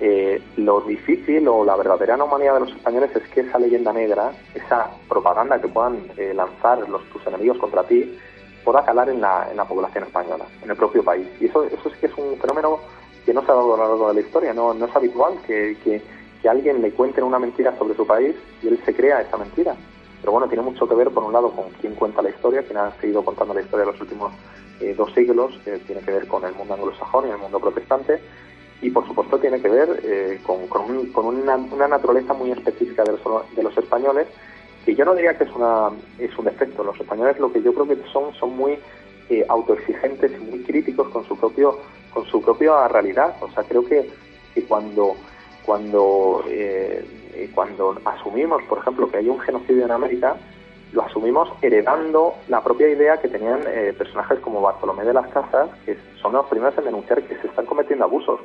eh, 0.00 0.40
lo 0.56 0.80
difícil 0.82 1.48
o 1.48 1.64
la 1.64 1.74
verdadera 1.74 2.14
anomalía 2.14 2.54
de 2.54 2.60
los 2.60 2.70
españoles 2.70 3.10
es 3.16 3.28
que 3.30 3.40
esa 3.40 3.58
leyenda 3.58 3.92
negra, 3.92 4.30
esa 4.54 4.90
propaganda 5.08 5.60
que 5.60 5.66
puedan 5.66 5.98
eh, 6.16 6.32
lanzar 6.34 6.88
los, 6.88 7.02
tus 7.10 7.26
enemigos 7.26 7.58
contra 7.58 7.82
ti, 7.82 8.16
pueda 8.64 8.84
calar 8.84 9.08
en 9.08 9.20
la, 9.20 9.48
en 9.50 9.56
la 9.56 9.64
población 9.64 10.04
española, 10.04 10.44
en 10.62 10.70
el 10.70 10.76
propio 10.76 11.02
país. 11.02 11.26
Y 11.40 11.46
eso, 11.46 11.64
eso 11.64 11.90
sí 11.90 11.96
que 12.00 12.06
es 12.06 12.16
un 12.16 12.36
fenómeno 12.38 12.78
que 13.28 13.34
no 13.34 13.44
se 13.44 13.52
ha 13.52 13.56
dado 13.56 13.74
a 13.74 13.76
lo 13.76 13.88
largo 13.88 14.08
de 14.08 14.14
la 14.14 14.20
historia, 14.20 14.54
no, 14.54 14.72
no 14.72 14.86
es 14.86 14.96
habitual 14.96 15.34
que, 15.46 15.76
que, 15.84 16.48
alguien 16.48 16.80
le 16.80 16.92
cuente 16.92 17.22
una 17.22 17.38
mentira 17.38 17.76
sobre 17.76 17.94
su 17.94 18.06
país 18.06 18.34
y 18.62 18.68
él 18.68 18.80
se 18.86 18.94
crea 18.94 19.20
esa 19.20 19.36
mentira. 19.36 19.76
Pero 20.22 20.32
bueno, 20.32 20.48
tiene 20.48 20.62
mucho 20.62 20.88
que 20.88 20.94
ver, 20.94 21.10
por 21.10 21.24
un 21.24 21.34
lado, 21.34 21.50
con 21.50 21.66
quién 21.78 21.94
cuenta 21.94 22.22
la 22.22 22.30
historia, 22.30 22.62
quién 22.62 22.78
ha 22.78 22.90
seguido 23.02 23.22
contando 23.22 23.52
la 23.52 23.60
historia 23.60 23.84
de 23.84 23.92
los 23.92 24.00
últimos 24.00 24.32
eh, 24.80 24.94
dos 24.96 25.12
siglos, 25.12 25.52
que 25.62 25.76
tiene 25.80 26.00
que 26.00 26.10
ver 26.10 26.26
con 26.26 26.42
el 26.46 26.54
mundo 26.54 26.72
anglosajón 26.72 27.28
y 27.28 27.30
el 27.30 27.36
mundo 27.36 27.60
protestante, 27.60 28.18
y 28.80 28.88
por 28.88 29.06
supuesto 29.06 29.38
tiene 29.38 29.60
que 29.60 29.68
ver 29.68 30.00
eh, 30.04 30.40
con, 30.42 30.66
con, 30.68 31.26
una, 31.26 31.58
naturaleza 31.86 32.32
muy 32.32 32.52
específica 32.52 33.04
de 33.04 33.12
los, 33.12 33.20
de 33.54 33.62
los, 33.62 33.76
españoles 33.76 34.26
que 34.86 34.94
yo 34.94 35.04
no 35.04 35.14
diría 35.14 35.36
que 35.36 35.44
es 35.44 35.50
una 35.54 35.90
es 36.18 36.38
un 36.38 36.46
defecto 36.46 36.82
los 36.82 36.98
españoles 36.98 37.38
lo 37.38 37.52
que 37.52 37.60
yo 37.60 37.74
creo 37.74 37.88
que 37.88 37.96
son 38.10 38.32
son 38.34 38.56
muy 38.56 38.78
eh, 39.28 39.44
autoexigentes 39.46 40.32
y 40.32 40.44
muy 40.44 40.60
críticos 40.60 41.08
con 41.08 41.26
su 41.26 41.36
propio 41.36 41.78
con 42.18 42.26
su 42.26 42.42
propia 42.42 42.88
realidad. 42.88 43.36
O 43.40 43.48
sea 43.50 43.62
creo 43.62 43.84
que, 43.84 44.10
que 44.54 44.64
cuando 44.64 45.14
cuando 45.64 46.42
eh, 46.48 47.04
cuando 47.54 47.96
asumimos 48.04 48.62
por 48.64 48.78
ejemplo 48.78 49.08
que 49.08 49.18
hay 49.18 49.28
un 49.28 49.38
genocidio 49.38 49.84
en 49.84 49.92
América 49.92 50.36
lo 50.92 51.02
asumimos 51.02 51.48
heredando 51.62 52.34
la 52.48 52.64
propia 52.64 52.88
idea 52.88 53.18
que 53.18 53.28
tenían 53.28 53.60
personajes 53.98 54.40
como 54.40 54.62
Bartolomé 54.62 55.04
de 55.04 55.12
las 55.12 55.28
Casas, 55.28 55.68
que 55.84 55.98
son 56.22 56.32
los 56.32 56.46
primeros 56.46 56.78
en 56.78 56.84
denunciar 56.86 57.22
que 57.22 57.36
se 57.36 57.46
están 57.46 57.66
cometiendo 57.66 58.06
abusos. 58.06 58.40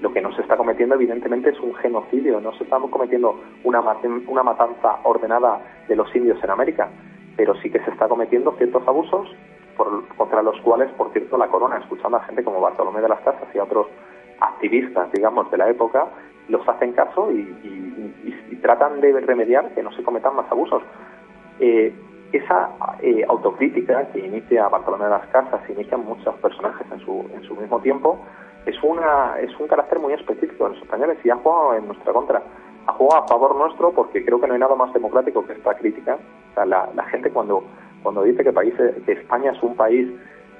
Lo 0.00 0.10
que 0.10 0.22
no 0.22 0.34
se 0.34 0.40
está 0.40 0.56
cometiendo, 0.56 0.94
evidentemente, 0.94 1.50
es 1.50 1.60
un 1.60 1.74
genocidio. 1.74 2.40
No 2.40 2.56
se 2.56 2.64
está 2.64 2.78
cometiendo 2.78 3.38
una, 3.64 3.82
una 4.26 4.42
matanza 4.42 4.98
ordenada 5.02 5.60
de 5.86 5.94
los 5.94 6.08
indios 6.16 6.42
en 6.42 6.48
América, 6.48 6.88
pero 7.36 7.54
sí 7.60 7.68
que 7.68 7.80
se 7.80 7.90
está 7.90 8.08
cometiendo 8.08 8.52
ciertos 8.56 8.88
abusos 8.88 9.28
por, 9.76 10.06
contra 10.16 10.42
los 10.42 10.60
cuales, 10.60 10.90
por 10.92 11.12
cierto, 11.12 11.36
la 11.36 11.48
corona, 11.48 11.78
escuchando 11.78 12.16
a 12.16 12.24
gente 12.24 12.44
como 12.44 12.60
Bartolomé 12.60 13.00
de 13.00 13.08
las 13.08 13.20
Casas 13.20 13.48
y 13.54 13.58
a 13.58 13.64
otros 13.64 13.86
activistas, 14.40 15.10
digamos, 15.12 15.50
de 15.50 15.58
la 15.58 15.68
época, 15.68 16.06
los 16.48 16.66
hacen 16.68 16.92
caso 16.92 17.30
y, 17.30 17.80
tratan 18.62 18.98
de 19.02 19.12
remediar 19.20 19.74
que 19.74 19.82
no 19.82 19.92
se 19.92 20.02
cometan 20.02 20.34
más 20.36 20.50
abusos. 20.50 20.82
Eh, 21.60 21.92
esa 22.32 22.70
eh, 23.02 23.22
autocrítica 23.28 24.08
que 24.10 24.20
inicia 24.20 24.68
Bartolomé 24.68 25.04
de 25.04 25.10
las 25.10 25.26
Casas, 25.26 25.60
inicia 25.68 25.98
muchos 25.98 26.34
personajes 26.36 26.86
en 26.90 26.98
su, 27.00 27.26
en 27.34 27.42
su 27.42 27.54
mismo 27.56 27.78
tiempo, 27.80 28.18
es, 28.66 28.82
una, 28.82 29.38
es 29.40 29.50
un 29.60 29.68
carácter 29.68 29.98
muy 29.98 30.14
específico 30.14 30.64
de 30.64 30.70
los 30.70 30.82
españoles 30.82 31.18
y 31.22 31.30
ha 31.30 31.36
jugado 31.36 31.74
en 31.74 31.86
nuestra 31.86 32.12
contra. 32.12 32.42
Ha 32.86 32.92
jugado 32.92 33.24
a 33.24 33.28
favor 33.28 33.56
nuestro 33.56 33.92
porque 33.92 34.24
creo 34.24 34.40
que 34.40 34.46
no 34.46 34.54
hay 34.54 34.60
nada 34.60 34.74
más 34.74 34.92
democrático 34.92 35.46
que 35.46 35.52
esta 35.52 35.74
crítica. 35.74 36.18
O 36.50 36.54
sea, 36.54 36.64
la, 36.64 37.04
gente 37.10 37.30
cuando, 37.30 37.64
cuando 38.04 38.22
dice 38.22 38.44
que, 38.44 38.52
país, 38.52 38.74
que 39.04 39.12
España 39.12 39.50
es 39.50 39.62
un 39.62 39.74
país 39.74 40.08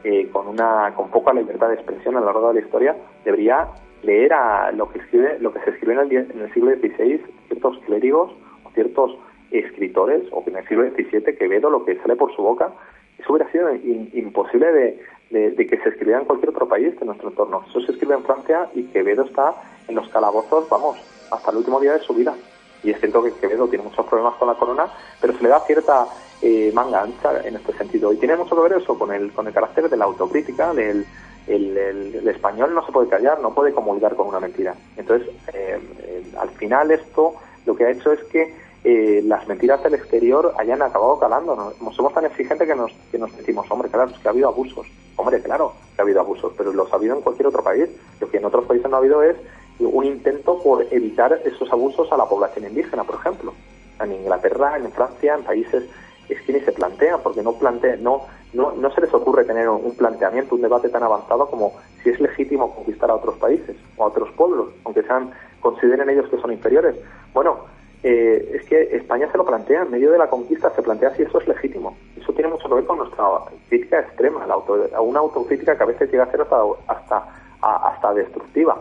eh, 0.03 0.29
con, 0.33 0.49
una, 0.49 0.93
con 0.97 1.11
poca 1.11 1.33
libertad 1.33 1.69
de 1.69 1.75
expresión 1.75 2.17
a 2.17 2.21
lo 2.21 2.27
largo 2.27 2.49
de 2.49 2.55
la 2.55 2.67
historia, 2.67 2.97
debería 3.25 3.69
leer 4.03 4.33
a 4.33 4.73
lo 4.73 4.89
que, 4.91 4.99
escribe, 4.99 5.39
lo 5.39 5.53
que 5.53 5.61
se 5.61 5.71
escribe 5.71 5.93
en 5.95 6.01
el, 6.01 6.13
en 6.13 6.41
el 6.41 6.53
siglo 6.53 6.73
XVI 6.73 7.23
ciertos 7.47 7.79
clérigos 7.87 8.33
o 8.65 8.71
ciertos 8.71 9.17
escritores, 9.51 10.25
o 10.33 10.43
en 10.47 10.57
el 10.57 10.67
siglo 10.67 10.85
XVII, 10.91 11.23
que 11.23 11.37
Quevedo, 11.37 11.71
lo 11.71 11.85
que 11.85 11.97
sale 12.01 12.17
por 12.17 12.35
su 12.35 12.43
boca, 12.43 12.73
eso 13.19 13.33
hubiera 13.33 13.51
sido 13.53 13.73
imposible 13.75 14.73
de, 14.73 15.01
de, 15.31 15.67
que 15.67 15.79
se 15.79 15.91
escribiera 15.91 16.21
en 16.21 16.27
cualquier 16.27 16.51
otro 16.51 16.67
país 16.67 16.99
de 16.99 17.07
nuestro 17.07 17.29
entorno. 17.29 17.65
Eso 17.69 17.81
se 17.83 17.93
escribe 17.93 18.15
en 18.15 18.25
Francia 18.25 18.69
y 18.75 18.85
Quevedo 18.85 19.25
está 19.25 19.55
en 19.87 19.95
los 19.95 20.09
calabozos, 20.09 20.69
vamos, 20.69 20.99
hasta 21.31 21.51
el 21.51 21.59
último 21.59 21.81
día 21.81 21.93
de 21.93 22.01
su 22.01 22.15
vida. 22.15 22.35
Y 22.83 22.91
es 22.91 23.01
cierto 23.01 23.23
que 23.23 23.33
Quevedo 23.33 23.69
tiene 23.69 23.85
muchos 23.85 24.05
problemas 24.07 24.35
con 24.35 24.49
la 24.49 24.55
corona, 24.55 24.87
pero 25.21 25.33
se 25.35 25.43
le 25.43 25.49
da 25.49 25.61
cierta 25.61 26.07
eh, 26.47 26.71
manga 26.75 27.07
en 27.43 27.57
este 27.57 27.73
sentido. 27.73 28.13
Y 28.13 28.19
tiene 28.19 28.37
mucho 28.37 28.55
que 28.55 28.61
ver 28.69 28.75
eso 28.75 28.99
con 28.99 29.11
el, 29.13 29.33
con 29.33 29.47
el 29.47 29.55
carácter 29.55 29.89
de 29.89 29.97
la 29.97 30.05
autocrítica, 30.05 30.75
del 30.75 31.07
el, 31.47 32.29
español 32.29 32.75
no 32.75 32.85
se 32.85 32.93
puede 32.93 33.09
callar, 33.09 33.41
no 33.41 33.55
puede 33.55 33.73
comulgar 33.73 34.15
con 34.15 34.29
una 34.29 34.41
mentira. 34.41 34.75
Entonces, 34.99 35.29
eh, 35.55 35.79
eh, 36.03 36.23
al 36.39 36.51
final 36.51 36.91
esto 36.91 37.35
lo 37.65 37.75
que 37.75 37.87
ha 37.87 37.91
hecho 37.91 38.13
es 38.13 38.23
que 38.25 38.55
eh, 38.85 39.23
las 39.25 39.49
mentiras 39.49 39.83
del 39.83 39.95
exterior 39.95 40.53
hayan 40.59 40.83
acabado 40.83 41.19
calando. 41.19 41.57
¿no? 41.57 41.93
Somos 41.93 42.13
tan 42.13 42.27
exigentes 42.27 42.69
que 42.69 42.75
nos, 42.75 42.93
que 43.11 43.19
nos 43.19 43.35
decimos, 43.39 43.67
hombre, 43.71 43.89
claro, 43.89 44.11
es 44.11 44.19
que 44.19 44.29
ha 44.29 44.33
habido 44.33 44.49
abusos. 44.49 44.87
Hombre, 45.17 45.41
claro 45.41 45.73
que 45.95 46.03
ha 46.03 46.05
habido 46.05 46.21
abusos, 46.21 46.53
pero 46.59 46.75
los 46.75 46.93
ha 46.93 46.97
habido 46.97 47.17
en 47.17 47.23
cualquier 47.23 47.47
otro 47.47 47.65
país. 47.65 47.89
Lo 48.21 48.29
que 48.29 48.37
en 48.37 48.45
otros 48.45 48.67
países 48.67 48.91
no 48.91 48.97
ha 48.97 48.99
habido 48.99 49.23
es 49.23 49.37
un 49.79 50.05
intento 50.05 50.63
por 50.63 50.87
evitar 50.91 51.41
esos 51.45 51.73
abusos 51.73 52.13
a 52.13 52.19
la 52.19 52.27
población 52.27 52.67
indígena, 52.67 53.05
por 53.05 53.17
ejemplo. 53.17 53.55
En 54.01 54.13
Inglaterra, 54.13 54.77
en 54.77 54.91
Francia, 54.93 55.35
en 55.35 55.45
países 55.45 55.85
es 56.29 56.41
que 56.43 56.53
ni 56.53 56.61
se 56.61 56.73
plantean, 56.73 57.21
porque 57.23 57.43
no, 57.43 57.53
plantea, 57.53 57.97
no, 57.97 58.23
no, 58.53 58.73
no 58.73 58.91
se 58.95 59.01
les 59.01 59.13
ocurre 59.13 59.45
tener 59.45 59.69
un 59.69 59.95
planteamiento, 59.97 60.55
un 60.55 60.63
debate 60.63 60.89
tan 60.89 61.03
avanzado 61.03 61.49
como 61.51 61.73
si 62.03 62.11
es 62.11 62.21
legítimo 62.21 62.75
conquistar 62.75 63.11
a 63.11 63.17
otros 63.17 63.37
países 63.37 63.77
o 63.97 64.05
a 64.05 64.09
otros 64.09 64.31
pueblos, 64.33 64.69
aunque 64.85 65.03
sean 65.03 65.31
consideren 65.61 66.11
ellos 66.11 66.29
que 66.29 66.39
son 66.39 66.53
inferiores. 66.53 66.97
Bueno, 67.33 67.65
eh, 68.03 68.59
es 68.61 68.67
que 68.67 68.97
España 68.97 69.31
se 69.33 69.39
lo 69.39 69.47
plantea, 69.47 69.83
en 69.83 69.91
medio 69.91 70.11
de 70.13 70.19
la 70.19 70.29
conquista 70.29 70.71
se 70.77 70.83
plantea 70.83 71.15
si 71.17 71.23
eso 71.23 71.39
es 71.41 71.49
legítimo. 71.49 71.97
Eso 72.21 72.33
tiene 72.35 72.51
mucho 72.51 72.69
que 72.69 72.75
ver 72.75 72.85
con 72.85 72.99
nuestra 72.99 73.25
crítica 73.69 74.01
extrema, 74.01 74.47
la 74.47 74.59
una 75.01 75.21
autocrítica 75.21 75.77
que 75.77 75.83
a 75.83 75.87
veces 75.87 76.11
llega 76.11 76.25
a 76.25 76.31
ser 76.31 76.43
hasta, 76.43 76.57
hasta, 76.87 77.25
hasta 77.63 78.15
destructiva. 78.15 78.77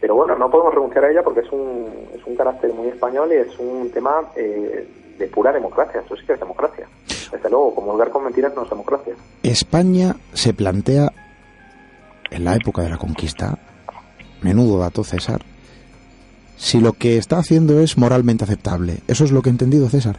Pero 0.00 0.14
bueno, 0.14 0.36
no 0.36 0.50
podemos 0.50 0.74
renunciar 0.74 1.04
a 1.04 1.10
ella 1.10 1.22
porque 1.22 1.40
es 1.40 1.50
un, 1.52 2.08
es 2.14 2.24
un 2.26 2.36
carácter 2.36 2.72
muy 2.74 2.88
español 2.88 3.32
y 3.32 3.36
es 3.36 3.58
un 3.58 3.90
tema 3.90 4.30
eh, 4.36 4.86
de 5.20 5.28
pura 5.28 5.52
democracia, 5.52 6.00
eso 6.00 6.16
sí 6.16 6.26
que 6.26 6.32
es 6.32 6.40
democracia. 6.40 6.88
Desde 7.30 7.48
luego, 7.48 7.74
comulgar 7.74 8.10
con 8.10 8.24
mentiras 8.24 8.52
no 8.56 8.64
es 8.64 8.70
democracia. 8.70 9.14
España 9.42 10.16
se 10.32 10.52
plantea 10.52 11.12
en 12.30 12.44
la 12.44 12.56
época 12.56 12.82
de 12.82 12.88
la 12.88 12.96
conquista, 12.96 13.58
menudo 14.42 14.78
dato 14.78 15.04
César, 15.04 15.42
si 16.56 16.80
lo 16.80 16.92
que 16.94 17.16
está 17.16 17.38
haciendo 17.38 17.80
es 17.80 17.96
moralmente 17.96 18.44
aceptable. 18.44 18.98
Eso 19.06 19.24
es 19.24 19.32
lo 19.32 19.42
que 19.42 19.50
he 19.50 19.52
entendido 19.52 19.88
César. 19.88 20.16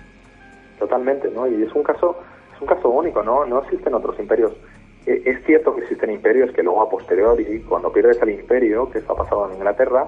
Totalmente, 0.79 1.29
¿no? 1.29 1.47
Y 1.47 1.63
es 1.63 1.73
un 1.73 1.83
caso, 1.83 2.15
es 2.55 2.61
un 2.61 2.67
caso 2.67 2.89
único, 2.89 3.23
¿no? 3.23 3.45
No 3.45 3.61
existen 3.63 3.93
otros 3.93 4.17
imperios. 4.19 4.53
Eh, 5.05 5.21
es 5.25 5.43
cierto 5.45 5.75
que 5.75 5.81
existen 5.81 6.11
imperios 6.11 6.51
que 6.51 6.63
luego 6.63 6.81
a 6.81 6.89
posteriori, 6.89 7.61
cuando 7.67 7.91
pierdes 7.91 8.21
el 8.21 8.29
imperio, 8.29 8.89
que 8.89 8.99
eso 8.99 9.13
ha 9.13 9.17
pasado 9.17 9.49
en 9.49 9.57
Inglaterra, 9.57 10.07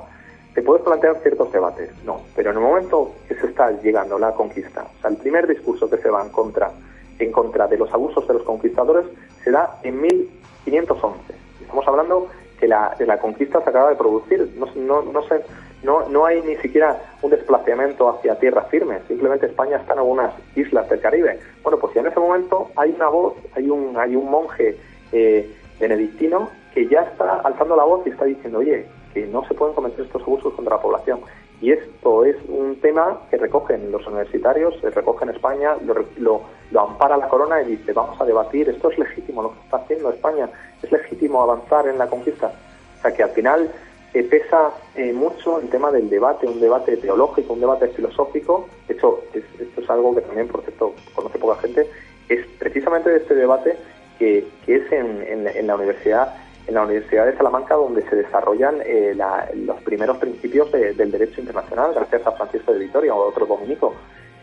te 0.53 0.61
puedes 0.61 0.83
plantear 0.83 1.19
ciertos 1.21 1.51
debates, 1.51 1.89
no, 2.05 2.21
pero 2.35 2.51
en 2.51 2.57
el 2.57 2.63
momento 2.63 3.11
que 3.27 3.35
se 3.35 3.47
está 3.47 3.71
llegando 3.81 4.19
la 4.19 4.33
conquista, 4.33 4.83
o 4.83 5.01
sea, 5.01 5.09
el 5.09 5.17
primer 5.17 5.47
discurso 5.47 5.89
que 5.89 5.97
se 5.97 6.09
va 6.09 6.21
en 6.23 6.29
contra, 6.29 6.71
en 7.17 7.31
contra 7.31 7.67
de 7.67 7.77
los 7.77 7.91
abusos 7.91 8.27
de 8.27 8.35
los 8.35 8.43
conquistadores 8.43 9.05
se 9.43 9.51
da 9.51 9.79
en 9.83 9.99
1511. 10.01 11.33
Estamos 11.61 11.87
hablando 11.87 12.27
que 12.59 12.67
la, 12.67 12.95
de 12.97 13.05
la 13.05 13.17
conquista 13.17 13.61
se 13.61 13.69
acaba 13.69 13.89
de 13.89 13.95
producir, 13.95 14.47
no, 14.55 14.67
no, 14.75 15.01
no, 15.11 15.23
sé, 15.27 15.41
no, 15.81 16.07
no 16.09 16.25
hay 16.25 16.41
ni 16.43 16.55
siquiera 16.57 17.01
un 17.23 17.31
desplazamiento 17.31 18.07
hacia 18.09 18.37
tierra 18.37 18.61
firme, 18.65 18.99
simplemente 19.07 19.47
España 19.47 19.77
está 19.77 19.93
en 19.93 19.99
algunas 19.99 20.33
islas 20.55 20.87
del 20.87 20.99
Caribe. 20.99 21.39
Bueno, 21.63 21.79
pues 21.79 21.95
ya 21.95 22.01
en 22.01 22.07
ese 22.07 22.19
momento 22.19 22.69
hay 22.75 22.91
una 22.91 23.09
voz, 23.09 23.33
hay 23.55 23.69
un, 23.69 23.97
hay 23.97 24.15
un 24.15 24.29
monje 24.29 24.77
eh, 25.11 25.51
benedictino 25.79 26.49
que 26.73 26.87
ya 26.87 27.01
está 27.01 27.39
alzando 27.43 27.75
la 27.75 27.83
voz 27.83 28.05
y 28.05 28.11
está 28.11 28.25
diciendo, 28.25 28.59
oye, 28.59 28.85
que 29.13 29.27
no 29.27 29.45
se 29.47 29.53
pueden 29.53 29.75
cometer 29.75 30.05
estos 30.05 30.21
abusos 30.21 30.53
contra 30.53 30.75
la 30.75 30.81
población. 30.81 31.21
Y 31.61 31.71
esto 31.71 32.25
es 32.25 32.35
un 32.49 32.75
tema 32.81 33.21
que 33.29 33.37
recogen 33.37 33.89
los 33.91 34.05
universitarios, 34.07 34.75
se 34.81 34.89
recoge 34.89 35.29
España, 35.31 35.75
lo, 35.85 36.41
lo, 36.71 36.81
ampara 36.81 37.15
la 37.15 37.29
corona 37.29 37.61
y 37.61 37.77
dice, 37.77 37.93
vamos 37.93 38.19
a 38.19 38.25
debatir, 38.25 38.67
esto 38.67 38.91
es 38.91 38.99
legítimo 38.99 39.43
lo 39.43 39.53
que 39.53 39.59
está 39.61 39.77
haciendo 39.77 40.11
España, 40.11 40.49
es 40.81 40.91
legítimo 40.91 41.41
avanzar 41.41 41.87
en 41.87 41.97
la 41.97 42.07
conquista. 42.07 42.51
O 42.97 43.01
sea 43.01 43.13
que 43.13 43.23
al 43.23 43.29
final 43.29 43.71
eh, 44.13 44.23
pesa 44.23 44.71
eh, 44.95 45.13
mucho 45.13 45.61
el 45.61 45.69
tema 45.69 45.89
del 45.91 46.09
debate, 46.09 46.47
un 46.47 46.59
debate 46.59 46.97
teológico, 46.97 47.53
un 47.53 47.61
debate 47.61 47.87
filosófico. 47.89 48.67
De 48.87 48.95
hecho, 48.95 49.21
esto 49.33 49.81
es 49.81 49.89
algo 49.89 50.13
que 50.15 50.21
también, 50.21 50.49
por 50.49 50.63
cierto, 50.63 50.93
conoce 51.15 51.39
poca 51.39 51.61
gente, 51.61 51.87
es 52.27 52.45
precisamente 52.59 53.09
de 53.09 53.17
este 53.17 53.35
debate 53.35 53.77
que, 54.19 54.45
que 54.65 54.75
es 54.75 54.91
en, 54.91 55.47
en 55.47 55.67
la 55.67 55.75
universidad 55.75 56.42
en 56.67 56.73
la 56.73 56.83
Universidad 56.83 57.25
de 57.25 57.35
Salamanca 57.35 57.75
donde 57.75 58.07
se 58.09 58.15
desarrollan 58.15 58.75
eh, 58.85 59.15
los 59.55 59.81
primeros 59.81 60.17
principios 60.17 60.71
del 60.71 61.11
derecho 61.11 61.41
internacional 61.41 61.93
gracias 61.93 62.25
a 62.25 62.31
Francisco 62.31 62.73
de 62.73 62.79
Vitoria 62.79 63.13
o 63.13 63.27
otro 63.27 63.45
dominico. 63.45 63.93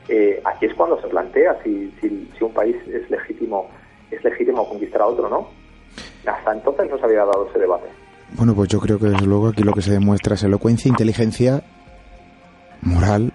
Eh, 0.08 0.40
aquí 0.44 0.66
es 0.66 0.74
cuando 0.74 1.00
se 1.00 1.08
plantea 1.08 1.56
si, 1.62 1.92
si, 2.00 2.44
un 2.44 2.52
país 2.52 2.76
es 2.88 3.08
legítimo 3.10 3.68
es 4.10 4.22
legítimo 4.24 4.68
conquistar 4.68 5.02
a 5.02 5.06
otro, 5.06 5.28
¿no? 5.28 5.48
Hasta 6.26 6.52
entonces 6.52 6.90
no 6.90 6.98
se 6.98 7.04
había 7.04 7.24
dado 7.24 7.48
ese 7.48 7.60
debate. 7.60 7.86
Bueno, 8.32 8.54
pues 8.54 8.68
yo 8.68 8.80
creo 8.80 8.98
que 8.98 9.06
desde 9.06 9.26
luego 9.26 9.48
aquí 9.48 9.62
lo 9.62 9.72
que 9.72 9.82
se 9.82 9.92
demuestra 9.92 10.34
es 10.34 10.42
elocuencia, 10.42 10.88
inteligencia, 10.88 11.62
moral 12.82 13.32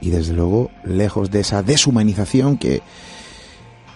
y 0.00 0.10
desde 0.10 0.34
luego 0.34 0.70
lejos 0.84 1.30
de 1.30 1.40
esa 1.40 1.62
deshumanización 1.62 2.56
que 2.56 2.82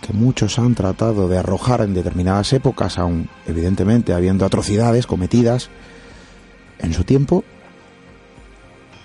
que 0.04 0.12
muchos 0.12 0.58
han 0.58 0.74
tratado 0.74 1.28
de 1.28 1.38
arrojar 1.38 1.80
en 1.80 1.94
determinadas 1.94 2.52
épocas, 2.52 2.98
aun 2.98 3.30
evidentemente 3.46 4.12
habiendo 4.12 4.44
atrocidades 4.44 5.06
cometidas 5.06 5.70
en 6.78 6.92
su 6.92 7.04
tiempo. 7.04 7.42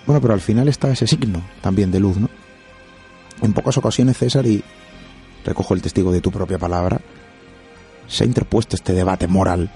Bueno, 0.04 0.20
pero 0.20 0.34
al 0.34 0.42
final 0.42 0.68
está 0.68 0.90
ese 0.90 1.06
signo 1.06 1.42
también 1.62 1.90
de 1.90 2.00
luz, 2.00 2.18
¿no? 2.18 2.28
En 3.40 3.54
pocas 3.54 3.78
ocasiones, 3.78 4.18
César, 4.18 4.44
y 4.44 4.62
recojo 5.42 5.72
el 5.72 5.80
testigo 5.80 6.12
de 6.12 6.20
tu 6.20 6.30
propia 6.30 6.58
palabra, 6.58 7.00
se 8.06 8.24
ha 8.24 8.26
interpuesto 8.26 8.76
este 8.76 8.92
debate 8.92 9.26
moral. 9.26 9.70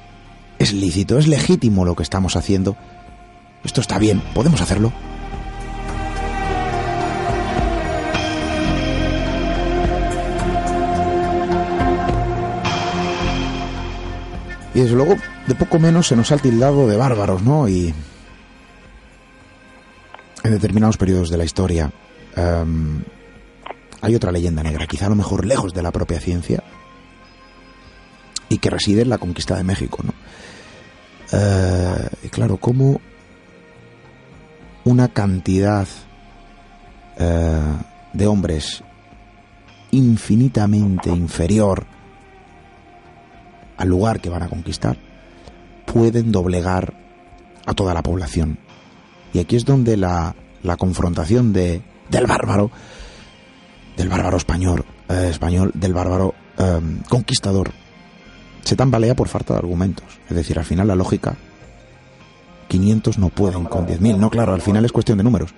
Es 0.59 0.75
lícito, 0.75 1.19
es 1.19 1.27
legítimo 1.27 1.87
lo 1.87 1.97
que 1.97 2.03
estamos 2.03 2.37
haciendo. 2.37 2.77
Esto 3.65 3.81
está 3.81 3.99
bien, 3.99 4.23
podemos 4.35 4.61
hacerlo. 4.61 4.93
Y 14.75 14.81
desde 14.81 14.97
luego, 14.97 15.17
de 15.47 15.55
poco 15.55 15.79
menos 15.79 16.09
se 16.09 16.17
nos 16.17 16.33
ha 16.33 16.37
tildado 16.37 16.89
de 16.89 16.97
bárbaros, 16.97 17.43
¿no? 17.43 17.69
Y 17.69 17.95
en 20.43 20.51
determinados 20.51 20.97
periodos 20.97 21.31
de 21.31 21.37
la 21.39 21.45
historia 21.45 21.93
em, 22.37 23.03
hay 24.01 24.15
otra 24.15 24.33
leyenda 24.33 24.63
negra, 24.63 24.87
quizá 24.87 25.07
a 25.07 25.11
lo 25.11 25.15
mejor 25.15 25.47
lejos 25.47 25.73
de 25.73 25.83
la 25.83 25.93
propia 25.93 26.21
ciencia, 26.21 26.63
y 28.49 28.59
que 28.59 28.69
reside 28.69 29.03
en 29.03 29.09
la 29.09 29.19
conquista 29.19 29.57
de 29.57 29.65
México, 29.65 30.03
¿no? 30.03 30.13
Eh, 31.33 32.09
y 32.25 32.29
claro, 32.29 32.59
como 32.59 33.01
una 34.85 35.09
cantidad 35.09 35.89
eh, 37.17 37.73
de 38.13 38.27
hombres 38.27 38.83
infinitamente 39.91 41.11
inferior 41.11 41.87
al 43.77 43.89
lugar 43.89 44.21
que 44.21 44.31
van 44.31 44.43
a 44.43 44.49
conquistar, 44.49 44.97
pueden 45.87 46.33
doblegar 46.33 46.95
a 47.67 47.75
toda 47.75 47.95
la 47.95 48.03
población. 48.03 48.59
Y 49.33 49.39
aquí 49.39 49.57
es 49.57 49.65
donde 49.65 49.97
la, 49.97 50.35
la 50.63 50.77
confrontación 50.77 51.53
de, 51.53 51.83
del 52.11 52.27
bárbaro, 52.27 52.71
del 53.97 54.09
bárbaro 54.09 54.37
español, 54.37 54.85
eh, 55.09 55.29
español 55.31 55.71
del 55.75 55.93
bárbaro 55.93 56.35
em, 56.59 57.01
conquistador, 57.09 57.71
se 58.63 58.77
tambalea 58.77 59.15
por 59.15 59.29
falta 59.29 59.55
de 59.55 59.59
argumentos. 59.59 60.07
Es 60.29 60.37
decir, 60.37 60.59
al 60.59 60.65
final 60.65 60.89
la 60.89 60.95
lógica, 60.95 61.37
500 62.69 63.19
no 63.19 63.29
pueden 63.29 63.65
con 63.65 63.87
10.000. 63.87 64.17
No, 64.17 64.31
claro, 64.31 64.55
al 64.55 64.63
final 64.63 64.85
es 64.85 64.93
cuestión 64.93 65.19
de 65.19 65.25
números. 65.25 65.55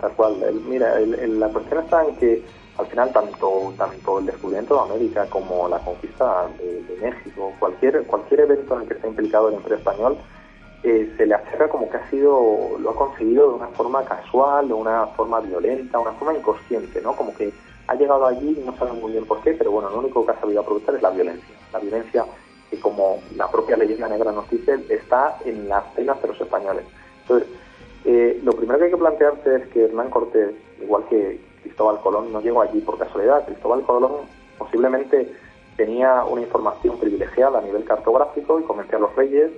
Tal 0.00 0.12
cual. 0.12 0.34
mira, 0.68 0.98
la 1.00 1.48
cuestión 1.48 1.84
está 1.84 2.04
en 2.04 2.16
que 2.16 2.42
al 2.78 2.86
final 2.86 3.12
tanto 3.12 3.72
tanto 3.76 4.18
el 4.18 4.26
descubrimiento 4.26 4.74
de 4.74 4.92
América 4.92 5.26
como 5.30 5.68
la 5.68 5.78
conquista 5.78 6.48
de, 6.58 6.96
México, 7.00 7.52
cualquier 7.58 8.02
cualquier 8.04 8.40
evento 8.40 8.74
en 8.74 8.82
el 8.82 8.88
que 8.88 8.94
esté 8.94 9.08
implicado 9.08 9.48
el 9.48 9.54
imperio 9.54 9.78
español, 9.78 10.16
eh, 10.82 11.12
se 11.16 11.26
le 11.26 11.34
acerca 11.34 11.68
como 11.68 11.90
que 11.90 11.96
ha 11.96 12.10
sido, 12.10 12.78
lo 12.78 12.90
ha 12.90 12.96
conseguido 12.96 13.50
de 13.50 13.54
una 13.56 13.68
forma 13.68 14.04
casual, 14.04 14.68
de 14.68 14.74
una 14.74 15.06
forma 15.08 15.40
violenta, 15.40 15.98
una 15.98 16.12
forma 16.12 16.38
inconsciente, 16.38 17.00
¿no? 17.02 17.14
Como 17.14 17.34
que 17.34 17.52
ha 17.88 17.94
llegado 17.94 18.26
allí 18.26 18.56
y 18.58 18.64
no 18.64 18.76
saben 18.76 19.00
muy 19.00 19.12
bien 19.12 19.24
por 19.26 19.42
qué, 19.42 19.52
pero 19.52 19.70
bueno, 19.70 19.90
lo 19.90 19.98
único 19.98 20.24
que 20.24 20.32
ha 20.32 20.40
sabido 20.40 20.60
aprovechar 20.60 20.94
es 20.94 21.02
la 21.02 21.10
violencia. 21.10 21.54
La 21.72 21.78
violencia 21.78 22.24
que, 22.70 22.80
como 22.80 23.18
la 23.36 23.50
propia 23.50 23.76
leyenda 23.76 24.08
negra 24.08 24.32
nos 24.32 24.48
dice, 24.50 24.78
está 24.88 25.38
en 25.44 25.68
las 25.68 25.84
penas 25.94 26.20
de 26.22 26.28
los 26.28 26.40
españoles. 26.40 26.84
Entonces, 27.22 27.48
eh, 28.04 28.40
lo 28.44 28.52
primero 28.52 28.78
que 28.78 28.84
hay 28.86 28.90
que 28.90 28.96
plantearse 28.96 29.56
es 29.56 29.66
que 29.68 29.84
Hernán 29.84 30.10
Cortés, 30.10 30.52
igual 30.80 31.04
que, 31.08 31.40
Cristóbal 31.66 32.00
Colón 32.00 32.32
no 32.32 32.40
llegó 32.40 32.62
allí 32.62 32.80
por 32.80 32.96
casualidad. 32.96 33.44
Cristóbal 33.44 33.82
Colón 33.82 34.12
posiblemente 34.56 35.32
tenía 35.76 36.24
una 36.24 36.42
información 36.42 36.98
privilegiada 36.98 37.58
a 37.58 37.62
nivel 37.62 37.84
cartográfico 37.84 38.60
y 38.60 38.62
convencía 38.62 38.98
a 38.98 39.00
los 39.00 39.14
reyes 39.16 39.50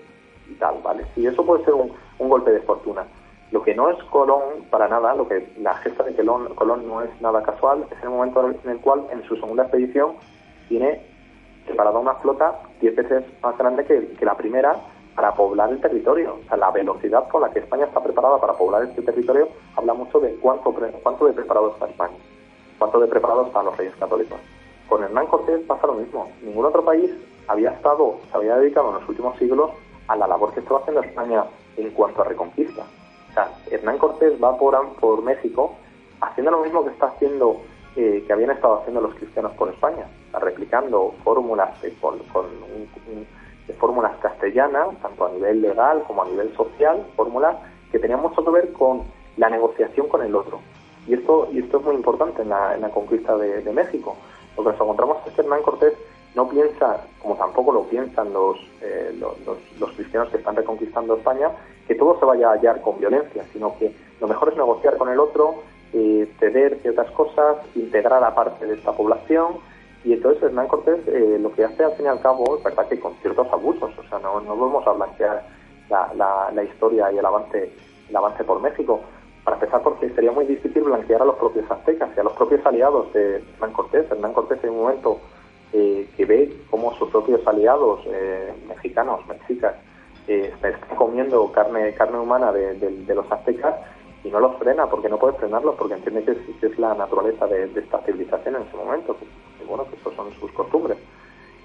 y 0.51 0.55
tal, 0.55 0.77
¿vale? 0.83 1.05
Y 1.17 1.27
eso 1.27 1.45
puede 1.45 1.65
ser 1.65 1.75
un, 1.75 1.93
golpe 2.19 2.51
de 2.51 2.61
fortuna. 2.61 3.05
Lo 3.53 3.63
que 3.63 3.75
no 3.75 3.91
es 3.91 4.03
Colón 4.05 4.65
para 4.71 4.89
nada, 4.89 5.15
lo 5.15 5.29
que 5.29 5.53
la 5.61 5.75
gesta 5.77 6.03
de 6.03 6.15
Colón, 6.15 6.55
Colón 6.55 6.89
no 6.89 7.03
es 7.03 7.11
nada 7.21 7.43
casual, 7.43 7.87
es 7.91 8.03
el 8.03 8.11
momento 8.11 8.51
en 8.65 8.71
el 8.71 8.79
cual 8.79 9.07
en 9.13 9.23
su 9.25 9.37
segunda 9.37 9.65
expedición 9.65 10.15
tiene 10.69 11.03
preparada 11.67 11.99
una 11.99 12.15
flota 12.15 12.59
diez 12.81 12.97
veces 12.97 13.25
más 13.43 13.57
grande 13.59 13.85
que, 13.85 14.09
que 14.19 14.25
la 14.25 14.37
primera 14.37 14.77
para 15.19 15.35
poblar 15.35 15.69
el 15.73 15.81
territorio. 15.81 16.39
O 16.45 16.49
sea, 16.49 16.57
la 16.57 16.71
velocidad 16.71 17.27
con 17.29 17.43
la 17.43 17.51
que 17.51 17.59
España 17.59 17.87
está 17.87 18.01
preparada 18.01 18.39
para 18.39 18.53
poblar 18.53 18.85
este 18.85 19.03
territorio 19.03 19.49
habla 19.75 19.93
mucho 19.93 20.21
de 20.21 20.37
cuánto, 20.37 20.73
cuánto 21.03 21.27
de 21.27 21.33
preparado 21.33 21.73
está 21.73 21.89
España, 21.89 22.15
cuánto 22.79 23.01
de 23.01 23.09
preparado 23.09 23.47
están 23.47 23.65
los 23.65 23.77
reyes 23.77 23.97
católicos. 23.97 24.39
Con 24.89 25.03
Hernán 25.03 25.27
Cortés 25.27 25.61
pasa 25.67 25.89
lo 25.89 25.95
mismo. 25.95 26.31
Ningún 26.41 26.67
otro 26.67 26.85
país 26.85 27.11
había 27.49 27.71
estado, 27.71 28.21
se 28.31 28.37
había 28.37 28.59
dedicado 28.59 28.91
en 28.91 28.95
los 28.95 29.09
últimos 29.09 29.37
siglos 29.39 29.73
a 30.07 30.15
la 30.15 30.29
labor 30.29 30.55
que 30.55 30.61
estaba 30.61 30.79
haciendo 30.79 31.03
España 31.03 31.43
en 31.77 31.91
cuanto 31.91 32.23
a 32.23 32.25
reconquista. 32.27 32.85
O 33.31 33.33
sea, 33.35 33.51
Hernán 33.73 33.99
Cortés 33.99 34.41
va 34.41 34.57
por, 34.57 34.79
por 35.01 35.21
México 35.25 35.75
haciendo 36.21 36.53
lo 36.53 36.63
mismo 36.63 36.85
que 36.85 36.91
está 36.91 37.07
haciendo, 37.07 37.61
eh, 37.97 38.23
que 38.25 38.33
habían 38.33 38.53
estado 38.53 38.83
haciendo 38.83 39.01
los 39.01 39.17
cristianos 39.17 39.51
por 39.55 39.69
España, 39.69 40.07
replicando 40.41 41.13
fórmulas 41.25 41.71
con, 42.01 42.21
con 42.21 42.45
un 42.45 42.87
de 43.69 43.75
fórmulas 43.75 44.17
castellanas, 44.21 44.99
tanto 45.01 45.27
a 45.27 45.31
nivel 45.31 45.61
legal 45.63 46.03
como 46.07 46.23
a 46.23 46.27
nivel 46.27 46.53
social, 46.57 47.07
fórmulas 47.15 47.57
que 47.93 47.99
tenían 47.99 48.21
mucho 48.21 48.45
que 48.45 48.51
ver 48.51 48.73
con 48.73 49.03
la 49.37 49.49
negociación 49.49 50.09
con 50.09 50.23
el 50.23 50.35
otro. 50.35 50.61
Y 51.07 51.15
esto, 51.15 51.49
y 51.53 51.61
esto 51.61 51.79
es 51.79 51.85
muy 51.85 51.95
importante 51.95 52.43
en 52.43 52.49
la, 52.49 52.75
en 52.75 52.83
la 52.83 52.91
conquista 52.91 53.37
de, 53.37 53.73
México. 53.73 54.17
Lo 54.57 54.65
que 54.65 54.71
nos 54.71 54.81
encontramos 54.81 55.19
es 55.27 55.33
que 55.33 55.41
Hernán 55.43 55.63
Cortés 55.63 55.95
no 56.35 56.49
piensa, 56.49 57.05
como 57.23 57.37
tampoco 57.37 57.73
lo 57.73 57.85
piensan 57.85 58.33
los, 58.33 58.59
eh, 58.83 59.19
los, 59.79 59.91
cristianos 59.93 60.29
que 60.31 60.39
están 60.39 60.57
reconquistando 60.57 61.17
España, 61.17 61.51
que 61.87 61.95
todo 61.95 62.19
se 62.19 62.25
vaya 62.25 62.49
a 62.49 62.53
hallar 62.53 62.81
con 62.83 62.99
violencia, 62.99 63.45
sino 63.53 63.77
que 63.79 63.95
lo 64.21 64.29
mejor 64.29 64.51
es 64.51 64.57
negociar 64.57 64.97
con 64.99 65.09
el 65.09 65.19
otro, 65.19 65.55
eh, 65.93 66.29
ceder 66.39 66.79
ciertas 66.83 67.11
cosas, 67.13 67.57
integrar 67.75 68.23
a 68.23 68.35
parte 68.35 68.67
de 68.67 68.75
esta 68.75 68.93
población. 68.93 69.57
Y 70.05 70.13
entonces 70.13 70.43
Hernán 70.45 70.69
Cortés 70.69 71.01
eh, 71.09 71.39
lo 71.41 71.53
que 71.53 71.65
hace 71.65 71.85
al 71.85 71.93
fin 71.93 72.07
y 72.07 72.09
al 72.09 72.21
cabo 72.21 72.57
es 72.57 72.65
verdad 72.65 72.87
que 72.89 73.01
con 73.01 73.15
ciertos 73.17 73.47
abusos, 73.53 73.91
o 73.99 74.09
sea, 74.09 74.19
no, 74.21 74.41
no 74.41 74.57
vamos 74.57 74.87
a 74.87 74.93
blanquear 74.93 75.45
la, 75.91 76.51
la, 76.53 76.65
historia 76.65 77.11
y 77.13 77.19
el 77.19 77.25
avance, 77.25 77.73
el 78.09 78.17
avance 78.17 78.45
por 78.45 78.61
México. 78.61 79.01
Para 79.45 79.57
empezar, 79.57 79.83
porque 79.83 80.11
sería 80.11 80.31
muy 80.31 80.45
difícil 80.45 80.83
blanquear 80.83 81.23
a 81.23 81.25
los 81.25 81.37
propios 81.37 81.71
aztecas 81.71 82.11
y 82.17 82.21
a 82.21 82.23
los 82.23 82.35
propios 82.35 82.65
aliados 82.67 83.13
de 83.15 83.37
Hernán 83.55 83.73
Cortés. 83.73 84.11
Hernán 84.11 84.35
Cortés 84.35 84.63
en 84.63 84.71
un 84.71 84.81
momento 84.83 85.21
eh, 85.73 86.09
que 86.17 86.25
ve 86.25 86.57
cómo 86.71 86.95
sus 86.95 87.11
propios 87.11 87.47
aliados 87.47 88.01
eh, 88.07 88.53
mexicanos, 88.69 89.27
mexicas, 89.27 89.75
eh, 90.27 90.53
están 90.55 90.97
comiendo 90.97 91.51
carne 91.53 91.95
carne 91.95 92.19
humana 92.19 92.53
de, 92.53 93.15
los 93.15 93.31
aztecas 93.33 93.75
y 94.25 94.29
no 94.29 94.41
los 94.41 94.57
frena 94.57 94.87
porque 94.87 95.09
no 95.09 95.19
puede 95.19 95.35
frenarlos 95.39 95.75
porque 95.77 95.95
entiende 95.95 96.25
que 96.25 96.67
es, 96.67 96.79
la 96.79 96.95
naturaleza 96.95 97.47
de, 97.47 97.65
esta 97.75 97.99
civilización 98.01 98.57
en 98.57 98.63
ese 98.63 98.77
momento, 98.77 99.17
bueno, 99.69 99.87
que 99.89 99.97
eso 99.97 100.13
son 100.13 100.33
sus 100.41 100.51
costumbres. 100.53 100.99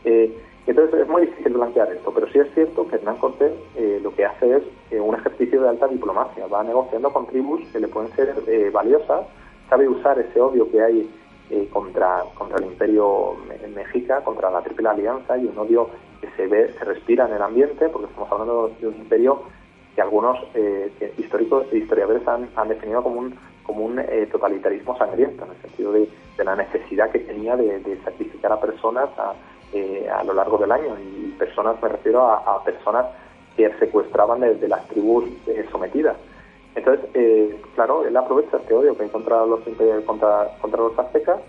Eh, 0.05 0.35
entonces 0.65 1.01
es 1.01 1.07
muy 1.09 1.25
difícil 1.25 1.53
blanquear 1.53 1.91
esto, 1.91 2.11
pero 2.13 2.27
sí 2.27 2.39
es 2.39 2.53
cierto 2.53 2.87
que 2.87 2.95
Hernán 2.95 3.17
Cortés 3.17 3.51
eh, 3.75 3.99
lo 4.01 4.15
que 4.15 4.25
hace 4.25 4.57
es 4.57 4.63
eh, 4.91 4.99
un 4.99 5.13
ejercicio 5.13 5.61
de 5.61 5.69
alta 5.69 5.87
diplomacia, 5.87 6.47
va 6.47 6.63
negociando 6.63 7.11
con 7.11 7.27
tribus 7.27 7.61
que 7.73 7.79
le 7.79 7.89
pueden 7.89 8.11
ser 8.13 8.33
eh, 8.47 8.69
valiosas, 8.71 9.25
sabe 9.69 9.89
usar 9.89 10.19
ese 10.19 10.39
odio 10.39 10.69
que 10.71 10.81
hay 10.81 11.09
contra, 11.71 12.23
contra 12.35 12.57
el 12.57 12.65
imperio 12.65 13.35
mexica, 13.75 14.21
contra 14.21 14.49
la 14.49 14.61
Triple 14.61 14.89
Alianza 14.89 15.37
y 15.37 15.45
un 15.45 15.57
odio 15.57 15.87
que 16.19 16.27
se 16.31 16.47
ve, 16.47 16.73
se 16.79 16.83
respira 16.83 17.27
en 17.27 17.33
el 17.33 17.41
ambiente, 17.43 17.89
porque 17.89 18.07
estamos 18.07 18.31
hablando 18.31 18.71
de 18.79 18.87
un 18.87 18.95
imperio 18.95 19.43
que 19.93 20.01
algunos 20.01 20.39
históricos 21.17 21.67
e 21.71 21.77
historiadores 21.77 22.27
han, 22.27 22.49
han, 22.55 22.69
definido 22.69 23.03
como 23.03 23.19
un, 23.19 23.35
como 23.63 23.85
un 23.85 24.01
totalitarismo 24.31 24.97
sangriento, 24.97 25.45
en 25.45 25.51
el 25.51 25.57
sentido 25.61 25.93
de, 25.93 26.09
la 26.43 26.55
necesidad 26.55 27.09
que 27.11 27.19
tenía 27.19 27.55
de, 27.55 27.97
sacrificar 28.03 28.51
a 28.51 28.59
personas, 28.59 29.09
a 29.17 29.33
eh, 29.75 30.07
a 30.07 30.23
lo 30.23 30.35
largo 30.35 30.59
del 30.59 30.71
año. 30.71 30.95
Y 30.99 31.31
personas, 31.31 31.81
me 31.81 31.89
refiero 31.89 32.21
a, 32.27 32.63
personas 32.63 33.07
que 33.57 33.73
secuestraban 33.79 34.41
de, 34.41 34.67
las 34.67 34.87
tribus 34.87 35.25
eh, 35.47 35.65
sometidas. 35.71 36.15
Entonces, 36.75 37.09
eh, 37.15 37.59
claro, 37.73 38.05
él 38.05 38.15
aprovecha 38.15 38.57
este 38.57 38.71
odio 38.71 38.95
que 38.95 39.03
hay 39.03 39.09
contra 39.09 39.43
los, 39.47 39.61
contra, 40.05 40.57
contra 40.61 40.79
los 40.79 40.99
aztecas 40.99 41.39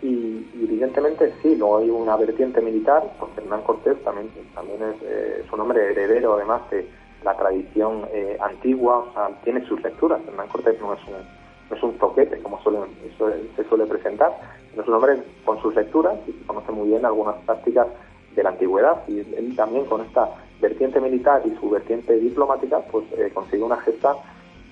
y, 0.00 0.46
evidentemente 0.62 1.34
sí, 1.42 1.54
luego 1.56 1.76
hay 1.76 1.90
una 1.90 2.16
vertiente 2.16 2.62
militar, 2.62 3.02
porque 3.20 3.42
Hernán 3.42 3.62
Cortés 3.62 4.02
también, 4.02 4.30
también 4.54 4.80
es, 4.82 5.52
un 5.52 5.60
hombre 5.60 5.90
heredero 5.90 6.34
además 6.34 6.62
de 6.70 6.88
la 7.24 7.36
tradición 7.36 8.06
antigua, 8.40 9.06
tiene 9.44 9.64
sus 9.66 9.82
lecturas. 9.82 10.20
Hernán 10.26 10.48
Cortés 10.48 10.80
no 10.80 10.94
es 10.94 11.00
un, 11.06 11.14
no 11.70 11.76
es 11.76 11.82
un 11.82 11.98
toquete 11.98 12.38
como 12.42 12.58
se 12.62 13.64
suele 13.68 13.86
presentar, 13.86 14.32
es 14.76 14.86
un 14.86 14.94
hombre 14.94 15.22
con 15.44 15.60
sus 15.60 15.74
lecturas 15.74 16.14
y 16.26 16.32
que 16.32 16.46
conoce 16.46 16.72
muy 16.72 16.88
bien 16.88 17.04
algunas 17.04 17.36
prácticas 17.46 17.86
de 18.34 18.42
la 18.42 18.50
antigüedad. 18.50 19.02
Y 19.08 19.20
él 19.20 19.54
también 19.56 19.84
con 19.86 20.00
esta 20.00 20.28
vertiente 20.60 21.00
militar 21.00 21.42
y 21.44 21.54
su 21.56 21.68
vertiente 21.68 22.16
diplomática 22.16 22.80
pues 22.90 23.04
eh, 23.18 23.30
consigue 23.34 23.62
una 23.62 23.76
gesta 23.78 24.14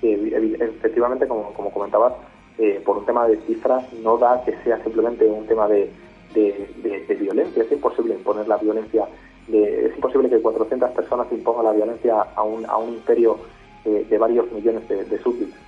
que 0.01 0.14
efectivamente 0.61 1.28
como, 1.28 1.53
como 1.53 1.70
comentabas 1.70 2.14
eh, 2.59 2.80
por 2.84 2.96
un 2.96 3.05
tema 3.05 3.26
de 3.26 3.36
cifras 3.42 3.92
no 3.94 4.16
da 4.16 4.42
que 4.44 4.57
sea 4.64 4.82
simplemente 4.82 5.26
un 5.26 5.46
tema 5.46 5.68
de, 5.68 5.90
de, 6.34 7.16
violencia. 7.20 7.64
Es 7.64 7.72
imposible 7.72 8.14
imponer 8.14 8.48
la 8.48 8.57
violencia 8.57 9.07
es 9.55 9.94
imposible 9.96 10.28
que 10.28 10.40
400 10.40 10.90
personas 10.90 11.26
impongan 11.30 11.64
la 11.64 11.72
violencia 11.72 12.20
a 12.34 12.42
un, 12.42 12.64
a 12.66 12.76
un 12.76 12.94
imperio 12.94 13.38
eh, 13.84 14.07
de 14.09 14.18
varios 14.18 14.51
millones 14.53 14.88
de 14.88 15.18
súbditos 15.22 15.59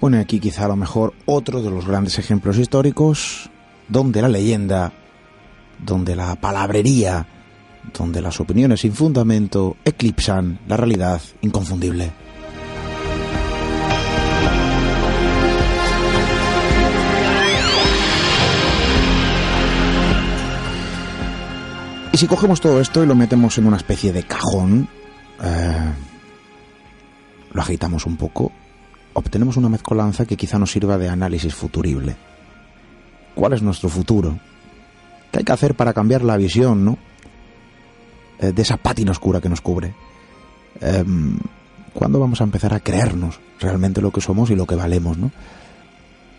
bueno, 0.00 0.20
aquí 0.20 0.38
quizá 0.38 0.66
a 0.66 0.68
lo 0.68 0.76
mejor 0.76 1.12
otro 1.26 1.60
de 1.60 1.70
los 1.70 1.86
grandes 1.86 2.18
ejemplos 2.20 2.56
históricos 2.56 3.50
donde 3.88 4.22
la 4.22 4.28
leyenda, 4.28 4.92
donde 5.84 6.14
la 6.14 6.36
palabrería, 6.36 7.26
donde 7.96 8.22
las 8.22 8.38
opiniones 8.38 8.80
sin 8.80 8.92
fundamento 8.92 9.76
eclipsan 9.84 10.60
la 10.68 10.76
realidad 10.76 11.20
inconfundible. 11.40 12.12
Si 22.18 22.26
cogemos 22.26 22.60
todo 22.60 22.80
esto 22.80 23.02
y 23.02 23.06
lo 23.06 23.14
metemos 23.14 23.58
en 23.58 23.66
una 23.66 23.76
especie 23.76 24.12
de 24.12 24.24
cajón, 24.24 24.88
eh, 25.42 25.92
lo 27.52 27.62
agitamos 27.62 28.06
un 28.06 28.16
poco 28.16 28.52
obtenemos 29.18 29.56
una 29.56 29.68
mezcolanza 29.68 30.26
que 30.26 30.36
quizá 30.36 30.58
nos 30.58 30.70
sirva 30.70 30.96
de 30.96 31.08
análisis 31.08 31.54
futurible. 31.54 32.16
¿Cuál 33.34 33.52
es 33.52 33.62
nuestro 33.62 33.88
futuro? 33.88 34.38
¿Qué 35.30 35.40
hay 35.40 35.44
que 35.44 35.52
hacer 35.52 35.74
para 35.74 35.92
cambiar 35.92 36.22
la 36.22 36.36
visión, 36.36 36.84
¿no? 36.84 36.98
Eh, 38.38 38.52
de 38.52 38.62
esa 38.62 38.76
pátina 38.76 39.10
oscura 39.10 39.40
que 39.40 39.48
nos 39.48 39.60
cubre. 39.60 39.94
Em, 40.80 41.38
¿Cuándo 41.92 42.20
vamos 42.20 42.40
a 42.40 42.44
empezar 42.44 42.72
a 42.72 42.80
creernos 42.80 43.40
realmente 43.58 44.00
lo 44.00 44.12
que 44.12 44.20
somos 44.20 44.50
y 44.50 44.54
lo 44.54 44.66
que 44.66 44.76
valemos, 44.76 45.18
¿no? 45.18 45.32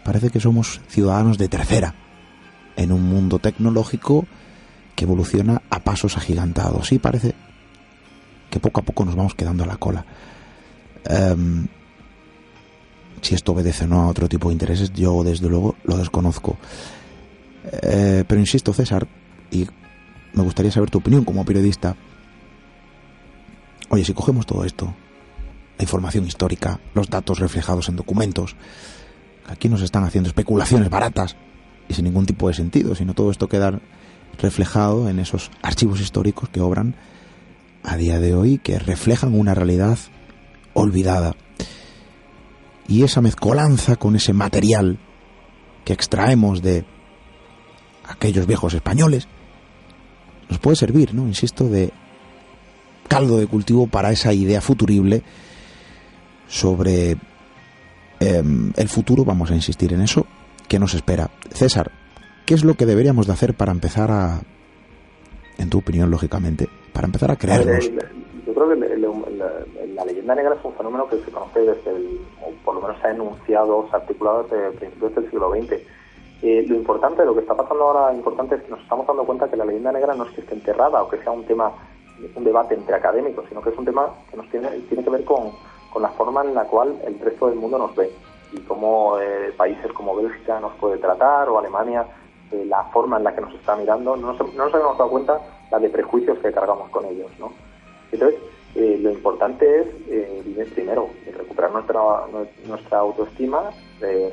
Parece 0.03 0.29
que 0.29 0.39
somos 0.39 0.79
ciudadanos 0.87 1.37
de 1.37 1.49
tercera 1.49 1.93
en 2.77 2.93
un 2.93 3.03
mundo 3.03 3.39
tecnológico 3.39 4.25
que 4.99 5.05
evoluciona 5.05 5.61
a 5.69 5.79
pasos 5.79 6.17
agigantados. 6.17 6.91
Y 6.91 6.99
parece 6.99 7.33
que 8.49 8.59
poco 8.59 8.81
a 8.81 8.83
poco 8.83 9.05
nos 9.05 9.15
vamos 9.15 9.33
quedando 9.33 9.63
a 9.63 9.67
la 9.67 9.77
cola. 9.77 10.05
Em, 11.05 11.65
si 13.21 13.33
esto 13.33 13.53
obedece 13.53 13.85
o 13.85 13.87
no 13.87 14.01
a 14.01 14.07
otro 14.07 14.27
tipo 14.27 14.49
de 14.49 14.55
intereses, 14.55 14.91
yo 14.91 15.23
desde 15.23 15.47
luego 15.47 15.77
lo 15.85 15.95
desconozco. 15.95 16.57
Eh, 17.63 18.25
pero 18.27 18.41
insisto, 18.41 18.73
César, 18.73 19.07
y 19.51 19.65
me 20.33 20.43
gustaría 20.43 20.69
saber 20.69 20.89
tu 20.89 20.97
opinión 20.97 21.23
como 21.23 21.45
periodista. 21.45 21.95
Oye, 23.87 24.03
si 24.03 24.13
cogemos 24.13 24.45
todo 24.45 24.65
esto, 24.65 24.93
la 25.77 25.83
información 25.83 26.27
histórica, 26.27 26.81
los 26.93 27.09
datos 27.09 27.39
reflejados 27.39 27.87
en 27.87 27.95
documentos, 27.95 28.57
aquí 29.47 29.69
nos 29.69 29.81
están 29.81 30.03
haciendo 30.03 30.27
especulaciones 30.27 30.89
baratas 30.89 31.37
y 31.87 31.93
sin 31.93 32.03
ningún 32.03 32.25
tipo 32.25 32.49
de 32.49 32.53
sentido, 32.53 32.95
sino 32.95 33.13
todo 33.13 33.31
esto 33.31 33.47
queda 33.47 33.79
reflejado 34.39 35.09
en 35.09 35.19
esos 35.19 35.51
archivos 35.61 36.01
históricos 36.01 36.49
que 36.49 36.61
obran 36.61 36.95
a 37.83 37.97
día 37.97 38.19
de 38.19 38.33
hoy, 38.33 38.57
que 38.57 38.79
reflejan 38.79 39.33
una 39.33 39.53
realidad 39.53 39.97
olvidada 40.73 41.35
y 42.87 43.03
esa 43.03 43.21
mezcolanza 43.21 43.95
con 43.95 44.15
ese 44.15 44.33
material 44.33 44.97
que 45.85 45.93
extraemos 45.93 46.61
de 46.61 46.85
aquellos 48.07 48.47
viejos 48.47 48.73
españoles 48.73 49.27
nos 50.49 50.57
puede 50.57 50.75
servir, 50.75 51.13
¿no? 51.13 51.27
Insisto, 51.27 51.69
de 51.69 51.91
caldo 53.07 53.37
de 53.37 53.47
cultivo 53.47 53.87
para 53.87 54.11
esa 54.11 54.33
idea 54.33 54.61
futurible 54.61 55.21
sobre 56.47 57.17
em, 58.19 58.73
el 58.75 58.89
futuro, 58.89 59.23
vamos 59.23 59.51
a 59.51 59.55
insistir 59.55 59.93
en 59.93 60.01
eso, 60.01 60.25
que 60.67 60.79
nos 60.79 60.95
espera. 60.95 61.29
César, 61.53 61.91
¿qué 62.49 62.55
es 62.55 62.63
lo 62.63 62.73
que 62.73 62.87
deberíamos 62.87 63.27
de 63.27 63.33
hacer 63.33 63.53
para 63.53 63.71
empezar 63.71 64.09
a, 64.09 64.39
en 65.59 65.69
tu 65.69 65.77
opinión, 65.77 66.09
lógicamente, 66.09 66.67
para 66.91 67.05
empezar 67.05 67.29
a 67.29 67.35
creernos? 67.35 67.91
Yo 68.43 68.53
creo 68.55 68.69
que 68.69 68.97
la, 69.95 70.03
leyenda 70.03 70.33
negra 70.33 70.55
es 70.55 70.65
un 70.65 70.73
fenómeno 70.73 71.07
que 71.07 71.17
se 71.17 71.29
conoce 71.29 71.59
desde 71.59 71.91
el, 71.91 72.19
o 72.41 72.49
por 72.65 72.73
lo 72.73 72.81
menos 72.81 72.99
se 73.01 73.07
ha 73.07 73.11
enunciado, 73.11 73.85
se 73.87 73.95
ha 73.95 73.99
articulado 73.99 74.47
desde 74.49 74.71
principios 74.79 75.13
del 75.13 75.29
siglo 75.29 75.51
XX. 75.51 75.73
Eh, 76.41 76.65
lo 76.67 76.73
importante, 76.73 77.23
lo 77.23 77.35
que 77.35 77.41
está 77.41 77.55
pasando 77.55 77.83
ahora 77.83 78.15
importante 78.15 78.55
es 78.55 78.63
que 78.63 78.71
nos 78.71 78.81
estamos 78.81 79.05
dando 79.05 79.25
cuenta 79.25 79.47
que 79.47 79.55
la 79.55 79.65
leyenda 79.65 79.91
negra 79.91 80.15
no 80.15 80.25
es 80.25 80.31
que 80.31 80.41
esté 80.41 80.55
enterrada 80.55 81.03
o 81.03 81.07
que 81.07 81.21
sea 81.21 81.31
un 81.31 81.45
tema, 81.45 81.71
un 82.33 82.43
debate 82.43 82.73
entre 82.73 82.95
académicos, 82.95 83.45
sino 83.47 83.61
que 83.61 83.69
es 83.69 83.77
un 83.77 83.85
tema 83.85 84.09
que 84.31 84.37
nos 84.37 84.49
tiene, 84.49 84.69
tiene 84.89 85.03
que 85.03 85.09
ver 85.11 85.23
con, 85.23 85.51
con 85.93 86.01
la 86.01 86.09
forma 86.09 86.41
en 86.43 86.55
la 86.55 86.63
cual 86.63 86.99
el 87.05 87.19
resto 87.19 87.45
del 87.45 87.59
mundo 87.59 87.77
nos 87.77 87.95
ve 87.95 88.09
y 88.53 88.59
cómo 88.61 89.19
eh, 89.19 89.53
países 89.55 89.93
como 89.93 90.15
Bélgica 90.15 90.59
nos 90.59 90.73
puede 90.77 90.97
tratar 90.97 91.47
o 91.49 91.59
Alemania, 91.59 92.07
eh, 92.51 92.65
la 92.65 92.83
forma 92.85 93.17
en 93.17 93.23
la 93.23 93.35
que 93.35 93.41
nos 93.41 93.53
está 93.53 93.75
mirando, 93.75 94.15
no 94.15 94.33
nos, 94.33 94.39
no 94.53 94.65
nos 94.65 94.73
habíamos 94.73 94.97
dado 94.97 95.09
cuenta 95.09 95.39
la 95.71 95.79
de 95.79 95.89
prejuicios 95.89 96.39
que 96.39 96.51
cargamos 96.51 96.89
con 96.89 97.05
ellos, 97.05 97.31
¿no? 97.39 97.53
Entonces, 98.11 98.39
eh, 98.75 98.99
lo 99.01 99.11
importante 99.11 99.81
es, 99.81 99.87
eh, 100.09 100.67
primero, 100.73 101.09
recuperar 101.35 101.71
nuestra, 101.71 102.01
nuestra 102.65 102.99
autoestima, 102.99 103.71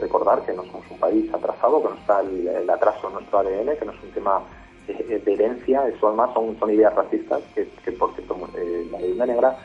recordar 0.01 0.43
que 0.45 0.53
no 0.53 0.62
somos 0.64 0.85
un 0.91 0.99
país 0.99 1.33
atrasado, 1.33 1.83
que 1.83 1.89
no 1.89 1.95
está 1.95 2.21
el, 2.21 2.69
atraso 2.69 3.09
en 3.09 3.14
nuestro 3.14 3.39
ADN, 3.39 3.77
que 3.79 3.85
no 3.85 3.93
es 3.93 4.03
un 4.03 4.11
tema 4.11 4.43
de, 4.87 5.33
herencia, 5.33 5.89
eso 5.89 6.09
además 6.09 6.31
son, 6.35 6.57
son 6.59 6.71
ideas 6.71 6.95
racistas, 6.95 7.43
que, 7.55 7.93
por 7.93 8.14
cierto, 8.14 8.37
eh, 8.57 8.87
la 8.91 9.01
leyenda 9.01 9.27
negra 9.27 9.57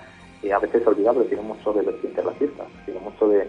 a 0.51 0.59
veces 0.59 0.81
se 0.81 0.89
olvida, 0.89 1.13
tiene 1.13 1.43
mucho 1.43 1.71
de 1.73 1.83
vertiente 1.83 2.21
racista, 2.21 2.65
tiene 2.85 2.99
mucho 3.01 3.27
de, 3.27 3.47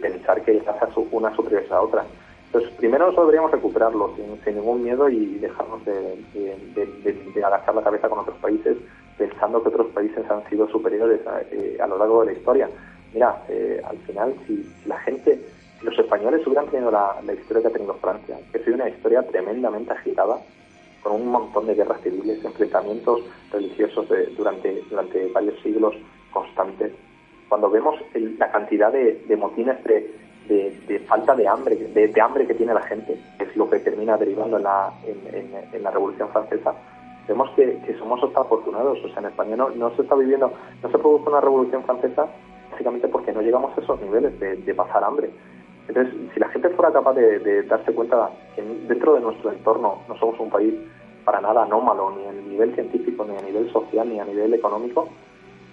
pensar 0.00 0.42
que 0.42 0.62
una 1.10 1.34
superior 1.34 1.64
a 1.70 1.80
otra. 1.80 2.04
Entonces, 2.52 2.72
primero 2.78 3.04
nosotros 3.06 3.28
deberíamos 3.28 3.52
recuperarlo 3.52 4.12
sin, 4.44 4.56
ningún 4.56 4.82
miedo 4.82 5.08
y 5.08 5.38
dejarnos 5.38 5.84
de, 5.84 6.16
de, 6.34 7.44
agachar 7.44 7.76
la 7.76 7.82
cabeza 7.82 8.08
con 8.08 8.18
otros 8.18 8.36
países 8.38 8.76
pensando 9.16 9.62
que 9.62 9.68
otros 9.68 9.86
países 9.88 10.28
han 10.28 10.42
sido 10.50 10.66
superiores 10.68 11.24
a, 11.28 11.42
eh, 11.42 11.76
lo 11.88 11.96
largo 11.96 12.20
de 12.20 12.32
la 12.32 12.38
historia. 12.38 12.68
Mira, 13.14 13.40
eh, 13.48 13.80
al 13.84 13.98
final, 13.98 14.34
si, 14.48 14.68
la 14.84 14.98
gente, 14.98 15.38
españoles 15.96 16.44
hubieran 16.44 16.66
tenido 16.70 16.90
la, 16.90 17.20
historia 17.32 17.62
que 17.62 17.68
ha 17.68 17.72
tenido 17.72 17.94
Francia, 17.94 18.36
que 18.50 18.58
ha 18.58 18.64
sido 18.64 18.74
una 18.74 18.88
historia 18.88 19.22
tremendamente 19.22 19.92
agitada, 19.92 20.38
con 21.04 21.12
un 21.12 21.28
montón 21.28 21.66
de 21.66 21.74
guerras 21.74 22.00
civiles, 22.02 22.44
enfrentamientos 22.44 23.20
religiosos 23.52 24.06
durante, 24.36 24.82
durante 24.90 25.26
varios 25.28 25.60
siglos 25.60 25.94
constantes, 26.32 26.92
cuando 27.48 27.70
vemos 27.70 27.94
la 28.38 28.50
cantidad 28.50 28.92
de, 28.92 29.36
motines 29.36 29.82
de, 29.84 30.10
falta 31.06 31.34
de 31.34 31.46
hambre, 31.48 31.76
de, 31.76 32.20
hambre 32.20 32.46
que 32.46 32.54
tiene 32.54 32.74
la 32.74 32.82
gente, 32.82 33.18
que 33.38 33.44
es 33.44 33.56
lo 33.56 33.68
que 33.68 33.78
termina 33.80 34.16
derivando 34.16 34.56
en 34.56 34.62
la, 34.62 34.92
en, 35.06 35.82
la 35.82 35.90
Revolución 35.90 36.28
Francesa, 36.28 36.74
vemos 37.28 37.50
que, 37.50 37.96
somos 37.98 38.22
hasta 38.22 38.40
afortunados. 38.40 38.98
O 39.04 39.08
sea, 39.08 39.18
en 39.18 39.26
España 39.26 39.56
no, 39.56 39.70
no 39.70 39.94
se 39.96 40.02
está 40.02 40.14
viviendo, 40.14 40.52
no 40.82 40.90
se 40.90 40.98
produce 40.98 41.28
una 41.28 41.40
Revolución 41.40 41.82
Francesa 41.84 42.26
básicamente 42.70 43.08
porque 43.08 43.32
no 43.32 43.42
llegamos 43.42 43.76
a 43.76 43.80
esos 43.80 44.00
niveles 44.00 44.38
de, 44.40 44.74
pasar 44.74 45.04
hambre. 45.04 45.30
Entonces, 45.88 46.14
si 46.32 46.40
la 46.40 46.48
gente 46.48 46.68
fuera 46.70 46.92
capaz 46.92 47.14
de, 47.14 47.62
darse 47.64 47.92
cuenta 47.92 48.30
que 48.54 48.62
dentro 48.62 49.14
de 49.14 49.20
nuestro 49.20 49.52
entorno 49.52 50.02
no 50.08 50.16
somos 50.18 50.38
un 50.40 50.50
país 50.50 50.74
para 51.24 51.40
nada 51.40 51.64
anómalo, 51.64 52.12
ni 52.16 52.26
a 52.26 52.32
nivel 52.32 52.74
científico, 52.74 53.26
ni 53.28 53.36
a 53.36 53.42
nivel 53.42 53.70
social, 53.72 54.08
ni 54.08 54.18
a 54.18 54.24
nivel 54.24 54.54
económico, 54.54 55.08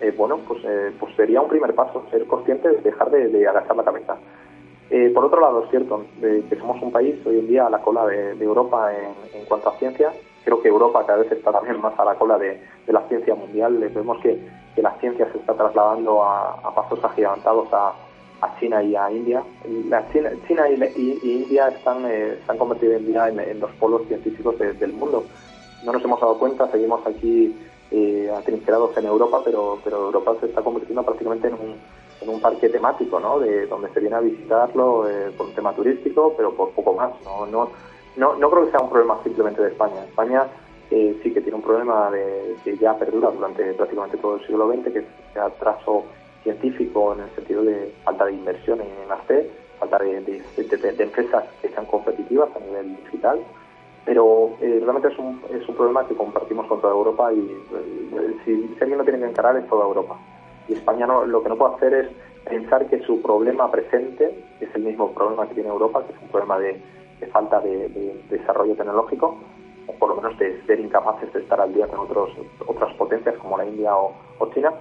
eh, 0.02 0.14
bueno, 0.16 0.38
pues, 0.48 0.60
eh, 0.66 0.92
pues 1.00 1.16
sería 1.16 1.42
un 1.42 1.50
primer 1.50 1.74
paso, 1.74 2.06
ser 2.12 2.26
consciente 2.26 2.70
de 2.70 2.82
dejar 2.82 3.10
de, 3.10 3.48
agachar 3.48 3.76
la 3.76 3.84
cabeza. 3.84 4.18
Eh, 4.90 5.12
por 5.14 5.26
otro 5.26 5.42
lado, 5.42 5.64
es 5.64 5.70
cierto 5.70 6.06
que 6.22 6.56
somos 6.58 6.82
un 6.82 6.92
país 6.92 7.16
hoy 7.26 7.40
en 7.40 7.48
día 7.48 7.68
a 7.68 7.70
la 7.70 7.80
cola 7.80 8.06
de, 8.06 8.32
Europa 8.42 8.90
en, 8.94 9.46
cuanto 9.46 9.70
a 9.70 9.78
ciencia. 9.78 10.14
Creo 10.46 10.62
que 10.62 10.70
Europa 10.70 11.06
cada 11.06 11.20
vez 11.20 11.32
está 11.32 11.52
también 11.52 11.82
más 11.82 12.00
a 12.00 12.06
la 12.06 12.16
cola 12.16 12.38
de, 12.38 12.62
la 12.88 13.02
ciencia 13.10 13.36
mundial. 13.36 13.78
Vemos 13.94 14.18
que, 14.20 14.40
la 14.78 14.92
ciencia 15.00 15.28
se 15.32 15.40
está 15.40 15.56
trasladando 15.56 16.24
a, 16.24 16.74
pasos 16.74 17.04
agigantados 17.04 17.68
a, 17.74 17.94
China 18.60 18.82
y 18.84 18.96
a 18.96 19.12
India. 19.12 19.44
La 19.90 20.08
China, 20.12 20.30
China 20.48 20.70
y, 20.70 21.20
India 21.24 21.68
están, 21.70 22.04
se 22.04 22.40
han 22.48 22.58
convertido 22.58 22.94
en 22.94 23.08
día 23.08 23.28
en, 23.28 23.60
los 23.60 23.72
polos 23.72 24.08
científicos 24.08 24.58
del 24.58 24.94
mundo. 24.94 25.26
No 25.84 25.92
nos 25.92 26.04
hemos 26.04 26.22
dado 26.22 26.38
cuenta, 26.40 26.72
seguimos 26.72 27.06
aquí 27.06 27.56
eh, 27.92 28.32
atrincherados 28.36 28.96
en 28.98 29.06
Europa, 29.06 29.42
pero, 29.44 29.80
pero 29.84 30.06
Europa 30.06 30.36
se 30.40 30.46
está 30.48 30.62
convirtiendo 30.62 31.04
prácticamente 31.04 31.48
en 31.48 31.54
un, 31.56 31.76
en 32.22 32.30
un 32.30 32.42
parque 32.42 32.70
temático, 32.70 33.20
¿no? 33.20 33.40
De 33.40 33.68
donde 33.68 33.90
se 33.90 34.00
viene 34.00 34.16
a 34.16 34.22
visitarlo 34.22 35.10
eh, 35.10 35.32
por 35.38 35.48
un 35.48 35.54
tema 35.54 35.74
turístico, 35.74 36.34
pero 36.36 36.54
por 36.54 36.72
poco 36.72 36.94
más, 36.94 37.12
¿no? 37.24 37.46
No, 37.46 37.70
no, 38.16 38.36
no 38.36 38.50
creo 38.50 38.66
que 38.66 38.72
sea 38.72 38.80
un 38.80 38.90
problema 38.90 39.20
simplemente 39.24 39.62
de 39.62 39.70
España. 39.70 40.04
España 40.06 40.48
eh, 40.90 41.20
sí 41.22 41.34
que 41.34 41.42
tiene 41.42 41.58
un 41.58 41.64
problema 41.64 42.10
de, 42.12 42.56
que 42.64 42.78
ya 42.78 42.98
perdura 42.98 43.30
durante 43.30 43.74
prácticamente 43.74 44.18
todo 44.18 44.36
el 44.36 44.46
siglo 44.46 44.72
XX, 44.72 44.92
que 44.92 45.00
es 45.00 45.38
atraso 45.38 46.06
científico 46.44 47.14
en 47.14 47.22
el 47.22 47.30
sentido 47.32 47.64
de 47.64 47.94
falta 48.04 48.26
de 48.26 48.34
inversión 48.34 48.80
en 48.82 49.12
arte, 49.12 49.50
falta 49.80 50.00
de, 50.00 50.42
empresas 51.00 51.44
que 51.62 51.70
sean 51.70 51.86
competitivas 51.86 52.50
a 52.56 52.60
nivel 52.60 52.96
digital 52.98 53.40
pero 54.08 54.56
eh, 54.62 54.80
realmente 54.82 55.10
es 55.10 55.20
un, 55.20 55.42
es 55.52 55.68
un 55.68 55.76
problema 55.76 56.08
que 56.08 56.16
compartimos 56.16 56.66
con 56.68 56.80
toda 56.80 56.94
Europa 56.94 57.34
y 57.34 57.40
eh, 57.40 58.38
si, 58.46 58.74
alguien 58.80 59.00
lo 59.00 59.04
tiene 59.04 59.20
que 59.20 59.26
encarar 59.26 59.58
es 59.58 59.68
toda 59.68 59.84
Europa. 59.84 60.18
Y 60.68 60.74
España 60.74 61.08
no, 61.08 61.26
lo 61.26 61.42
que 61.44 61.50
no 61.50 61.56
puede 61.56 61.76
hacer 61.76 61.94
es 61.94 62.08
pensar 62.48 62.86
que 62.88 63.00
su 63.04 63.22
problema 63.22 63.70
presente 63.72 64.44
es 64.60 64.74
el 64.76 64.84
mismo 64.84 65.12
problema 65.12 65.48
que 65.48 65.56
tiene 65.56 65.70
Europa, 65.70 66.04
que 66.06 66.14
es 66.14 66.22
un 66.22 66.30
problema 66.30 66.60
de, 66.60 66.82
falta 67.32 67.60
de, 67.60 68.22
desarrollo 68.30 68.76
tecnológico, 68.76 69.38
o 69.88 69.94
por 69.94 70.10
lo 70.10 70.16
menos 70.16 70.38
de 70.40 70.62
ser 70.66 70.80
incapaces 70.80 71.32
de 71.34 71.40
estar 71.40 71.60
al 71.60 71.74
día 71.74 71.88
con 71.88 72.00
otros, 72.00 72.32
otras 72.66 72.94
potencias 72.96 73.36
como 73.38 73.58
la 73.58 73.66
India 73.66 73.96
o, 73.96 74.14
China. 74.54 74.74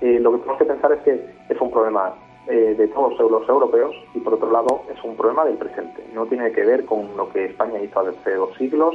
Eh, 0.00 0.18
lo 0.20 0.32
que 0.32 0.38
tenemos 0.38 0.58
que 0.58 0.64
pensar 0.64 0.92
es 0.92 1.00
que 1.02 1.26
es 1.48 1.60
un 1.60 1.70
problema 1.70 2.14
eh, 2.46 2.74
de 2.76 2.88
todos 2.88 3.18
los 3.18 3.48
europeos 3.48 3.94
y 4.12 4.20
por 4.20 4.34
otro 4.34 4.50
lado 4.50 4.82
es 4.92 5.02
un 5.02 5.16
problema 5.16 5.44
del 5.44 5.56
presente. 5.56 6.04
No 6.12 6.26
tiene 6.26 6.52
que 6.52 6.64
ver 6.64 6.84
con 6.84 7.16
lo 7.16 7.30
que 7.30 7.46
España 7.46 7.80
hizo 7.80 8.00
hace 8.00 8.34
dos 8.34 8.54
siglos 8.56 8.94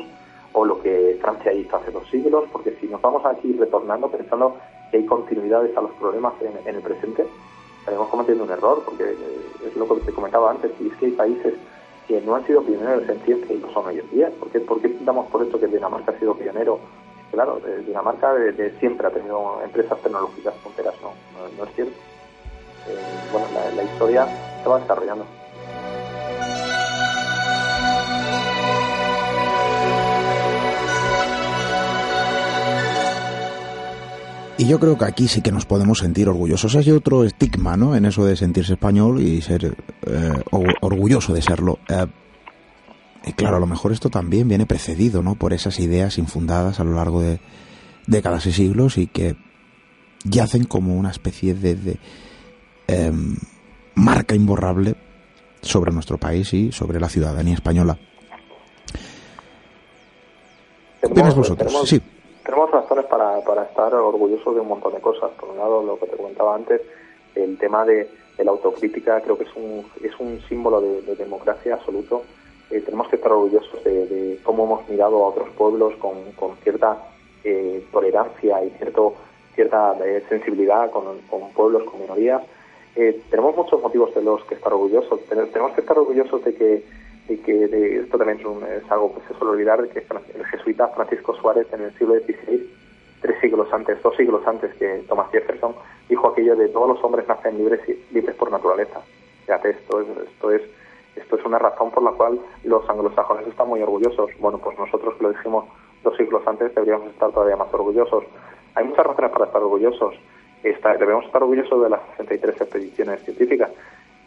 o 0.54 0.66
lo 0.66 0.82
que 0.82 1.18
Francia 1.22 1.54
hizo 1.54 1.78
hace 1.78 1.92
dos 1.92 2.08
siglos, 2.10 2.46
porque 2.52 2.76
si 2.80 2.88
nos 2.88 3.02
vamos 3.02 3.26
aquí 3.26 3.54
retornando 3.54 4.10
pensando 4.10 4.58
que 4.92 4.98
hay 4.98 5.06
continuidades 5.06 5.76
a 5.78 5.82
los 5.82 5.92
problemas 5.92 6.34
en, 6.42 6.76
el 6.76 6.82
presente, 6.82 7.26
estaremos 7.80 8.10
cometiendo 8.10 8.44
un 8.44 8.52
error, 8.52 8.84
porque 8.86 9.04
eh, 9.04 9.68
es 9.68 9.76
lo 9.76 9.88
que 9.88 10.02
te 10.02 10.12
comentaba 10.12 10.52
antes, 10.52 10.72
y 10.80 10.88
es 10.88 10.94
que 10.98 11.08
hay 11.08 11.12
países 11.12 11.54
que 12.08 12.22
no 12.22 12.36
han 12.36 12.46
sido 12.48 12.64
pioneros 12.64 13.08
en 13.08 13.20
ciencia 13.22 13.56
y 13.56 13.60
lo 13.60 13.72
son 13.72 13.86
hoy 13.86 14.00
en 14.00 14.10
día. 14.10 14.32
¿Por 14.40 14.50
qué, 14.50 14.60
¿Por 14.60 14.82
qué 14.82 14.98
damos 15.02 15.28
por 15.28 15.44
esto 15.44 15.60
que 15.60 15.68
Dinamarca 15.68 16.12
ha 16.12 16.20
sido 16.20 16.34
pionero? 16.34 16.80
Claro, 17.32 17.62
Dinamarca 17.86 18.34
de, 18.34 18.72
siempre 18.80 19.06
ha 19.06 19.12
tenido 19.12 19.62
empresas 19.64 20.02
tecnológicas 20.02 20.56
punteras, 20.64 20.96
no, 21.04 21.12
no 21.58 21.64
es 21.64 21.76
cierto. 21.76 21.94
Eh, 22.88 22.98
bueno, 23.32 23.48
la, 23.76 23.84
historia 23.84 24.28
se 24.64 24.70
va 24.70 24.80
desarrollando. 24.80 25.26
Y 34.60 34.68
yo 34.68 34.80
creo 34.80 34.98
que 34.98 35.06
aquí 35.06 35.28
sí 35.28 35.42
que 35.42 35.52
nos 35.52 35.66
podemos 35.66 36.00
sentir 36.00 36.30
orgullosos. 36.30 36.76
Hay 36.76 36.92
otro 36.92 37.24
estigma, 37.24 37.78
¿no? 37.78 37.96
En 37.96 38.06
eso 38.06 38.26
de 38.26 38.36
sentirse 38.36 38.74
español 38.74 39.22
y 39.22 39.42
ser 39.42 39.76
eh, 40.06 40.44
orgulloso 40.82 41.34
de 41.34 41.42
serlo. 41.42 41.80
Eh, 41.88 42.06
y 43.26 43.34
claro, 43.34 43.58
a 43.58 43.60
lo 43.60 43.66
mejor 43.66 43.92
esto 43.92 44.10
también 44.10 44.48
viene 44.48 44.68
precedido, 44.68 45.24
¿no? 45.24 45.36
Por 45.36 45.54
esas 45.54 45.80
ideas 45.80 46.18
infundadas 46.18 46.80
a 46.80 46.84
lo 46.84 46.94
largo 46.94 47.22
de 47.22 47.40
décadas 48.06 48.46
y 48.46 48.52
siglos 48.52 48.98
y 48.98 49.08
que 49.08 49.36
yacen 50.24 50.66
como 50.66 50.96
una 50.96 51.10
especie 51.10 51.54
de, 51.54 51.98
Em, 52.90 53.36
marca 53.94 54.34
imborrable 54.34 54.96
sobre 55.62 55.92
nuestro 55.92 56.18
país 56.18 56.52
y 56.56 56.72
sobre 56.72 57.00
la 57.00 57.08
ciudadanía 57.08 57.54
española. 57.54 58.00
¿Qué 61.00 61.06
opináis 61.06 61.36
vosotros? 61.36 61.72
Sí. 61.86 62.02
Tenemos 62.50 62.72
razones 62.72 63.06
para, 63.06 63.42
para 63.42 63.64
estar 63.64 63.94
orgullosos 63.94 64.56
de 64.56 64.62
un 64.62 64.70
montón 64.70 64.94
de 64.94 65.00
cosas. 65.00 65.30
Por 65.40 65.50
un 65.50 65.58
lado, 65.58 65.84
lo 65.84 66.00
que 66.00 66.08
te 66.08 66.18
comentaba 66.18 66.56
antes, 66.56 66.82
el 67.36 67.60
tema 67.60 67.86
de, 67.86 68.10
la 68.40 68.50
autocrítica 68.50 69.22
creo 69.22 69.38
que 69.38 69.44
es 69.44 69.56
un, 69.56 69.86
es 70.02 70.18
un 70.20 70.42
símbolo 70.50 70.82
de, 70.82 71.16
democracia 71.16 71.76
absoluto. 71.76 72.24
Eh, 72.72 72.82
tenemos 72.82 73.08
que 73.08 73.18
estar 73.18 73.32
orgullosos 73.32 73.84
de, 73.84 74.40
cómo 74.44 74.64
hemos 74.64 74.90
mirado 74.90 75.24
a 75.24 75.28
otros 75.30 75.50
pueblos 75.50 75.94
con, 75.98 76.56
cierta 76.64 76.98
eh, 77.44 77.86
tolerancia 77.92 78.64
y 78.64 78.72
cierto, 78.72 79.14
cierta 79.54 79.96
eh, 80.04 80.24
sensibilidad 80.28 80.90
con, 80.90 81.20
con 81.30 81.52
pueblos, 81.52 81.84
con 81.84 82.02
minorías 82.02 82.42
eh, 82.96 83.22
tenemos 83.30 83.56
muchos 83.56 83.82
motivos 83.82 84.14
de 84.16 84.22
los 84.22 84.44
que 84.46 84.56
estar 84.56 84.74
orgullosos. 84.74 85.22
Tenemos 85.30 85.72
que 85.74 85.82
estar 85.82 85.98
orgullosos 85.98 86.44
de 86.44 86.54
que, 86.54 86.84
de 87.30 87.40
que 87.42 88.00
esto 88.00 88.18
también 88.18 88.40
es, 88.40 88.92
algo 88.92 89.14
que 89.14 89.22
se 89.28 89.38
suele 89.38 89.54
olvidar, 89.54 89.82
de 89.82 89.90
que 89.90 90.00
el 90.36 90.46
jesuita 90.46 90.88
Francisco 90.90 91.36
Suárez 91.36 91.68
en 91.72 91.82
el 91.82 91.94
siglo 91.94 92.16
XVI, 92.16 92.70
tres 93.22 93.40
siglos 93.40 93.72
antes, 93.72 94.02
dos 94.02 94.16
siglos 94.18 94.46
antes 94.48 94.74
que 94.76 95.04
Thomas 95.08 95.30
Jefferson, 95.32 95.76
dijo 96.10 96.28
aquello 96.28 96.56
de 96.56 96.70
todos 96.70 96.90
los 96.90 97.04
hombres 97.04 97.28
nacen 97.28 97.58
libres 97.58 97.82
y 97.88 98.14
libres 98.14 98.36
por 98.36 98.52
naturaleza. 98.52 99.02
Fíjate, 99.46 99.70
esto 99.70 100.02
es, 100.02 100.08
esto 100.28 100.52
es 100.52 100.62
esto 101.16 101.36
es 101.36 101.46
una 101.46 101.60
razón 101.60 101.92
por 101.92 102.04
la 102.04 102.12
cual 102.12 102.40
los 102.64 102.90
anglosajones 102.90 103.46
están 103.48 103.68
muy 103.68 103.82
orgullosos. 103.82 104.30
Bueno, 104.40 104.58
pues 104.58 104.78
nosotros 104.80 105.16
que 105.16 105.24
lo 105.24 105.32
dijimos 105.32 105.66
dos 106.04 106.16
siglos 106.16 106.42
antes 106.48 106.74
deberíamos 106.74 107.10
estar 107.10 107.32
todavía 107.32 107.58
más 107.58 107.74
orgullosos. 107.74 108.24
Hay 108.76 108.86
muchas 108.86 109.06
razones 109.06 109.32
para 109.32 109.46
estar 109.46 109.62
orgullosos 109.62 110.16
debemos 110.98 111.26
estar 111.26 111.42
orgullosos 111.42 111.84
de 111.84 111.90
las 111.90 112.02
63 112.18 112.62
expediciones 112.62 113.24
científicas, 113.24 113.72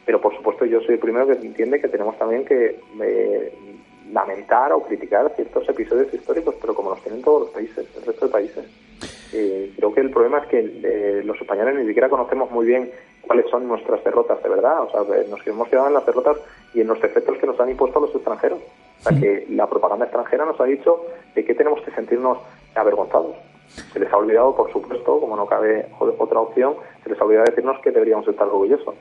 pero 0.04 0.20
por 0.20 0.34
supuesto 0.36 0.64
yo 0.64 0.80
soy 0.80 0.94
el 0.94 1.00
primero 1.00 1.26
que 1.26 1.34
entiende 1.34 1.80
que 1.80 1.88
tenemos 1.88 2.18
también 2.18 2.44
que 2.44 2.80
eh, 3.00 3.52
lamentar 4.12 4.72
o 4.72 4.82
criticar 4.82 5.32
ciertos 5.34 5.68
episodios 5.68 6.12
históricos, 6.12 6.54
pero 6.60 6.74
como 6.74 6.90
los 6.90 7.02
tienen 7.02 7.22
todos 7.22 7.42
los 7.42 7.50
países, 7.50 7.86
el 7.96 8.04
resto 8.04 8.26
de 8.26 8.32
países. 8.32 8.64
Eh, 9.32 9.72
creo 9.76 9.94
que 9.94 10.00
el 10.02 10.10
problema 10.10 10.38
es 10.38 10.46
que 10.48 10.58
eh, 10.58 11.22
los 11.24 11.40
españoles 11.40 11.76
ni 11.76 11.86
siquiera 11.86 12.10
conocemos 12.10 12.50
muy 12.50 12.66
bien 12.66 12.90
cuáles 13.22 13.48
son 13.48 13.66
nuestras 13.66 14.04
derrotas 14.04 14.42
de 14.42 14.48
verdad. 14.48 14.82
O 14.82 14.90
sea, 14.90 15.00
nos 15.28 15.46
hemos 15.46 15.68
quedado 15.68 15.88
en 15.88 15.94
las 15.94 16.04
derrotas 16.04 16.36
y 16.74 16.80
en 16.80 16.88
los 16.88 17.00
defectos 17.00 17.38
que 17.38 17.46
nos 17.46 17.58
han 17.58 17.70
impuesto 17.70 18.00
los 18.00 18.14
extranjeros. 18.14 18.58
O 19.00 19.02
sea, 19.02 19.18
que 19.18 19.46
la 19.50 19.66
propaganda 19.68 20.04
extranjera 20.04 20.44
nos 20.44 20.60
ha 20.60 20.64
dicho 20.64 21.06
de 21.34 21.44
que 21.44 21.54
tenemos 21.54 21.80
que 21.82 21.90
sentirnos 21.92 22.38
avergonzados. 22.74 23.36
Se 23.92 23.98
les 23.98 24.12
ha 24.12 24.18
olvidado, 24.18 24.54
por 24.54 24.70
supuesto, 24.70 25.18
como 25.18 25.34
no 25.34 25.46
cabe 25.46 25.86
otra 25.98 26.40
opción, 26.40 26.74
se 27.02 27.10
les 27.10 27.20
ha 27.20 27.24
olvidado 27.24 27.46
decirnos 27.46 27.80
que 27.80 27.90
deberíamos 27.90 28.28
estar 28.28 28.46
orgullosos. 28.46 28.94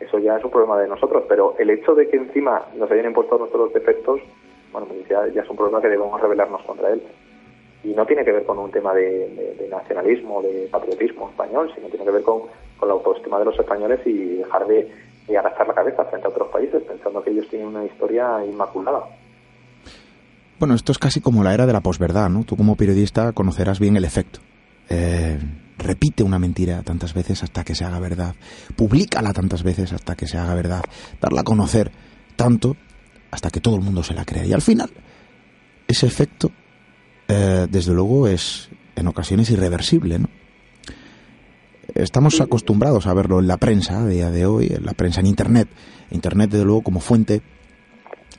Eso 0.00 0.18
ya 0.18 0.36
es 0.36 0.44
un 0.44 0.50
problema 0.50 0.78
de 0.80 0.88
nosotros, 0.88 1.24
pero 1.28 1.54
el 1.58 1.70
hecho 1.70 1.94
de 1.94 2.08
que 2.08 2.16
encima 2.16 2.62
nos 2.76 2.90
hayan 2.90 3.06
impuesto 3.06 3.36
nuestros 3.38 3.72
defectos, 3.72 4.20
bueno, 4.72 4.86
pues 4.88 5.06
ya, 5.08 5.26
es 5.26 5.50
un 5.50 5.56
problema 5.56 5.80
que 5.80 5.88
debemos 5.88 6.20
rebelarnos 6.20 6.62
contra 6.62 6.90
él. 6.90 7.02
Y 7.84 7.88
no 7.88 8.04
tiene 8.06 8.24
que 8.24 8.32
ver 8.32 8.44
con 8.44 8.58
un 8.58 8.70
tema 8.70 8.94
de, 8.94 9.68
nacionalismo, 9.70 10.42
de 10.42 10.68
patriotismo 10.70 11.30
español, 11.30 11.70
sino 11.74 11.88
tiene 11.88 12.04
que 12.04 12.10
ver 12.10 12.22
con, 12.22 12.42
la 12.82 12.92
autoestima 12.92 13.38
de 13.38 13.44
los 13.44 13.58
españoles 13.58 14.00
y 14.06 14.36
dejar 14.38 14.66
de, 14.66 14.90
de 15.28 15.38
agachar 15.38 15.68
la 15.68 15.74
cabeza 15.74 16.04
frente 16.06 16.26
a 16.26 16.30
otros 16.30 16.48
países 16.48 16.82
pensando 16.82 17.22
que 17.22 17.30
ellos 17.30 17.46
tienen 17.48 17.68
una 17.68 17.84
historia 17.84 18.42
inmaculada. 18.44 19.04
Bueno, 20.58 20.74
esto 20.74 20.92
es 20.92 20.98
casi 20.98 21.20
como 21.20 21.44
la 21.44 21.52
era 21.54 21.66
de 21.66 21.72
la 21.74 21.80
posverdad, 21.80 22.30
¿no? 22.30 22.44
Tú 22.44 22.56
como 22.56 22.76
periodista 22.76 23.32
conocerás 23.32 23.78
bien 23.78 23.96
el 23.96 24.04
efecto. 24.04 24.40
Eh, 24.88 25.38
repite 25.80 26.22
una 26.22 26.38
mentira 26.38 26.82
tantas 26.82 27.14
veces 27.14 27.42
hasta 27.42 27.64
que 27.64 27.74
se 27.74 27.84
haga 27.84 27.98
verdad. 27.98 28.34
Publícala 28.76 29.32
tantas 29.32 29.62
veces 29.62 29.92
hasta 29.92 30.14
que 30.14 30.26
se 30.26 30.38
haga 30.38 30.54
verdad. 30.54 30.82
Darla 31.20 31.40
a 31.40 31.44
conocer 31.44 31.90
tanto 32.36 32.76
hasta 33.30 33.50
que 33.50 33.60
todo 33.60 33.76
el 33.76 33.82
mundo 33.82 34.02
se 34.02 34.14
la 34.14 34.24
crea. 34.24 34.44
Y 34.44 34.52
al 34.52 34.62
final, 34.62 34.90
ese 35.86 36.06
efecto, 36.06 36.50
eh, 37.28 37.66
desde 37.70 37.92
luego, 37.92 38.28
es 38.28 38.68
en 38.96 39.08
ocasiones 39.08 39.50
irreversible, 39.50 40.18
¿no? 40.18 40.28
Estamos 41.94 42.40
acostumbrados 42.40 43.06
a 43.06 43.14
verlo 43.14 43.40
en 43.40 43.48
la 43.48 43.56
prensa 43.56 44.02
a 44.02 44.06
día 44.06 44.30
de 44.30 44.46
hoy, 44.46 44.72
en 44.72 44.84
la 44.84 44.94
prensa 44.94 45.20
en 45.20 45.26
Internet. 45.26 45.68
Internet, 46.10 46.50
desde 46.50 46.64
luego, 46.64 46.82
como 46.82 47.00
fuente 47.00 47.42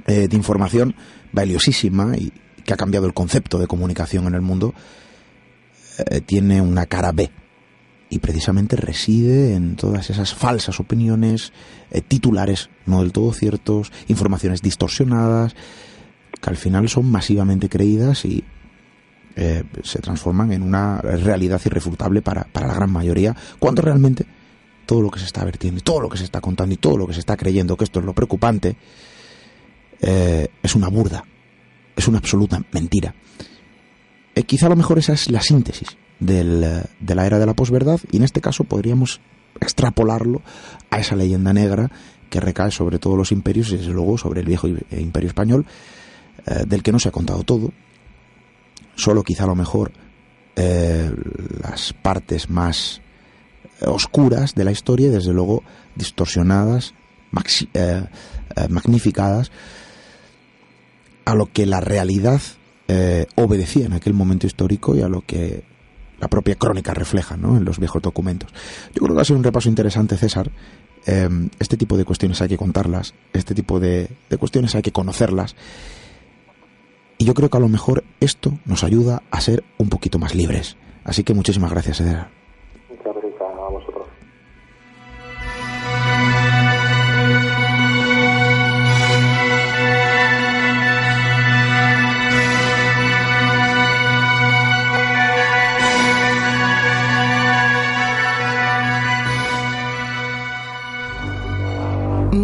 eh, 0.08 0.28
de 0.30 0.36
información 0.38 0.96
valiosísima 1.34 2.16
y 2.16 2.32
que 2.64 2.74
ha 2.74 2.78
cambiado 2.78 3.08
el 3.08 3.14
concepto 3.14 3.58
de 3.58 3.68
comunicación 3.68 4.28
en 4.28 4.36
el 4.36 4.42
mundo, 4.42 4.74
eh, 5.98 6.22
tiene 6.22 6.62
una 6.62 6.86
cara 6.86 7.12
B. 7.12 7.30
Y 8.10 8.20
precisamente 8.20 8.76
reside 8.76 9.56
en 9.56 9.76
todas 9.76 10.10
esas 10.10 10.34
falsas 10.34 10.80
opiniones, 10.80 11.54
eh, 11.92 12.02
titulares 12.02 12.70
no 12.86 13.02
del 13.02 13.14
todo 13.14 13.32
ciertos, 13.32 13.92
informaciones 14.08 14.62
distorsionadas, 14.62 15.56
que 16.42 16.50
al 16.50 16.58
final 16.58 16.89
son 16.89 17.10
masivamente 17.10 17.70
creídas 17.70 18.26
y 18.26 18.44
eh, 19.38 19.64
se 19.84 20.00
transforman 20.00 20.52
en 20.52 20.62
una 20.62 21.00
realidad 21.00 21.62
irrefutable 21.66 22.22
para, 22.22 22.44
para 22.44 22.68
la 22.68 22.74
gran 22.74 22.92
mayoría, 22.92 23.36
cuando 23.60 23.82
realmente 23.82 24.26
todo 24.86 25.02
lo 25.02 25.10
que 25.10 25.20
se 25.20 25.26
está 25.26 25.46
vertiendo 25.46 25.80
todo 25.82 26.02
lo 26.02 26.10
que 26.10 26.18
se 26.18 26.26
está 26.26 26.42
contando 26.42 26.74
y 26.74 26.78
todo 26.78 26.98
lo 26.98 27.08
que 27.08 27.14
se 27.14 27.22
está 27.22 27.38
creyendo 27.38 27.78
que 27.78 27.86
esto 27.86 28.00
es 28.00 28.06
lo 28.06 28.14
preocupante, 28.14 28.76
es 30.02 30.76
una 30.76 30.89
burda, 30.89 31.24
es 31.96 32.08
una 32.08 32.18
absoluta 32.18 32.62
mentira. 32.74 33.14
Eh, 34.42 34.44
quizá 34.44 34.66
a 34.66 34.70
lo 34.70 34.76
mejor 34.76 34.98
esa 34.98 35.14
es 35.14 35.30
la 35.30 35.42
síntesis 35.42 35.98
del, 36.20 36.64
eh, 36.64 36.84
de 37.00 37.16
la 37.16 37.28
era 37.28 37.38
de 37.38 37.46
la 37.46 37.54
posverdad 37.54 38.00
y 38.12 38.18
en 38.18 38.24
este 38.24 38.42
caso 38.42 38.64
podríamos 38.64 39.22
extrapolarlo 39.60 40.42
a 40.89 41.00
esa 41.00 41.16
leyenda 41.16 41.54
negra 41.54 41.92
que 42.30 42.39
recae 42.39 42.72
sobre 42.72 42.98
todos 42.98 43.16
los 43.18 43.32
imperios 43.32 43.72
y 43.72 43.78
desde 43.78 43.92
luego 43.92 44.18
sobre 44.18 44.39
el 44.39 44.48
viejo 44.48 44.68
eh, 44.68 45.00
imperio 45.00 45.30
español 45.30 45.66
del 46.66 46.82
que 46.82 46.92
no 46.92 46.98
se 46.98 47.10
ha 47.10 47.12
contado 47.12 47.44
todo. 47.44 47.72
Solo 48.96 49.22
quizá 49.22 49.44
a 49.44 49.48
lo 49.48 49.56
mejor 49.56 49.92
las 50.56 51.94
partes 51.94 52.50
más 52.50 53.00
oscuras 53.86 54.56
de 54.56 54.64
la 54.64 54.72
historia 54.72 55.10
y 55.10 55.12
desde 55.12 55.34
luego 55.34 55.62
distorsionadas 55.96 56.96
magnificadas 58.70 59.52
a 61.26 61.36
lo 61.36 61.46
que 61.46 61.68
la 61.68 61.80
realidad 61.80 62.42
eh, 62.94 63.26
obedecía 63.36 63.86
en 63.86 63.94
aquel 63.94 64.14
momento 64.14 64.46
histórico 64.46 64.98
y 64.98 65.02
a 65.02 65.08
lo 65.08 65.22
que 65.22 65.64
la 66.20 66.28
propia 66.28 66.56
crónica 66.56 66.94
refleja 66.94 67.38
¿no? 67.38 67.56
en 67.56 67.64
los 67.64 67.80
viejos 67.80 68.02
documentos. 68.02 68.52
Yo 68.94 69.02
creo 69.02 69.16
que 69.16 69.22
ha 69.22 69.24
sido 69.24 69.38
un 69.38 69.46
repaso 69.46 69.70
interesante, 69.70 70.18
César. 70.18 70.52
Em, 71.06 71.50
este 71.58 71.78
tipo 71.78 71.96
de 71.96 72.04
cuestiones 72.04 72.42
hay 72.42 72.50
que 72.50 72.58
contarlas, 72.58 73.14
este 73.32 73.56
tipo 73.56 73.80
de, 73.80 74.10
de 74.30 74.38
cuestiones 74.38 74.76
hay 74.76 74.82
que 74.82 74.92
conocerlas. 74.92 75.56
Y 77.18 77.24
yo 77.24 77.34
creo 77.34 77.50
que 77.50 77.58
a 77.58 77.62
lo 77.62 77.70
mejor 77.70 78.04
esto 78.20 78.60
nos 78.66 78.84
ayuda 78.84 79.24
a 79.32 79.39
ser 79.39 79.64
un 79.78 79.88
poquito 79.88 80.20
más 80.20 80.36
libres. 80.36 80.76
Así 81.06 81.24
que 81.24 81.34
muchísimas 81.34 81.72
gracias, 81.72 81.98
César. 81.98 82.41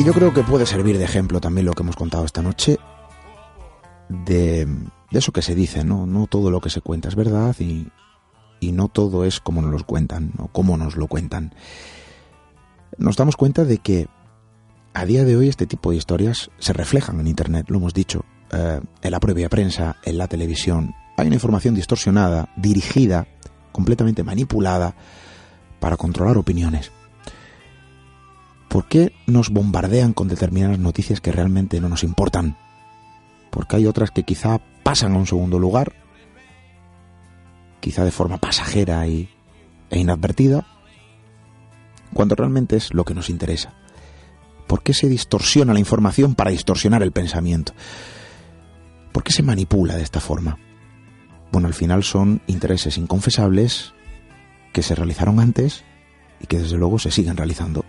Y 0.00 0.04
yo 0.04 0.14
creo 0.14 0.32
que 0.32 0.42
puede 0.42 0.64
servir 0.64 0.96
de 0.96 1.04
ejemplo 1.04 1.42
también 1.42 1.66
lo 1.66 1.74
que 1.74 1.82
hemos 1.82 1.94
contado 1.94 2.24
esta 2.24 2.40
noche 2.40 2.78
de, 4.08 4.66
eso 5.10 5.30
que 5.30 5.42
se 5.42 5.54
dice, 5.54 5.84
¿no? 5.84 6.06
No 6.06 6.26
todo 6.26 6.50
lo 6.50 6.62
que 6.62 6.70
se 6.70 6.80
cuenta 6.80 7.10
es 7.10 7.16
verdad 7.16 7.54
y, 7.58 7.86
y 8.60 8.72
no 8.72 8.88
todo 8.88 9.26
es 9.26 9.40
como 9.40 9.60
nos 9.60 9.70
lo 9.78 9.84
cuentan 9.84 10.32
o 10.38 10.48
como 10.48 10.78
nos 10.78 10.96
lo 10.96 11.06
cuentan. 11.06 11.54
Nos 12.96 13.18
damos 13.18 13.36
cuenta 13.36 13.66
de 13.66 13.76
que 13.76 14.08
a 14.94 15.04
día 15.04 15.26
de 15.26 15.36
hoy 15.36 15.50
este 15.50 15.66
tipo 15.66 15.90
de 15.90 15.98
historias 15.98 16.50
se 16.58 16.72
reflejan 16.72 17.20
en 17.20 17.26
Internet, 17.26 17.66
lo 17.68 17.76
hemos 17.76 17.92
dicho, 17.92 18.24
eh, 18.52 18.80
en 19.02 19.10
la 19.10 19.20
propia 19.20 19.50
prensa, 19.50 19.96
en 20.02 20.16
la 20.16 20.28
televisión. 20.28 20.94
Hay 21.18 21.26
una 21.26 21.36
información 21.36 21.74
distorsionada, 21.74 22.48
dirigida, 22.56 23.28
completamente 23.70 24.24
manipulada 24.24 24.94
para 25.78 25.98
controlar 25.98 26.38
opiniones. 26.38 26.90
¿Por 28.70 28.86
qué 28.86 29.12
nos 29.26 29.50
bombardean 29.50 30.12
con 30.12 30.28
determinadas 30.28 30.78
noticias 30.78 31.20
que 31.20 31.32
realmente 31.32 31.80
no 31.80 31.88
nos 31.88 32.04
importan? 32.04 32.56
Porque 33.50 33.74
hay 33.74 33.86
otras 33.86 34.12
que 34.12 34.22
quizá 34.22 34.60
pasan 34.84 35.12
a 35.12 35.18
un 35.18 35.26
segundo 35.26 35.58
lugar, 35.58 35.92
quizá 37.80 38.04
de 38.04 38.12
forma 38.12 38.38
pasajera 38.38 39.04
y, 39.08 39.28
e 39.90 39.98
inadvertida, 39.98 40.68
cuando 42.14 42.36
realmente 42.36 42.76
es 42.76 42.94
lo 42.94 43.04
que 43.04 43.12
nos 43.12 43.28
interesa. 43.28 43.74
¿Por 44.68 44.84
qué 44.84 44.94
se 44.94 45.08
distorsiona 45.08 45.74
la 45.74 45.80
información 45.80 46.36
para 46.36 46.52
distorsionar 46.52 47.02
el 47.02 47.10
pensamiento? 47.10 47.72
¿Por 49.10 49.24
qué 49.24 49.32
se 49.32 49.42
manipula 49.42 49.96
de 49.96 50.04
esta 50.04 50.20
forma? 50.20 50.58
Bueno, 51.50 51.66
al 51.66 51.74
final 51.74 52.04
son 52.04 52.40
intereses 52.46 52.98
inconfesables 52.98 53.94
que 54.72 54.84
se 54.84 54.94
realizaron 54.94 55.40
antes 55.40 55.82
y 56.40 56.46
que 56.46 56.60
desde 56.60 56.76
luego 56.76 57.00
se 57.00 57.10
siguen 57.10 57.36
realizando. 57.36 57.84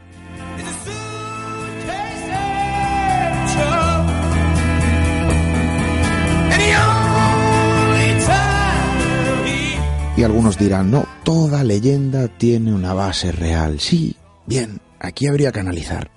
Algunos 10.24 10.60
dirán, 10.60 10.92
no, 10.92 11.06
toda 11.24 11.64
leyenda 11.64 12.28
tiene 12.28 12.74
una 12.74 12.94
base 12.94 13.32
real. 13.32 13.80
Sí, 13.80 14.16
bien, 14.46 14.80
aquí 15.00 15.26
habría 15.28 15.52
que 15.52 15.60
analizar. 15.60 16.12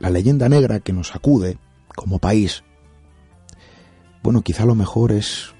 La 0.00 0.10
leyenda 0.10 0.48
negra 0.48 0.80
que 0.80 0.92
nos 0.92 1.14
acude 1.14 1.56
como 1.94 2.18
país, 2.18 2.64
bueno, 4.22 4.42
quizá 4.42 4.66
lo 4.66 4.74
mejor 4.74 5.12
es 5.12 5.54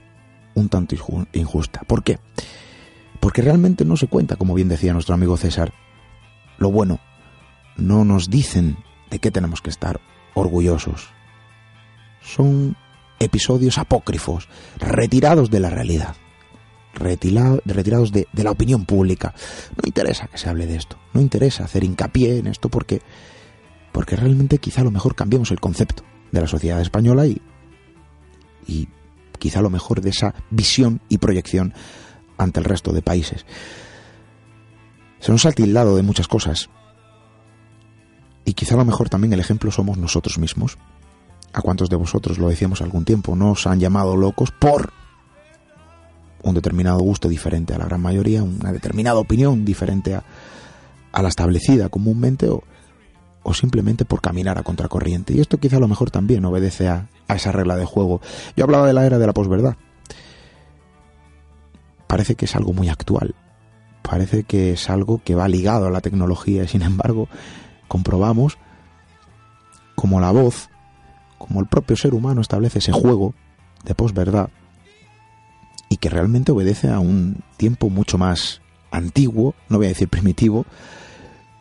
un 0.55 0.68
tanto 0.68 0.97
injusta. 1.32 1.82
¿Por 1.87 2.03
qué? 2.03 2.18
Porque 3.20 3.43
realmente 3.43 3.84
no 3.84 3.97
se 3.97 4.09
cuenta, 4.09 4.34
como 4.34 4.55
bien 4.55 4.68
decía 4.68 4.93
nuestro 4.93 5.14
amigo 5.14 5.37
César, 5.37 5.72
lo 6.59 6.72
bueno. 6.72 6.99
No 7.76 8.05
nos 8.05 8.30
dicen 8.30 8.78
de 9.11 9.20
qué 9.20 9.30
tenemos 9.30 9.62
que 9.62 9.70
estar 9.70 10.01
orgullosos. 10.34 11.11
Son 12.20 12.76
episodios 13.20 13.78
apócrifos, 13.78 14.49
retirados 14.80 15.51
de 15.51 15.61
la 15.61 15.70
realidad 15.70 16.16
retirados 16.97 18.12
de, 18.12 18.26
la 18.32 18.51
opinión 18.51 18.84
pública. 18.84 19.34
No 19.76 19.82
interesa 19.86 20.26
que 20.26 20.38
se 20.38 20.49
hable 20.49 20.66
de 20.66 20.76
esto, 20.76 20.99
no 21.12 21.20
interesa 21.20 21.64
hacer 21.64 21.84
hincapié 21.84 22.38
en 22.38 22.47
esto 22.47 22.68
porque, 22.68 23.03
porque 23.92 24.16
realmente 24.16 24.59
quizá 24.59 24.80
a 24.80 24.84
lo 24.84 24.90
mejor 24.90 25.14
cambiemos 25.14 25.51
el 25.51 25.61
concepto 25.61 26.03
de 26.32 26.40
la 26.40 26.47
sociedad 26.49 26.80
española 26.80 27.26
y, 27.26 27.40
y 28.66 28.88
quizá 29.38 29.61
a 29.61 29.62
lo 29.62 29.70
mejor 29.70 30.01
de 30.01 30.11
esa 30.11 30.34
visión 30.51 31.01
y 31.09 31.18
proyección 31.18 31.74
ante 32.38 32.61
el 32.61 32.64
resto 32.64 32.92
de 32.92 33.03
países. 33.03 33.47
Se 35.20 35.32
nos 35.32 35.47
ha 35.47 35.53
tildado 35.53 35.97
de 35.97 36.03
muchas 36.03 36.28
cosas 36.28 36.68
y 38.44 38.55
quizá 38.55 38.74
a 38.74 38.78
lo 38.78 38.84
mejor 38.84 39.09
también 39.09 39.32
el 39.32 39.40
ejemplo 39.40 39.70
somos 39.70 39.99
nosotros 39.99 40.38
mismos. 40.38 40.78
¿A 41.53 41.62
cuántos 41.62 41.88
de 41.88 41.97
vosotros 41.97 42.38
lo 42.38 42.49
decíamos 42.49 42.82
algún 42.82 43.05
tiempo? 43.05 43.34
Nos 43.34 43.66
han 43.66 43.80
llamado 43.80 44.16
locos 44.16 44.51
por 44.51 44.92
un 46.49 46.55
determinado 46.55 46.99
gusto 46.99 47.28
diferente 47.28 47.74
a 47.74 47.78
la 47.78 47.86
gran 47.86 48.01
mayoría, 48.01 48.42
una 48.42 48.72
determinada 48.72 49.18
opinión 49.18 49.64
diferente 49.64 50.14
a, 50.14 50.24
la 51.22 51.28
establecida 51.28 51.88
comúnmente 51.88 52.49
o, 52.49 52.62
o, 53.42 53.55
simplemente 53.55 54.05
por 54.05 54.20
caminar 54.20 54.59
a 54.59 54.62
contracorriente. 54.62 55.32
Y 55.32 55.40
esto 55.40 55.59
quizá 55.59 55.76
a 55.76 55.80
lo 55.80 55.88
mejor 55.88 56.11
también 56.11 56.44
obedece 56.44 56.88
a, 56.88 57.09
a 57.26 57.36
esa 57.36 57.53
regla 57.53 57.76
de 57.76 57.86
juego. 57.86 58.20
Yo 58.57 58.64
hablaba 58.64 58.86
de 58.86 58.92
la 58.92 59.07
era 59.07 59.18
de 59.18 59.26
la 59.26 59.32
posverdad. 59.32 59.76
Parece 62.07 62.34
que 62.34 62.44
es 62.44 62.55
algo 62.55 62.72
muy 62.72 62.88
actual. 62.88 63.34
Parece 64.03 64.44
que 64.44 64.72
es 64.72 64.90
algo 64.90 65.20
que 65.24 65.34
va 65.34 65.49
ligado 65.49 65.86
a 65.86 65.90
la 65.90 66.01
tecnología 66.01 66.64
y 66.64 66.68
sin 66.68 66.82
embargo 66.82 67.28
comprobamos 67.88 68.59
como 69.94 70.20
la 70.20 70.30
voz, 70.30 70.68
como 71.38 71.61
el 71.61 71.66
propio 71.66 71.97
ser 71.97 72.14
humano 72.14 72.42
establece 72.42 72.78
ese 72.78 72.92
juego 72.92 73.34
de 73.84 73.94
posverdad 73.94 74.51
realmente 76.09 76.52
obedece 76.52 76.88
a 76.90 76.98
un 76.98 77.42
tiempo 77.57 77.90
mucho 77.90 78.18
más 78.18 78.61
antiguo, 78.90 79.54
no 79.68 79.78
voy 79.78 79.86
a 79.86 79.90
decir 79.90 80.09
primitivo, 80.09 80.66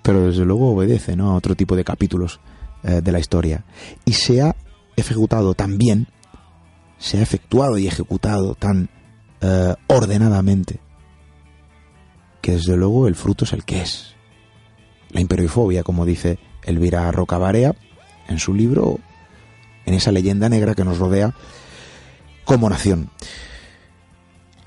pero 0.01 0.27
desde 0.27 0.45
luego 0.45 0.71
obedece 0.71 1.15
¿no? 1.15 1.31
a 1.31 1.35
otro 1.35 1.55
tipo 1.55 1.75
de 1.75 1.83
capítulos 1.83 2.39
eh, 2.83 3.01
de 3.01 3.11
la 3.11 3.19
historia. 3.19 3.65
Y 4.05 4.13
se 4.13 4.41
ha 4.41 4.55
ejecutado 4.95 5.53
tan 5.53 5.77
bien, 5.77 6.07
se 6.97 7.17
ha 7.17 7.21
efectuado 7.21 7.77
y 7.77 7.87
ejecutado 7.87 8.55
tan 8.55 8.89
eh, 9.41 9.73
ordenadamente, 9.87 10.79
que 12.41 12.53
desde 12.53 12.77
luego 12.77 13.07
el 13.07 13.15
fruto 13.15 13.45
es 13.45 13.53
el 13.53 13.65
que 13.65 13.81
es. 13.81 14.15
La 15.09 15.21
imperiofobia, 15.21 15.83
como 15.83 16.05
dice 16.05 16.39
Elvira 16.63 17.11
Rocabarea 17.11 17.75
en 18.27 18.39
su 18.39 18.53
libro, 18.53 18.99
en 19.85 19.93
esa 19.93 20.11
leyenda 20.11 20.49
negra 20.49 20.75
que 20.75 20.83
nos 20.83 20.99
rodea 20.99 21.33
como 22.43 22.69
nación. 22.69 23.09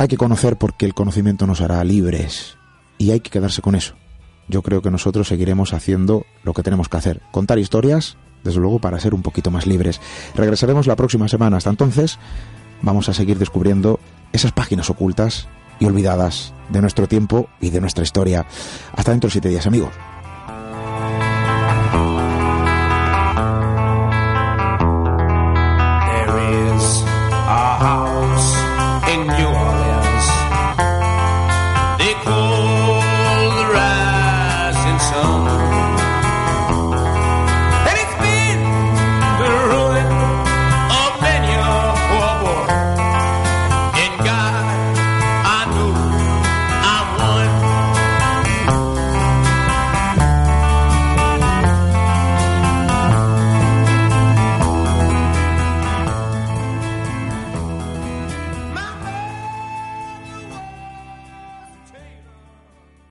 Hay 0.00 0.06
que 0.06 0.16
conocer 0.16 0.56
porque 0.56 0.86
el 0.86 0.94
conocimiento 0.94 1.48
nos 1.48 1.60
hará 1.60 1.82
libres 1.82 2.56
y 2.98 3.10
hay 3.10 3.18
que 3.18 3.30
quedarse 3.30 3.62
con 3.62 3.74
eso. 3.74 3.94
Yo 4.46 4.62
creo 4.62 4.80
que 4.80 4.92
nosotros 4.92 5.26
seguiremos 5.26 5.74
haciendo 5.74 6.24
lo 6.44 6.54
que 6.54 6.62
tenemos 6.62 6.88
que 6.88 6.96
hacer, 6.96 7.20
contar 7.32 7.58
historias, 7.58 8.16
desde 8.44 8.60
luego 8.60 8.78
para 8.78 9.00
ser 9.00 9.12
un 9.12 9.22
poquito 9.22 9.50
más 9.50 9.66
libres. 9.66 10.00
Regresaremos 10.36 10.86
la 10.86 10.94
próxima 10.94 11.26
semana. 11.26 11.56
Hasta 11.56 11.70
entonces 11.70 12.18
vamos 12.80 13.08
a 13.08 13.12
seguir 13.12 13.38
descubriendo 13.38 13.98
esas 14.32 14.52
páginas 14.52 14.88
ocultas 14.88 15.48
y 15.80 15.86
olvidadas 15.86 16.54
de 16.68 16.80
nuestro 16.80 17.08
tiempo 17.08 17.48
y 17.60 17.70
de 17.70 17.80
nuestra 17.80 18.04
historia. 18.04 18.46
Hasta 18.92 19.10
dentro 19.10 19.26
de 19.26 19.32
siete 19.32 19.48
días, 19.48 19.66
amigos. 19.66 19.90